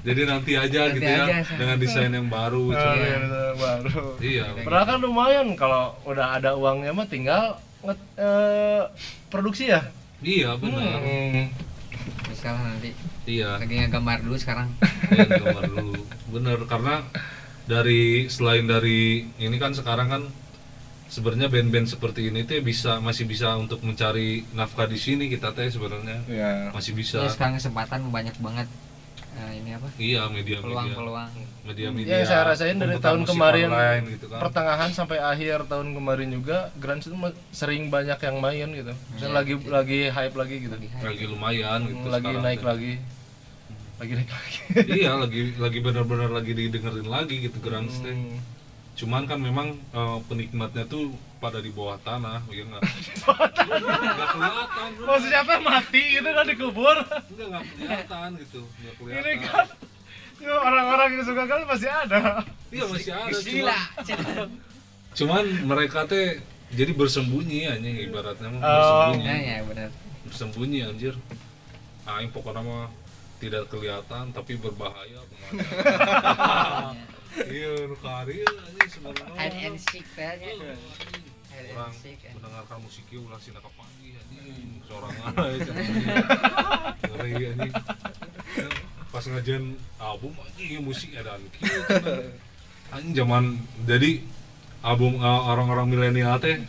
Jadi 0.01 0.21
nanti 0.23 0.51
aja 0.53 0.79
Nanti 0.83 0.95
gitu 0.95 1.07
ya 1.07 1.23
aja, 1.23 1.37
San. 1.43 1.57
dengan 1.57 1.77
desain 1.77 2.11
yang 2.11 2.27
baru. 2.27 2.63
Oh, 2.71 2.75
cuman. 2.75 2.97
iya, 2.97 3.17
baru 3.53 4.03
Iya. 4.19 4.45
padahal 4.61 4.85
kan 4.85 4.97
lumayan 4.99 5.47
kalau 5.53 5.95
udah 6.03 6.27
ada 6.35 6.53
uangnya 6.53 6.91
mah 6.91 7.05
tinggal 7.05 7.43
nge- 7.81 8.09
eh, 8.15 8.81
produksi 9.27 9.69
ya 9.69 9.81
Iya 10.19 10.53
benar. 10.55 11.01
Hmm. 11.01 11.49
bisa 12.27 12.47
lah 12.49 12.61
nanti 12.67 12.93
Iya. 13.23 13.57
lagi 13.57 13.75
ngegambar 13.75 14.21
dulu 14.21 14.35
sekarang 14.35 14.69
Iya, 15.07 15.25
gambar 15.35 15.63
dulu. 15.67 15.93
Bener 16.31 16.57
karena 16.65 17.05
dari 17.63 18.01
selain 18.27 18.65
dari 18.65 18.99
ini 19.37 19.55
kan 19.55 19.71
sekarang 19.71 20.07
kan 20.09 20.23
sebenarnya 21.11 21.47
band-band 21.47 21.85
seperti 21.85 22.31
ini 22.31 22.41
teh 22.41 22.59
bisa 22.61 22.97
masih 22.97 23.27
bisa 23.27 23.51
untuk 23.53 23.83
mencari 23.83 24.47
nafkah 24.51 24.87
di 24.87 24.95
sini 24.95 25.27
kita 25.27 25.51
teh 25.51 25.67
sebenarnya 25.67 26.23
ya 26.25 26.71
masih 26.71 26.95
bisa. 26.95 27.19
ya 27.19 27.27
sekarang 27.27 27.59
kesempatan 27.59 28.07
banyak 28.07 28.31
banget 28.39 28.67
eh, 29.33 29.51
ini 29.53 29.75
apa 29.75 29.87
Iya 29.93 30.27
media-media 30.27 30.63
peluang-peluang 30.63 31.31
media-media. 31.61 32.11
yang 32.13 32.23
saya 32.25 32.43
rasain 32.45 32.75
dari 32.75 32.95
tahun 32.97 33.21
kemarin 33.23 33.67
online 33.69 34.05
gitu 34.09 34.25
kan. 34.25 34.39
pertengahan 34.39 34.89
sampai 34.89 35.19
akhir 35.19 35.67
tahun 35.67 35.91
kemarin 35.91 36.29
juga 36.31 36.71
Grunge 36.75 37.03
itu 37.05 37.15
sering 37.51 37.87
banyak 37.87 38.17
yang 38.17 38.37
main 38.39 38.67
gitu 38.71 38.93
Misalnya 39.09 39.27
Iya. 39.27 39.35
lagi 39.35 39.53
lagi 39.67 39.99
hype 40.09 40.35
lagi 40.35 40.55
gitu 40.61 40.75
Lagi 40.75 40.87
lagi 41.01 41.23
lumayan 41.27 41.79
gitu 41.85 42.07
lagi 42.07 42.23
sekarang 42.23 42.39
naik 42.41 42.59
teh. 42.59 42.67
lagi 42.67 42.93
lagi 43.99 44.13
naik 44.15 44.31
lagi 44.31 44.57
iya 44.89 45.11
lagi 45.13 45.41
lagi 45.55 45.77
benar-benar 45.77 46.29
lagi 46.29 46.51
didengerin 46.51 47.05
lagi 47.05 47.35
gitu 47.41 47.57
grunge 47.59 47.99
teh. 47.99 48.15
Cuman 49.01 49.25
kan 49.25 49.37
memang 49.37 49.67
eh, 49.73 50.17
penikmatnya 50.25 50.85
tuh 50.85 51.09
pada 51.37 51.57
di 51.57 51.69
bawah 51.69 51.97
tanah, 51.99 52.45
ya 52.47 52.61
enggak? 52.61 52.85
Enggak 52.85 54.29
kelihatan, 54.29 54.89
maksudnya 54.99 55.39
apa 55.41 55.53
mati 55.59 56.03
gitu 56.13 56.29
kan 56.29 56.45
dikubur 56.45 56.97
Enggak 57.27 57.47
enggak 57.49 57.63
kelihatan 57.67 58.29
gitu, 58.37 58.61
enggak 58.77 58.93
kelihatan. 58.95 59.25
ini 59.25 59.33
kan 59.41 59.65
orang-orang 60.67 61.09
yang 61.11 61.23
suka 61.23 61.43
kan 61.43 61.59
masih 61.65 61.89
ada 61.89 62.45
Iya 62.69 62.85
masih 62.87 63.11
ada 63.11 63.37
gila 63.37 63.79
cuman, 63.99 64.47
cuman 65.11 65.43
mereka 65.65 65.99
teh 66.05 66.37
jadi 66.71 66.93
bersembunyi 66.93 67.67
anjing 67.67 67.97
ibaratnya 68.05 68.47
mah 68.47 68.57
Oh. 68.57 68.69
bersembunyi. 68.71 69.25
ya 69.25 69.35
ya 69.35 69.57
benar 69.65 69.89
Bersembunyi 70.23 70.79
anjir. 70.83 71.13
Aing 72.03 72.29
pokoknya 72.29 72.61
mah 72.61 72.85
tidak 73.37 73.65
kelihatan 73.67 74.29
tapi 74.29 74.53
berbahaya. 74.55 75.21
Iya, 77.31 77.87
nu 77.87 77.95
kari 77.95 78.43
anjing 78.43 78.89
sebenarnya. 78.91 79.35
hide 79.39 79.59
and 79.63 79.79
seek 79.79 80.05
kayaknya 80.13 80.51
Oh, 80.51 80.75
hide 81.51 81.69
orang 81.71 81.93
and 81.95 82.19
eh. 82.19 82.31
mendengarkan 82.35 82.77
musiknya 82.83 83.17
ulah 83.23 83.39
sina 83.39 83.59
ka 83.63 83.71
pagi 83.75 84.07
anjing 84.19 84.83
sorangan 84.83 85.31
ngeri 87.11 87.33
anjing. 87.55 87.73
Pas 89.11 89.23
ngajian 89.27 89.63
album 89.95 90.33
anjing 90.35 90.83
musik 90.83 91.15
ada 91.15 91.39
kieu 91.55 91.81
anjing 92.91 93.13
zaman 93.15 93.43
jadi 93.87 94.19
album 94.83 95.19
uh, 95.23 95.41
orang-orang 95.47 95.87
milenial 95.87 96.35
teh 96.41 96.59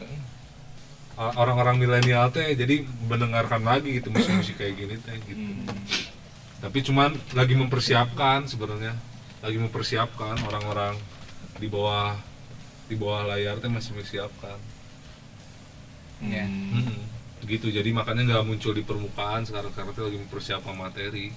uh, 1.18 1.32
orang-orang 1.34 1.82
milenial 1.82 2.30
teh 2.30 2.54
jadi 2.54 2.86
mendengarkan 3.10 3.66
lagi 3.66 3.98
gitu 3.98 4.14
musik-musik 4.14 4.54
kayak 4.62 4.78
gini 4.78 4.94
teh 5.02 5.16
gitu. 5.26 5.42
Tapi 6.62 6.78
cuman 6.86 7.10
lagi 7.34 7.54
mempersiapkan 7.58 8.46
sebenarnya 8.46 8.94
lagi 9.42 9.58
mempersiapkan 9.58 10.38
orang-orang 10.46 10.94
di 11.58 11.66
bawah 11.66 12.14
di 12.86 12.94
bawah 12.94 13.26
layar 13.26 13.58
teh 13.58 13.66
masih 13.66 13.92
mempersiapkan. 13.92 14.58
Ya 16.22 16.46
Mm-mm. 16.46 17.02
gitu 17.42 17.74
jadi 17.74 17.90
makanya 17.90 18.22
nggak 18.22 18.46
muncul 18.46 18.70
di 18.70 18.86
permukaan 18.86 19.42
sekarang 19.42 19.74
karena 19.74 19.90
lagi 19.90 20.18
mempersiapkan 20.22 20.78
materi. 20.78 21.34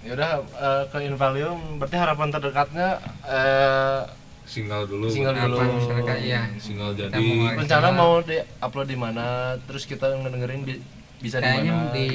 Ya 0.00 0.16
udah 0.16 0.30
eh, 0.40 0.84
ke 0.88 0.98
Invalium 1.04 1.76
berarti 1.76 1.96
harapan 2.00 2.32
terdekatnya 2.32 2.88
eh, 3.28 4.00
single 4.48 4.88
dulu. 4.88 5.12
Single 5.12 5.36
dulu. 5.36 5.56
Masyarakat 5.60 6.16
iya. 6.24 6.48
Single 6.56 6.96
jadi 6.96 7.12
mau- 7.20 7.52
rencana 7.60 7.88
mau 7.92 8.12
di 8.24 8.40
upload 8.40 8.88
di 8.88 8.96
mana? 8.96 9.60
Terus 9.68 9.84
kita 9.84 10.08
ngedengerin 10.16 10.64
di, 10.64 10.74
bisa 11.20 11.36
di 11.38 11.44
kayaknya 11.44 11.72
mana? 11.76 11.92
di 11.92 12.08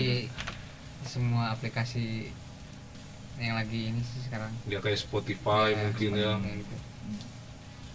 semua 1.06 1.54
aplikasi 1.54 2.34
yang 3.40 3.56
lagi 3.56 3.80
ini 3.88 4.02
sih 4.02 4.20
sekarang. 4.24 4.50
Ya 4.66 4.78
kayak 4.78 4.98
Spotify 4.98 5.68
Ya, 5.68 5.78
mungkin 5.80 6.10
ya 6.12 6.32
kayak 6.36 6.58
gitu. 6.60 6.76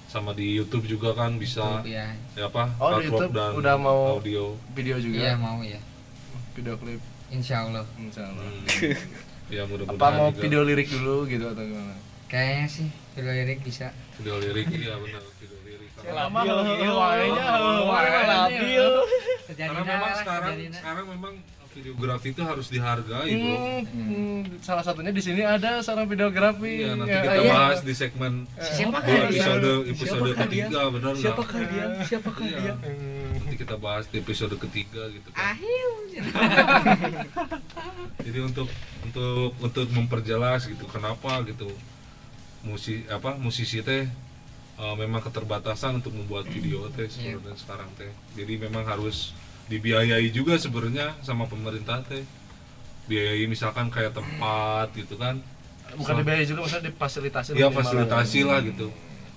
sama 0.07 0.31
di 0.31 0.47
YouTube 0.53 0.85
juga 0.87 1.13
kan 1.13 1.35
bisa. 1.35 1.65
YouTube, 1.81 1.89
ya 1.91 2.07
ya 2.33 2.45
apa? 2.47 2.69
Oh, 2.77 2.91
di 2.95 3.07
YouTube 3.07 3.33
dan 3.33 3.51
udah 3.55 3.75
mau- 3.77 4.17
audio. 4.17 4.55
video 4.71 4.97
juga? 4.97 5.19
Iya 5.19 5.35
mau 5.35 5.59
ya 5.61 5.81
video 6.53 6.75
klip. 6.77 7.01
Insya 7.29 7.65
Allah. 7.65 7.85
Misalnya 7.97 8.39
Hmm. 8.39 8.69
ya 9.55 9.63
mudah-mudahan 9.65 9.99
apa 9.99 10.09
mau 10.15 10.29
juga. 10.29 10.41
video 10.41 10.61
lirik 10.63 10.89
dulu 10.89 11.25
gitu 11.27 11.45
atau 11.45 11.63
gimana? 11.63 11.97
Kayaknya 12.27 12.67
sih 12.67 12.89
video 13.13 13.33
lirik 13.35 13.59
bisa. 13.61 13.87
Video 14.17 14.37
lirik 14.39 14.67
iya 14.71 14.95
benar. 14.95 15.23
Video 15.35 15.59
lirik. 15.63 15.89
Karena, 15.93 16.29
labil. 16.29 16.93
Wainya 16.93 17.47
labil. 18.27 18.87
Karena 19.49 19.81
memang 19.83 20.13
sekarang 20.15 20.55
sekarang 20.71 21.05
memang 21.09 21.35
videografi 21.73 22.29
itu 22.29 22.43
harus 22.43 22.67
dihargai 22.67 23.33
bro 23.33 23.57
Hmm, 23.85 24.41
salah 24.59 24.81
satunya 24.81 25.09
di 25.09 25.19
sini 25.19 25.41
ada 25.41 25.79
seorang 25.79 26.05
videografi. 26.05 26.83
Iya, 26.83 26.95
nanti 26.95 27.11
Ya, 27.11 27.23
kita 27.23 27.35
iya. 27.39 27.51
bahas 27.51 27.79
di 27.81 27.93
segmen 27.93 28.33
Siapakah 28.55 29.03
di 29.03 29.11
dia? 29.11 29.25
episode 29.41 29.71
episode 29.87 30.07
Siapakah 30.23 30.35
dia? 30.47 30.67
ketiga, 30.67 30.81
benar 30.89 31.11
nggak? 31.11 31.23
siapakah 31.23 31.61
dia 31.65 31.85
siapakah 32.03 32.45
Iya. 32.45 32.59
dia 32.59 32.75
Hmm. 32.75 33.31
Nanti 33.43 33.57
kita 33.59 33.77
bahas 33.77 34.05
di 34.07 34.17
episode 34.19 34.55
ketiga 34.57 35.03
gitu 35.09 35.29
kan. 35.31 35.41
akhir 35.51 35.89
Jadi 38.23 38.39
untuk 38.41 38.69
untuk 39.03 39.49
untuk 39.59 39.87
memperjelas 39.91 40.65
gitu 40.65 40.85
kenapa 40.87 41.43
gitu 41.43 41.69
musik 42.63 43.05
apa 43.09 43.35
musisi 43.37 43.81
teh 43.81 44.07
eh, 44.75 44.95
memang 44.97 45.21
keterbatasan 45.21 45.99
untuk 45.99 46.13
membuat 46.13 46.47
video 46.47 46.87
teh 46.91 47.09
Iya. 47.09 47.37
sebenarnya 47.37 47.59
sekarang 47.59 47.91
teh. 47.95 48.11
Jadi 48.35 48.53
memang 48.59 48.85
harus 48.85 49.35
dibiayai 49.67 50.31
juga 50.31 50.57
sebenarnya 50.57 51.15
sama 51.21 51.45
pemerintah 51.45 52.03
teh. 52.03 52.23
Biayai 53.05 53.45
misalkan 53.45 53.89
kayak 53.89 54.13
tempat 54.13 54.95
gitu 54.95 55.15
kan. 55.17 55.43
Bukan 55.93 56.15
dibayar 56.17 56.41
juga 56.43 56.65
maksudnya 56.65 56.89
difasilitasi. 56.89 57.49
ya 57.53 57.69
fasilitasi 57.69 58.39
ya. 58.39 58.49
lah 58.49 58.61
gitu 58.63 58.89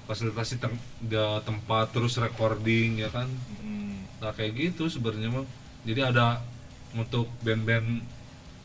fasilitasi 0.06 0.56
tem- 0.56 0.78
da- 1.02 1.42
tempat 1.42 1.90
terus 1.90 2.16
recording 2.16 3.02
ya 3.02 3.10
kan 3.10 3.26
Hmm. 3.58 4.06
nah 4.16 4.30
kayak 4.32 4.54
gitu 4.54 4.86
sebenarnya 4.86 5.34
mah 5.34 5.44
jadi 5.82 6.14
ada 6.14 6.46
untuk 6.94 7.26
band-band 7.42 8.06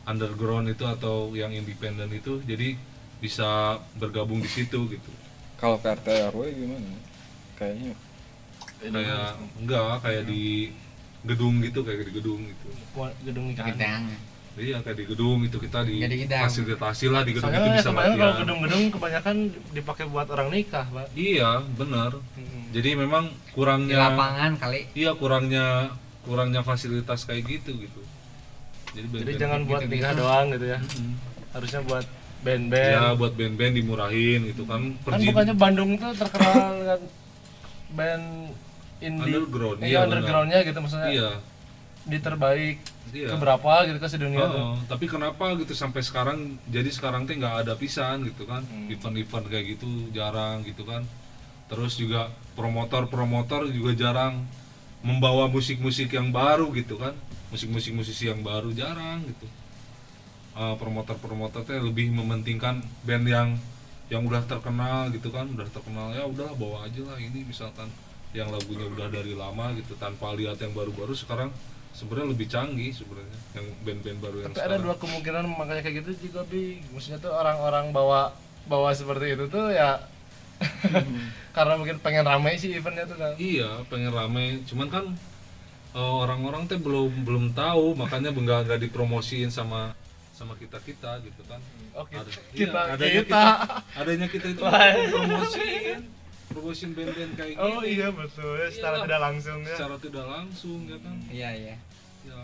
underground 0.03 0.69
itu 0.69 0.85
atau 0.85 1.33
yang 1.33 1.49
independen 1.49 2.07
itu 2.09 2.39
jadi 2.41 2.77
bisa 3.17 3.75
bergabung 3.97 4.37
di 4.37 4.47
situ 4.47 4.85
gitu 4.87 5.11
Kalau 5.57 5.75
ke 5.77 5.89
RT 5.91 6.07
RW 6.29 6.41
gimana? 6.53 6.93
Kayaknya 7.53 7.93
kayak 8.79 9.29
enggak 9.57 9.93
kayak 9.99 10.23
di 10.25 10.71
gedung 11.23 11.59
gitu 11.59 11.79
kayak 11.81 12.03
di 12.03 12.13
gedung 12.13 12.41
gitu 12.43 12.67
gedung 13.21 13.45
nikahan. 13.47 13.69
gedang 13.69 14.01
iya 14.53 14.77
kayak 14.79 14.97
di 14.97 15.05
gedung 15.05 15.39
itu 15.41 15.57
kita 15.57 15.79
di 15.81 15.95
fasilitasi 16.27 17.05
lah 17.07 17.21
di 17.21 17.31
gedung 17.31 17.47
Soalnya 17.47 17.61
itu 17.63 17.71
bisa 17.73 17.89
kebanyakan 17.89 18.11
kalau 18.11 18.19
latihan 18.19 18.41
gedung-gedung 18.41 18.83
kebanyakan 18.89 19.35
dipakai 19.71 20.05
buat 20.05 20.27
orang 20.27 20.47
nikah, 20.49 20.85
Pak. 20.87 21.07
iya 21.13 21.49
benar 21.71 22.11
Hmm. 22.33 22.63
jadi 22.71 22.89
memang 22.95 23.23
di 23.27 23.53
kurangnya 23.53 23.97
lapangan 24.09 24.51
kali 24.57 24.79
iya 24.93 25.11
kurangnya 25.13 25.65
kurangnya 26.21 26.61
fasilitas 26.61 27.23
kayak 27.23 27.43
gitu 27.45 27.75
gitu 27.77 28.01
jadi 28.91 29.07
Jadi 29.07 29.31
jangan 29.39 29.59
buat 29.63 29.81
gitu-gitu. 29.81 29.95
nikah 29.97 30.13
doang 30.13 30.45
gitu 30.51 30.65
ya. 30.67 30.79
Mm-mm. 30.81 31.11
Harusnya 31.49 31.81
buat 31.81 32.03
ya 32.03 32.43
band-band. 32.43 33.15
buat 33.15 33.33
band-band 33.33 33.73
dimurahin 33.73 34.39
gitu 34.45 34.63
kan 34.65 34.81
kan 34.99 35.19
bukannya 35.21 35.55
Bandung 35.55 35.95
tuh 35.95 36.11
terkenal 36.11 36.71
dengan 36.81 36.99
band 37.91 38.25
indie. 39.01 39.33
Underground, 39.33 39.77
Iya, 39.81 39.87
iya, 39.87 39.99
undergroundnya 40.01 40.59
gitu 40.61 40.79
maksudnya. 40.79 41.09
iya 41.09 41.31
Di 42.01 42.17
terbaik 42.17 42.77
iya 43.11 43.27
keberapa 43.27 43.85
gitu 43.85 43.97
kan 43.97 44.09
sedunia 44.09 44.41
tuh. 44.41 44.57
Heeh, 44.57 44.73
tapi 44.87 45.05
kenapa 45.05 45.53
gitu 45.53 45.73
sampai 45.73 46.01
sekarang 46.01 46.37
jadi 46.65 46.87
sekarang 46.87 47.25
teh 47.25 47.35
nggak 47.35 47.65
ada 47.65 47.73
pisan 47.75 48.25
gitu 48.25 48.45
kan 48.45 48.61
Hmm. 48.63 48.89
event-event 48.89 49.45
kayak 49.47 49.65
gitu 49.75 49.85
jarang 50.09 50.61
gitu 50.61 50.81
kan 50.81 51.05
terus 51.65 51.95
juga 51.95 52.27
promotor-promotor 52.53 53.69
juga 53.69 53.93
jarang 53.93 54.43
membawa 55.01 55.45
musik-musik 55.47 56.09
yang 56.09 56.29
baru 56.29 56.69
gitu 56.71 56.95
kan 56.95 57.13
musik-musik 57.47 57.91
musisi 57.91 58.27
yang 58.27 58.41
baru 58.41 58.69
jarang 58.71 59.21
gitu 59.23 59.45
Eh, 60.51 60.75
promotor-promotor 60.75 61.63
teh 61.63 61.79
lebih 61.79 62.11
mementingkan 62.11 62.83
band 63.01 63.23
yang 63.23 63.49
yang 64.11 64.27
udah 64.27 64.43
terkenal 64.43 65.07
gitu 65.07 65.31
kan 65.31 65.47
udah 65.47 65.63
terkenal 65.65 66.11
ya 66.11 66.27
udahlah 66.27 66.51
bawa 66.53 66.83
aja 66.83 66.99
lah 67.01 67.15
ini 67.15 67.47
misalkan 67.47 67.87
yang 68.31 68.47
lagunya 68.47 68.87
udah 68.87 69.07
dari 69.07 69.33
lama 69.33 69.71
gitu 69.73 69.93
tanpa 69.95 70.31
lihat 70.31 70.55
yang 70.57 70.71
baru-baru 70.71 71.11
sekarang 71.11 71.51
sebenarnya 71.91 72.31
lebih 72.31 72.47
canggih 72.47 72.89
sebenarnya 72.89 73.37
yang 73.51 73.65
band-band 73.81 74.19
baru 74.19 74.35
yang 74.39 74.47
Tapi 74.47 74.55
ada 74.55 74.63
sekarang 74.71 74.81
dua 74.81 74.95
kemungkinan 74.97 75.43
makanya 75.51 75.81
kayak 75.81 75.95
gitu 75.99 76.11
juga 76.25 76.41
bi. 76.45 76.79
Maksudnya 76.89 77.19
tuh 77.19 77.31
orang-orang 77.31 77.91
bawa 77.91 78.31
bawa 78.63 78.89
seperti 78.91 79.35
itu 79.35 79.45
tuh 79.47 79.67
ya 79.69 79.99
karena 81.51 81.73
mungkin 81.75 81.97
pengen 81.99 82.23
rame 82.23 82.55
sih 82.55 82.71
eventnya 82.71 83.03
tuh 83.03 83.17
kan. 83.17 83.33
iya 83.35 83.81
pengen 83.89 84.13
rame 84.13 84.61
cuman 84.63 84.87
kan 84.87 85.05
eh, 85.91 85.99
orang-orang 86.15 86.69
teh 86.69 86.77
belum 86.77 87.25
belum 87.25 87.45
tahu 87.51 87.93
makanya 87.93 88.29
nggak 88.29 88.59
nggak 88.65 88.79
dipromosiin 88.81 89.49
sama 89.49 89.91
sama 90.31 90.55
kita 90.55 90.77
kita 90.79 91.19
gitu 91.21 91.41
kan 91.45 91.59
Oh, 91.91 92.05
kita- 92.05 92.23
Ada- 92.23 92.53
kita- 92.53 92.85
iya, 92.87 92.93
adanya 92.95 93.21
kita. 93.21 93.43
adanya 93.93 94.27
kita 94.29 94.45
itu 94.47 94.61
promosiin 95.11 95.99
promosiin 96.51 96.91
band-band 96.91 97.31
kayak 97.33 97.55
Oh 97.57 97.79
gini. 97.79 97.95
iya 97.95 98.07
betul. 98.09 98.51
Ya 98.55 98.67
secara 98.69 98.95
Iya. 98.95 99.03
tidak 99.03 99.19
langsung 99.21 99.59
ya. 99.59 99.69
secara 99.69 99.95
tidak 99.97 100.25
langsung 100.27 100.79
ya 100.85 100.97
kan? 100.97 101.15
Iya 101.27 101.49
iya. 101.53 101.75
Ya 102.23 102.39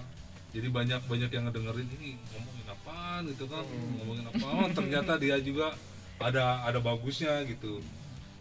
jadi 0.49 0.68
banyak 0.70 1.01
banyak 1.05 1.30
yang 1.30 1.43
ngedengerin 1.45 1.88
ini 1.93 2.10
ngomongin 2.30 2.68
apaan? 2.68 3.22
Gitu 3.28 3.45
kan. 3.45 3.64
Hmm. 3.64 3.91
ngomongin 3.97 4.26
apaan? 4.28 4.70
Ternyata 4.72 5.12
dia 5.16 5.36
juga 5.39 5.76
ada 6.18 6.45
ada 6.64 6.80
bagusnya 6.80 7.43
gitu. 7.43 7.84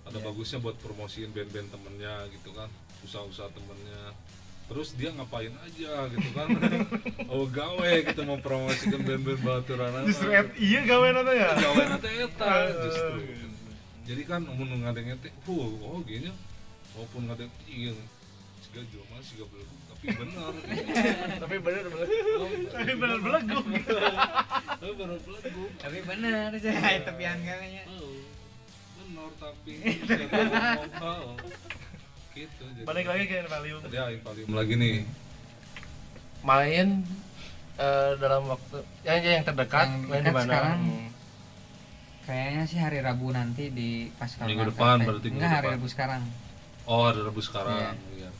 Ada 0.02 0.16
Iya. 0.16 0.24
bagusnya 0.24 0.58
buat 0.58 0.76
promosiin 0.76 1.30
band-band 1.30 1.68
temennya 1.68 2.14
gitu 2.30 2.50
kan. 2.50 2.70
Usaha-usaha 3.02 3.50
temennya. 3.50 4.14
Terus 4.66 4.94
dia 4.94 5.10
ngapain 5.12 5.54
aja 5.56 5.92
gitu 6.08 6.28
kan. 6.32 6.48
Oh 7.28 7.44
gawe 7.44 7.90
gitu 8.02 8.22
mau 8.22 8.38
promosikan 8.38 8.98
band-band 8.98 9.40
baturan 9.40 10.02
Justru 10.04 10.30
et, 10.30 10.46
iya 10.56 10.82
gawe 10.82 11.06
nata 11.12 11.32
ya. 11.32 11.50
gawe 11.54 11.82
nanti 11.86 12.08
eta 12.16 12.46
Oh, 12.46 12.66
justru. 12.82 13.18
gitu. 13.20 13.46
Jadi 14.06 14.22
kan 14.22 14.42
umum 14.46 14.70
ngadengnya 14.82 15.18
teh 15.18 15.32
oh 15.50 15.70
oh 15.82 15.98
gini. 16.06 16.30
Walaupun 16.94 17.26
ngadeng 17.28 17.50
iya. 17.66 17.92
Siga 18.62 18.80
jelema 18.88 19.18
siga 19.20 19.44
belum 19.50 19.68
tapi 19.90 20.06
benar. 20.14 20.52
Tapi 21.42 21.56
bener 21.60 21.84
bener. 21.90 22.06
Tapi 22.70 22.92
bener 22.94 23.18
belegu. 23.20 23.58
tapi 24.76 24.92
benar 24.92 25.18
belegu 25.24 25.64
tapi 25.80 25.98
bener 26.04 26.50
sih 26.60 26.68
tepian 27.00 27.38
galanya 27.40 27.82
oh 27.88 28.20
benar 29.00 29.30
tapi 29.40 29.72
oh 31.00 31.32
gitu 32.36 32.64
Balik 32.84 33.06
lagi 33.08 33.24
ke 33.24 33.34
Invalium. 33.40 33.80
ya 33.88 34.12
Invalium 34.12 34.48
lagi 34.52 34.74
nih. 34.76 34.96
Main 36.44 36.88
eh, 37.80 38.10
dalam 38.20 38.44
waktu 38.52 38.84
yang 39.08 39.24
yang 39.24 39.44
terdekat 39.48 39.88
Yang 39.88 40.04
main 40.12 40.20
di 40.22 40.30
mana? 40.36 40.44
sekarang. 40.44 40.80
Hmm. 42.26 42.28
kayaknya 42.28 42.62
sih 42.66 42.78
hari 42.82 42.98
Rabu 42.98 43.30
nanti 43.30 43.70
di 43.70 44.10
pas 44.12 44.26
Minggu 44.42 44.66
Kalbar 44.66 44.68
depan 44.74 44.96
berarti 45.06 45.26
minggu 45.30 45.38
enggak 45.38 45.52
hari 45.54 45.66
depan. 45.70 45.76
Rabu 45.78 45.86
sekarang 45.86 46.22
oh 46.86 47.02
ada 47.06 47.20
rebus 47.22 47.46
sekarang 47.46 47.94
iya. 48.14 48.30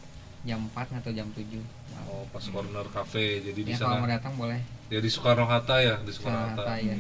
jam 0.43 0.61
4 0.71 0.99
atau 1.03 1.11
jam 1.11 1.29
7 1.31 1.59
oh 2.07 2.23
pas 2.31 2.45
corner 2.45 2.87
cafe 2.91 3.43
jadi 3.43 3.61
di 3.63 3.73
ya 3.75 3.79
kalau 3.79 3.99
mau 3.99 4.07
sana 4.07 4.15
datang 4.19 4.35
boleh 4.35 4.61
ya 4.87 4.99
di 4.99 5.11
Soekarno 5.11 5.47
Hatta 5.47 5.77
ya 5.83 5.95
di 6.03 6.11
Soekarno 6.11 6.55
Hatta 6.55 6.63
Hatta, 6.67 6.83
ya. 6.83 6.95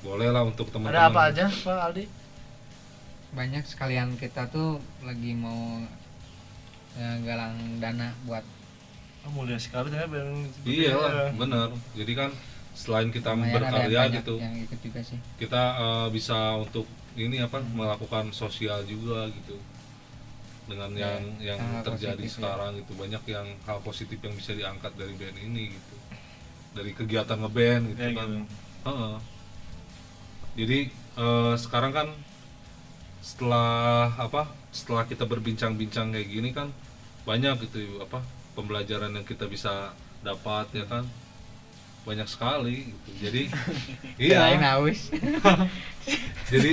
boleh 0.00 0.28
lah 0.28 0.44
untuk 0.44 0.68
teman-teman 0.68 0.96
Ada 0.96 1.08
apa 1.08 1.20
aja 1.28 1.44
Pak 1.48 1.78
Aldi? 1.88 2.04
banyak 3.32 3.64
sekalian 3.64 4.20
kita 4.20 4.44
tuh 4.52 4.76
lagi 5.00 5.32
mau 5.32 5.80
eh, 6.96 7.16
galang 7.24 7.56
dana 7.80 8.12
buat 8.24 8.44
Oh, 9.22 9.30
mulia 9.30 9.54
sekali 9.54 9.86
ya 9.94 10.02
seperti 10.02 10.82
Iya 10.82 10.98
lah, 10.98 11.12
ya. 11.14 11.26
benar. 11.38 11.70
Jadi 11.94 12.12
kan 12.18 12.34
selain 12.72 13.08
kita 13.08 13.32
lumayan 13.32 13.52
berkarya 13.54 14.00
gitu, 14.16 14.34
yang 14.36 14.54
ikut 14.58 14.78
juga 14.80 15.00
sih 15.04 15.18
kita 15.36 15.62
eh, 15.76 16.08
bisa 16.10 16.56
untuk 16.56 16.86
ini 17.14 17.36
apa 17.38 17.60
melakukan 17.60 18.32
sosial 18.32 18.80
juga 18.84 19.28
gitu 19.28 19.56
dengan 20.64 20.88
Ya, 20.94 21.18
yang 21.18 21.58
yang 21.58 21.60
terjadi 21.82 22.16
positif 22.16 22.30
ya. 22.30 22.34
sekarang 22.38 22.72
itu 22.78 22.92
banyak 22.94 23.22
yang 23.28 23.46
hal 23.62 23.78
positif 23.82 24.18
yang 24.18 24.32
bisa 24.32 24.52
diangkat 24.52 24.92
dari 24.94 25.12
band 25.12 25.36
ini 25.36 25.74
gitu 25.74 25.94
dari 26.72 26.90
kegiatan 26.92 27.36
ngeband 27.36 27.82
gitu 27.92 28.00
Ya, 28.00 28.10
kan 28.14 28.30
gitu. 28.32 28.54
Heeh. 28.82 29.14
jadi 30.54 30.78
eh, 31.18 31.54
sekarang 31.58 31.92
kan 31.92 32.08
setelah 33.22 34.10
apa 34.16 34.50
setelah 34.72 35.04
kita 35.04 35.24
berbincang-bincang 35.24 36.10
kayak 36.10 36.28
gini 36.28 36.50
kan 36.50 36.68
banyak 37.22 37.54
gitu 37.62 38.02
apa 38.02 38.18
pembelajaran 38.54 39.14
yang 39.14 39.22
kita 39.22 39.46
bisa 39.46 39.94
dapat 40.22 40.66
ya 40.74 40.84
kan 40.84 41.06
banyak 42.02 42.28
sekali 42.28 42.90
gitu. 42.90 43.10
Jadi 43.22 43.42
Kirain 44.18 44.58
iya 44.62 44.70
haus. 44.74 45.00
Jadi 46.52 46.70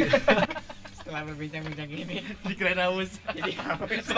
setelah 0.97 1.21
berbincang-bincang 1.25 1.89
ini 1.89 2.17
Dikirain 2.45 2.81
haus. 2.81 3.11
jadi 3.33 3.53
haus. 3.61 4.07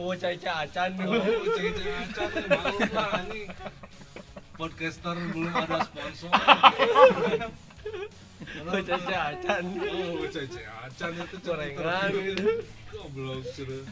Oh, 0.00 0.16
caca 0.16 0.64
acan 0.64 0.96
oh, 1.04 1.20
cece-cece 1.52 2.48
malu 2.48 2.80
lah 2.96 3.20
ini 3.28 3.44
podcaster 4.56 5.12
belum 5.36 5.52
ada 5.52 5.84
sponsor. 5.84 6.32
Oh, 8.64 8.80
caca 8.80 9.36
acan. 9.36 9.64
oh 9.84 10.24
cece 10.32 10.64
acan 10.64 11.12
itu 11.12 11.36
Gorengan 11.44 12.08
gitu 12.24 12.64
goblok 12.90 13.44
sudah 13.54 13.82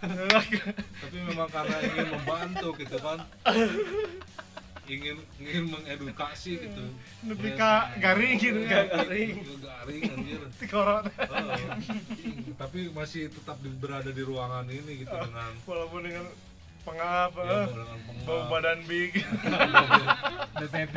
tapi 0.00 1.16
memang 1.22 1.48
karena 1.48 1.76
ingin 1.82 2.06
membantu 2.10 2.68
gitu 2.74 2.96
kan 2.98 3.18
ingin 4.86 5.16
ingin 5.38 5.64
mengedukasi 5.68 6.58
gitu 6.58 6.82
Nepi 7.22 7.54
ka 7.54 7.94
garing 7.96 8.34
gitu 8.36 8.58
ya. 8.60 8.90
garing 8.90 9.38
garing 9.38 10.02
anjir 10.10 10.40
Di 10.52 10.66
korot. 10.66 11.06
Oh, 11.06 11.56
tapi 12.58 12.90
masih 12.90 13.28
tetap 13.28 13.60
di- 13.60 13.70
berada 13.72 14.08
di 14.08 14.20
ruangan 14.20 14.66
ini 14.66 15.04
gitu 15.04 15.14
dengan 15.14 15.52
Walaupun 15.62 16.00
dengan 16.02 16.26
pengap, 16.82 17.30
ya, 17.34 17.70
dengan 17.70 17.98
pengap. 18.02 18.24
bau 18.26 18.42
badan 18.50 18.78
big. 18.84 19.12
BPP 20.58 20.96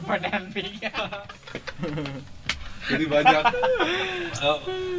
badan 0.00 0.42
pika 0.48 0.94
jadi 2.84 3.04
banyak 3.06 3.42
eh, 4.38 4.58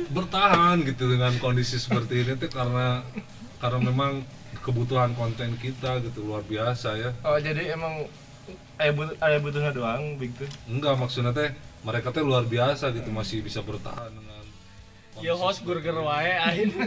bertahan 0.09 0.75
gitu 0.83 1.07
dengan 1.07 1.31
kondisi 1.37 1.75
seperti 1.75 2.21
ini 2.21 2.31
tuh 2.35 2.47
karena 2.47 3.01
karena 3.57 3.77
memang 3.81 4.21
kebutuhan 4.59 5.11
konten 5.13 5.55
kita 5.55 5.99
gitu 6.01 6.23
luar 6.23 6.41
biasa 6.41 6.95
ya 6.95 7.09
Oh, 7.21 7.35
jadi 7.35 7.73
emang 7.73 8.05
ayah 8.77 8.91
butuh 8.91 9.13
ayah 9.19 9.39
butuhnya 9.39 9.71
doang 9.71 10.15
big 10.15 10.31
tuh. 10.33 10.47
enggak 10.65 10.93
maksudnya 10.95 11.31
teh 11.31 11.49
mereka 11.81 12.09
teh 12.09 12.21
luar 12.21 12.43
biasa 12.43 12.89
gitu 12.91 13.09
masih 13.09 13.39
bisa 13.39 13.59
bertahan 13.59 14.09
dengan 14.09 14.31
Ya 15.19 15.31
host 15.31 15.61
burger 15.61 15.93
wae 15.95 16.33
ain. 16.33 16.69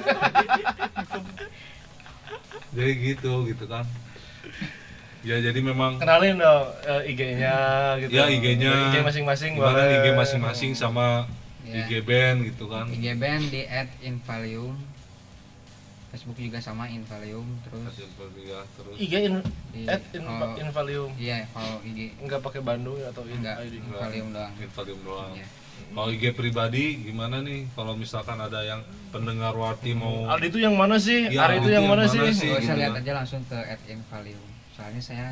jadi 2.75 2.91
gitu 2.95 3.47
gitu 3.47 3.65
kan 3.65 3.85
ya 5.27 5.43
jadi 5.43 5.59
memang 5.61 5.99
Kenalin 5.99 6.39
dong 6.39 6.65
eh, 6.87 7.11
IG-nya 7.11 7.57
gitu. 7.99 8.15
ya 8.15 8.31
IG-nya 8.31 8.73
IG 8.89 9.03
masing-masing 9.03 9.51
gimana 9.53 9.75
boleh. 9.77 9.97
IG 9.97 10.07
masing-masing 10.15 10.71
sama 10.73 11.27
Ya. 11.67 11.83
IG 11.83 11.99
band 12.01 12.47
gitu 12.47 12.71
kan 12.71 12.87
IG 12.87 13.19
band 13.19 13.43
di 13.51 13.67
@invalium 14.01 14.79
Facebook 16.09 16.39
juga 16.39 16.63
sama 16.63 16.87
Invalium 16.87 17.43
terus 17.61 17.91
ya 18.39 18.63
terus 18.73 18.95
IG 18.97 19.13
in, 19.21 19.35
di 19.75 19.83
at 19.85 19.99
in, 20.15 20.23
oh, 20.23 20.55
Invalium. 20.55 21.11
iya 21.19 21.43
follow 21.51 21.83
IG 21.83 22.15
Enggak 22.17 22.41
pakai 22.41 22.63
Bandung 22.63 22.97
atau 23.03 23.27
in 23.27 23.43
enggak 23.43 23.67
ID. 23.67 23.83
Invalium 23.83 24.27
doang 24.31 24.53
Invalium 24.57 25.01
doang 25.03 25.33
Iya. 25.35 25.47
Kalau 25.91 26.09
IG 26.09 26.25
pribadi 26.33 26.85
gimana 27.05 27.43
nih? 27.43 27.69
Kalau 27.75 27.93
misalkan 27.93 28.39
ada 28.39 28.63
yang 28.63 28.81
pendengar 29.11 29.53
Wati 29.53 29.93
mau 29.93 30.25
Aldi 30.25 30.47
itu 30.49 30.59
yang 30.59 30.73
mana 30.73 30.97
sih? 30.97 31.29
Ya, 31.29 31.45
Ari 31.45 31.61
itu 31.61 31.69
yang 31.69 31.83
yang 31.83 31.93
mana, 31.93 32.07
mana 32.07 32.31
sih? 32.33 32.47
usah 32.49 32.63
gitu 32.63 32.79
lihat 32.79 32.95
kan. 32.95 33.03
aja 33.03 33.13
langsung 33.13 33.43
ke 33.43 33.59
@invalium 33.91 34.41
soalnya 34.77 35.01
saya 35.01 35.29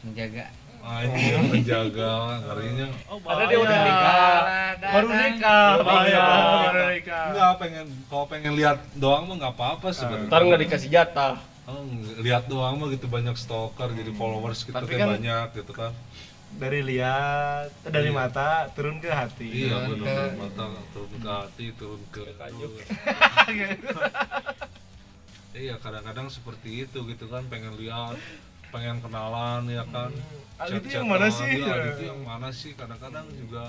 menjaga 0.00 0.46
ah, 0.78 1.02
ini 1.02 1.22
menjaga 1.52 2.08
ngerinya 2.40 2.86
Oh, 3.08 3.18
Karena 3.18 3.44
dia 3.44 3.58
udah 3.58 3.78
nikah. 3.80 4.40
baru 4.78 5.08
nikah 5.10 5.68
Baru 5.76 5.90
oh, 5.90 6.00
ya, 6.00 6.06
nikah. 6.06 6.60
baru 6.64 6.80
nikah 6.88 7.24
Enggak 7.28 7.52
pengen 7.58 7.86
kalau 8.06 8.26
pengen 8.26 8.52
lihat 8.54 8.78
doang 8.94 9.22
mah 9.24 9.34
nggak 9.36 9.52
apa-apa 9.52 9.86
sebenarnya. 9.90 10.28
Ntar 10.28 10.40
nggak 10.40 10.60
dikasih 10.60 10.88
jatah. 10.88 11.34
Oh, 11.64 11.82
lihat 12.18 12.46
doang 12.46 12.76
mah 12.76 12.86
gitu 12.88 13.06
banyak 13.06 13.34
stalker 13.34 13.88
jadi 13.92 14.10
followers 14.12 14.62
kita 14.62 14.80
teh 14.80 14.94
kan- 14.94 15.12
banyak 15.12 15.46
gitu 15.54 15.72
kan. 15.72 15.92
dari 16.50 16.80
lihat 16.80 17.68
dari 17.84 18.06
Iya. 18.06 18.16
mata 18.16 18.64
turun 18.72 18.96
ke 18.96 19.06
hati 19.06 19.66
Iya 19.66 19.84
Turun 19.84 20.00
benar 20.00 20.24
ke- 20.24 20.36
mata 20.38 20.64
turun 20.88 21.08
ke 21.12 21.28
hati 21.28 21.64
turun 21.74 22.00
ke 22.08 22.22
Kajuk. 22.32 22.72
Iya 25.58 25.74
kadang-kadang 25.76 26.30
seperti 26.30 26.86
itu 26.86 26.98
gitu 27.04 27.26
kan 27.26 27.42
pengen 27.50 27.74
lihat 27.74 28.14
pengen 28.70 29.02
kenalan 29.02 29.66
ya 29.66 29.82
kan. 29.82 30.14
Itu 30.70 30.86
Chat-chatan, 30.86 30.94
yang 30.94 31.06
mana 31.08 31.26
sih? 31.28 31.50
iya, 31.50 31.74
itu 31.88 32.02
yang 32.06 32.20
mana 32.22 32.48
sih 32.50 32.72
kadang-kadang 32.74 33.26
juga 33.34 33.66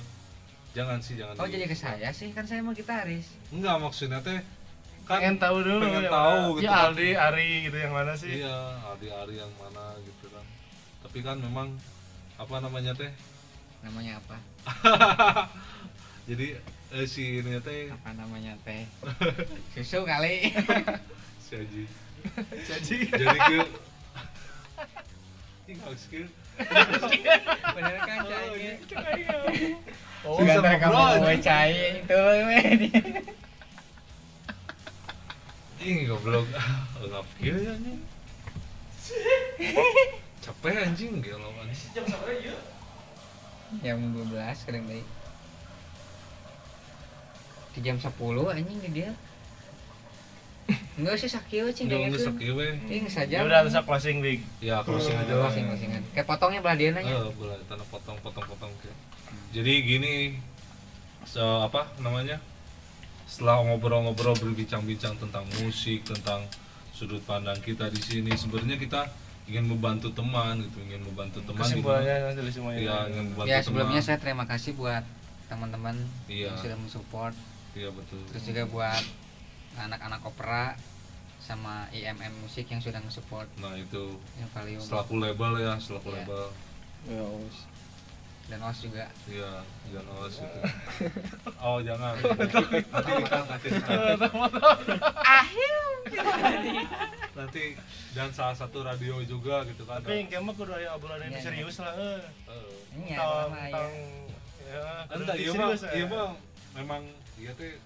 jangan 0.71 1.01
sih 1.01 1.17
jangan. 1.17 1.33
Oh 1.37 1.49
di- 1.49 1.57
jadi 1.57 1.65
ke 1.65 1.73
saya 1.73 2.09
sih 2.13 2.29
kan 2.29 2.45
saya 2.45 2.61
mau 2.61 2.77
gitaris. 2.77 3.33
Enggak 3.49 3.81
maksudnya 3.81 4.21
teh 4.21 4.37
kan 5.09 5.17
pengen 5.17 5.41
tahu 5.41 5.65
dulu 5.65 5.81
pengen 5.81 6.05
yang 6.05 6.13
tahu 6.13 6.37
mana. 6.37 6.53
gitu 6.53 6.61
ya 6.61 6.69
kan. 6.69 6.85
Aldi 6.93 7.07
Ari 7.17 7.49
gitu 7.65 7.77
yang 7.81 7.93
mana 7.97 8.13
sih 8.13 8.31
Iya, 8.37 8.57
ari-ari 8.87 9.33
yang 9.41 9.53
mana 9.57 9.85
gitu 10.05 10.25
kan. 10.29 10.45
Tapi 11.01 11.17
kan 11.25 11.37
memang 11.41 11.67
apa 12.37 12.55
namanya 12.61 12.93
teh? 12.93 13.09
Namanya 13.81 14.21
apa? 14.21 14.37
Jadi 16.29 16.53
eh, 16.93 17.05
si 17.09 17.41
ini 17.41 17.57
teh 17.57 17.89
Apa 17.89 18.13
namanya 18.13 18.53
teh? 18.61 18.85
Susu 19.73 20.05
kali. 20.05 20.53
si 21.49 21.57
Aji. 21.57 21.83
jadi 22.69 22.95
Jadi 23.09 23.37
ke 23.41 23.57
Ih, 25.69 25.77
maksudnya 25.85 26.25
Bener 27.77 27.95
kan 28.01 28.17
cai? 28.25 28.49
oh 30.25 30.37
kamu 30.41 30.61
bro. 30.81 30.97
mau 31.21 31.33
cai 31.41 31.73
itu. 32.01 32.21
Ih, 35.79 35.97
goblok. 36.09 36.45
Enggak 37.01 37.23
pikir 37.37 37.53
ya 37.65 37.71
anjing. 37.77 38.01
Capek 40.41 40.75
anjing 40.85 41.13
gelo 41.21 41.49
anjing. 41.61 41.89
Jam 43.85 43.97
12 44.09 44.65
kadang 44.65 44.85
baik. 44.89 45.07
Di 47.77 47.79
jam 47.85 47.97
10 48.01 48.09
anjing 48.49 48.79
di 48.85 48.89
dia. 48.89 49.13
Enggak 50.99 51.15
sih 51.15 51.29
sakit 51.29 51.71
cing 51.71 51.87
Jangan 51.87 51.95
kayaknya 52.03 52.09
ngesek 52.13 52.33
kan. 52.33 52.43
ieu 52.43 52.53
we. 52.53 52.67
Ini 52.85 53.07
saja. 53.07 53.33
ya 53.33 53.41
udah 53.41 53.59
bisa 53.63 53.79
closing 53.81 54.17
big 54.19 54.39
Ya, 54.59 54.83
closing 54.83 55.15
aja 55.15 55.33
lah. 55.33 55.47
Closing 55.47 55.65
closingan. 55.65 56.01
Kayak 56.11 56.27
potongnya 56.27 56.59
belah 56.59 56.75
dia 56.75 56.89
nanya. 56.91 57.13
Eh, 57.15 57.31
boleh 57.33 57.55
tanah 57.65 57.87
potong-potong-potong 57.87 58.71
ke. 58.77 58.91
Jadi 59.49 59.73
gini 59.81 60.13
so, 61.23 61.41
apa 61.61 61.87
namanya? 61.97 62.37
Setelah 63.25 63.61
ngobrol-ngobrol 63.63 64.35
berbincang-bincang 64.35 65.15
tentang 65.15 65.45
musik, 65.57 66.01
tentang 66.03 66.43
sudut 66.91 67.21
pandang 67.23 67.55
kita 67.59 67.87
di 67.87 68.01
sini, 68.01 68.33
sebenarnya 68.33 68.75
kita 68.75 69.05
ingin 69.45 69.65
membantu 69.65 70.09
teman 70.11 70.59
gitu, 70.59 70.77
ingin 70.83 71.01
membantu 71.01 71.39
teman 71.41 71.57
di 71.57 71.63
kesimpulannya 71.63 72.15
dari 72.33 72.51
semuanya 72.51 72.79
Iya, 72.79 72.97
ingin 73.07 73.25
membantu 73.29 73.47
Ya 73.47 73.57
sebelumnya 73.61 73.97
teman. 73.97 74.07
saya 74.09 74.17
terima 74.19 74.45
kasih 74.45 74.71
buat 74.73 75.03
teman-teman 75.45 75.95
Iya. 76.25 76.51
yang 76.51 76.57
sudah 76.57 76.77
mensupport 76.77 77.33
Iya 77.73 77.89
betul. 77.89 78.21
terus 78.29 78.43
juga 78.45 78.63
buat 78.65 79.01
anak-anak 79.79 80.21
opera 80.21 80.77
sama 81.49 81.89
IMM 81.89 82.33
musik 82.39 82.69
yang 82.69 82.77
sudah 82.77 83.01
nge-support 83.01 83.49
Nah, 83.57 83.73
itu 83.73 84.13
yang 84.37 84.49
Valium 84.53 84.77
selaku 84.79 85.17
label 85.17 85.51
ya, 85.57 85.73
selaku 85.75 86.07
Iya. 86.07 86.17
label. 86.21 86.43
Ya, 87.09 87.23
Os. 87.25 87.57
dan 88.45 88.59
OS 88.61 88.79
juga 88.81 89.05
Iya, 89.25 89.51
jangan 89.87 90.05
awas 90.11 90.35
itu. 90.35 90.59
Oh, 91.65 91.77
jangan. 91.79 92.13
nanti 92.17 92.61
dikat, 93.15 93.45
nanti 93.47 93.67
dikat. 93.67 94.17
nanti 97.31 97.63
dan 98.11 98.29
salah 98.29 98.53
satu 98.53 98.81
radio 98.81 99.21
juga 99.23 99.63
gitu 99.63 99.85
kan. 99.85 100.01
tapi 100.01 100.25
yang 100.25 100.29
kemah 100.43 100.53
kudu 100.53 100.71
aya 100.71 100.89
obrolan 100.91 101.23
yang 101.23 101.33
Iya, 101.35 101.41
serius 101.41 101.75
lah 101.77 101.93
ini 102.91 103.09
ya 103.09 103.21
tentang 103.47 103.91
ya 104.59 104.81
ya 105.07 105.33
iya 105.35 105.51
mah, 105.51 105.69
serius, 105.71 105.81
iya 105.87 106.05
mah 106.05 106.29
memang 106.75 107.01
iya 107.37 107.51
teh 107.53 107.77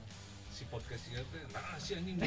si 0.54 0.64
podcast 0.70 1.04
iya 1.10 1.22
teh 1.26 1.42
nah 1.50 1.74
si 1.82 1.98
anjing. 1.98 2.18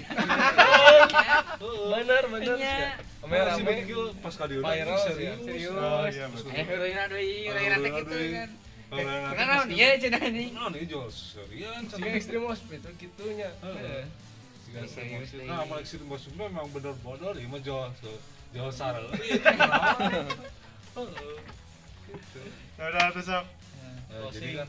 Bener 1.95 2.23
bener. 2.27 2.57
Iya. 2.59 2.99
Rame. 3.23 3.73
pas 4.19 4.35
Viral 4.35 4.99
sih, 4.99 5.15
serius. 5.15 5.39
serius. 5.47 5.71
oh 5.79 6.07
iya 6.11 6.27
betul. 6.27 6.51
eh 6.51 6.65
heroina 6.67 7.05
deui 7.07 7.47
Oh, 7.47 7.55
teh 7.55 7.91
gitu 8.03 8.17
kan. 8.35 8.51
Karena 8.91 9.43
naon 9.47 9.69
dia 9.71 9.89
cenah 9.99 10.23
ini 10.31 10.45
Nah, 10.55 10.71
nih 10.75 10.87
jual 10.91 11.07
serian 11.11 11.83
Si 11.87 12.03
ekstrim 12.03 12.43
hospital 12.47 12.91
itu 12.91 13.07
gitunya. 13.07 13.51
Heeh. 13.63 14.03
Nah, 15.47 15.63
amal 15.63 15.79
ekstrim 15.79 16.11
bos 16.11 16.27
memang 16.35 16.67
bener 16.75 16.95
bodoh 17.07 17.31
ieu 17.39 17.47
mah 17.47 17.63
jual 17.63 17.87
jual 18.51 18.71
sarel. 18.75 19.07
Ya 22.77 22.93
udah 22.93 23.09
terus 23.13 23.27
Sok. 23.29 23.45
Nah, 24.13 24.29
jadi 24.33 24.49
kan 24.63 24.69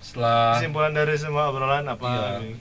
setelah 0.00 0.56
kesimpulan 0.56 0.92
dari 0.94 1.14
semua 1.18 1.50
obrolan 1.50 1.84
apa? 1.86 2.38
Iya. 2.42 2.56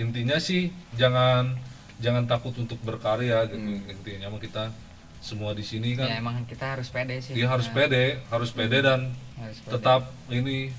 Intinya 0.00 0.36
sih 0.40 0.72
jangan 0.96 1.56
jangan 2.02 2.26
takut 2.26 2.52
untuk 2.58 2.80
berkarya 2.82 3.46
gitu 3.46 3.62
intinya 3.86 4.34
mah 4.34 4.42
kita 4.42 4.74
semua 5.22 5.54
di 5.54 5.62
sini 5.62 5.94
ya 5.94 6.02
kan 6.02 6.18
emang 6.18 6.36
kita 6.50 6.74
harus 6.74 6.90
pede 6.90 7.22
sih. 7.22 7.32
Dia 7.38 7.46
harus 7.46 7.70
Nah, 7.70 7.74
pede 7.78 8.18
harus 8.26 8.50
pede 8.50 8.78
dan 8.82 9.14
harus 9.38 9.58
pede. 9.62 9.72
tetap 9.78 10.02
ini 10.26 10.74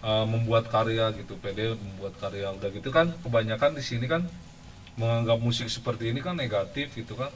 uh, 0.00 0.24
membuat 0.24 0.72
karya 0.72 1.12
gitu 1.12 1.36
pede 1.36 1.76
membuat 1.76 2.16
karya. 2.16 2.48
Udah 2.56 2.72
gitu 2.72 2.88
kan 2.88 3.12
kebanyakan 3.20 3.76
di 3.76 3.84
sini 3.84 4.08
kan 4.08 4.24
menganggap 4.96 5.36
musik 5.40 5.68
seperti 5.68 6.08
ini 6.08 6.24
kan 6.24 6.40
negatif 6.40 6.96
gitu 6.96 7.20
kan. 7.20 7.28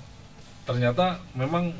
Ternyata 0.65 1.21
memang 1.37 1.77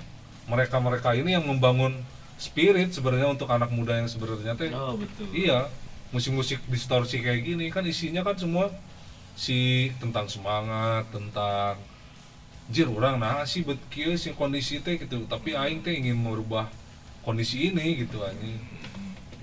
mereka 0.47 0.77
mereka 0.79 1.17
ini 1.17 1.33
yang 1.33 1.49
membangun 1.49 1.97
spirit 2.37 2.93
sebenarnya 2.93 3.33
untuk 3.33 3.49
anak 3.49 3.73
muda 3.73 3.97
yang 3.97 4.07
sebenarnya 4.13 4.53
teh. 4.61 4.69
Oh 4.77 4.93
betul. 5.01 5.25
Iya, 5.33 5.73
musik-musik 6.17 6.65
distorsi 6.73 7.21
kayak 7.21 7.45
gini 7.45 7.69
kan 7.69 7.85
isinya 7.85 8.25
kan 8.25 8.41
semua 8.41 8.73
si 9.37 9.93
tentang 10.01 10.25
semangat, 10.33 11.05
tentang 11.13 11.77
jir 12.73 12.89
orang 12.89 13.21
nah 13.21 13.45
sih 13.45 13.61
bet 13.61 13.77
kieu 13.93 14.17
sih 14.17 14.33
kondisi 14.33 14.81
teh 14.81 14.97
gitu, 14.97 15.29
tapi 15.29 15.53
aing 15.53 15.85
teh 15.85 15.93
ingin 15.93 16.17
merubah 16.17 16.73
kondisi 17.21 17.69
ini 17.69 18.01
gitu 18.01 18.25
anjing. 18.25 18.57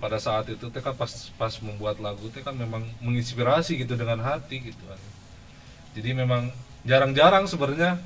Pada 0.02 0.18
saat 0.18 0.50
itu 0.50 0.66
teh 0.74 0.82
kan 0.82 0.98
pas 0.98 1.30
pas 1.38 1.54
membuat 1.62 2.02
lagu 2.02 2.26
teh 2.34 2.42
kan 2.42 2.58
memang 2.58 2.82
menginspirasi 3.06 3.78
gitu 3.78 3.94
dengan 3.94 4.18
hati 4.26 4.66
gitu 4.74 4.84
anjing. 4.90 5.16
Jadi 5.94 6.10
memang 6.18 6.50
jarang-jarang 6.90 7.46
sebenarnya 7.46 8.02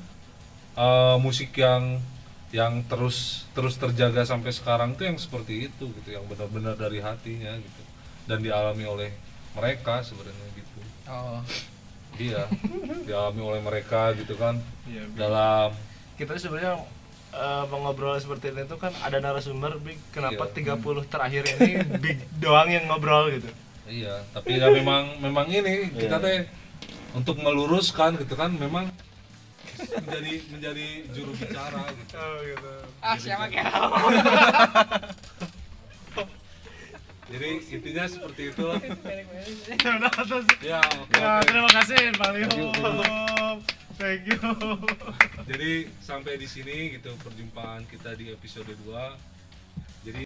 eh, 0.76 1.16
musik 1.24 1.56
yang 1.56 2.04
yang 2.52 2.84
terus 2.84 3.48
terus 3.56 3.80
terjaga 3.80 4.28
sampai 4.28 4.52
sekarang 4.52 4.92
tuh 4.96 5.08
yang 5.08 5.16
seperti 5.20 5.68
itu 5.72 5.84
gitu 6.00 6.08
yang 6.12 6.24
benar-benar 6.28 6.76
dari 6.80 7.00
hatinya 7.00 7.52
gitu 7.60 7.87
dan 8.28 8.44
dialami 8.44 8.84
oleh 8.84 9.10
mereka 9.56 10.04
sebenarnya 10.04 10.46
gitu. 10.54 10.78
Oh. 11.08 11.40
Iya 12.20 12.44
dialami 13.08 13.40
oleh 13.40 13.60
mereka 13.64 14.12
gitu 14.12 14.36
kan. 14.36 14.60
Iya, 14.84 15.08
Bing. 15.08 15.16
dalam 15.16 15.72
kita 16.14 16.36
sebenarnya 16.36 16.76
eh, 17.30 17.64
mengobrol 17.72 18.18
seperti 18.18 18.52
ini 18.52 18.68
tuh 18.68 18.76
kan 18.76 18.92
ada 19.00 19.16
narasumber 19.18 19.80
big 19.80 19.96
kenapa 20.12 20.44
Iya. 20.52 20.76
30 20.76 21.08
terakhir 21.08 21.42
ini 21.56 21.70
big 21.98 22.18
doang 22.36 22.68
yang 22.68 22.84
ngobrol 22.86 23.32
gitu? 23.32 23.48
Iya 23.88 24.20
tapi 24.36 24.60
ya 24.60 24.68
memang 24.68 25.16
memang 25.18 25.48
ini 25.48 25.88
kita 25.90 26.20
teh 26.20 26.44
untuk 27.16 27.40
meluruskan 27.40 28.20
gitu 28.20 28.36
kan 28.36 28.52
memang 28.52 28.92
menjadi 29.78 30.34
menjadi 30.52 30.86
juru 31.14 31.32
bicara 31.32 31.86
gitu. 31.96 32.12
Oh 32.18 32.36
gitu. 32.42 32.72
Ah 33.00 33.16
siapa 33.16 33.48
kayak 33.48 33.70
jadi 37.28 37.48
intinya 37.76 38.04
seperti 38.08 38.42
itulah. 38.52 38.80
Ya 38.80 38.96
ya 40.64 40.80
ya, 40.80 40.80
oke. 40.80 41.20
terima 41.44 41.70
kasih 41.70 42.00
Pak 42.16 42.30
Leo. 42.32 42.68
Thank 43.98 44.30
you 44.30 44.38
Jadi 45.50 45.90
sampai 45.98 46.38
di 46.38 46.46
sini 46.46 46.94
gitu 46.94 47.10
perjumpaan 47.18 47.82
kita 47.90 48.14
di 48.14 48.30
episode 48.30 48.70
2 48.86 49.37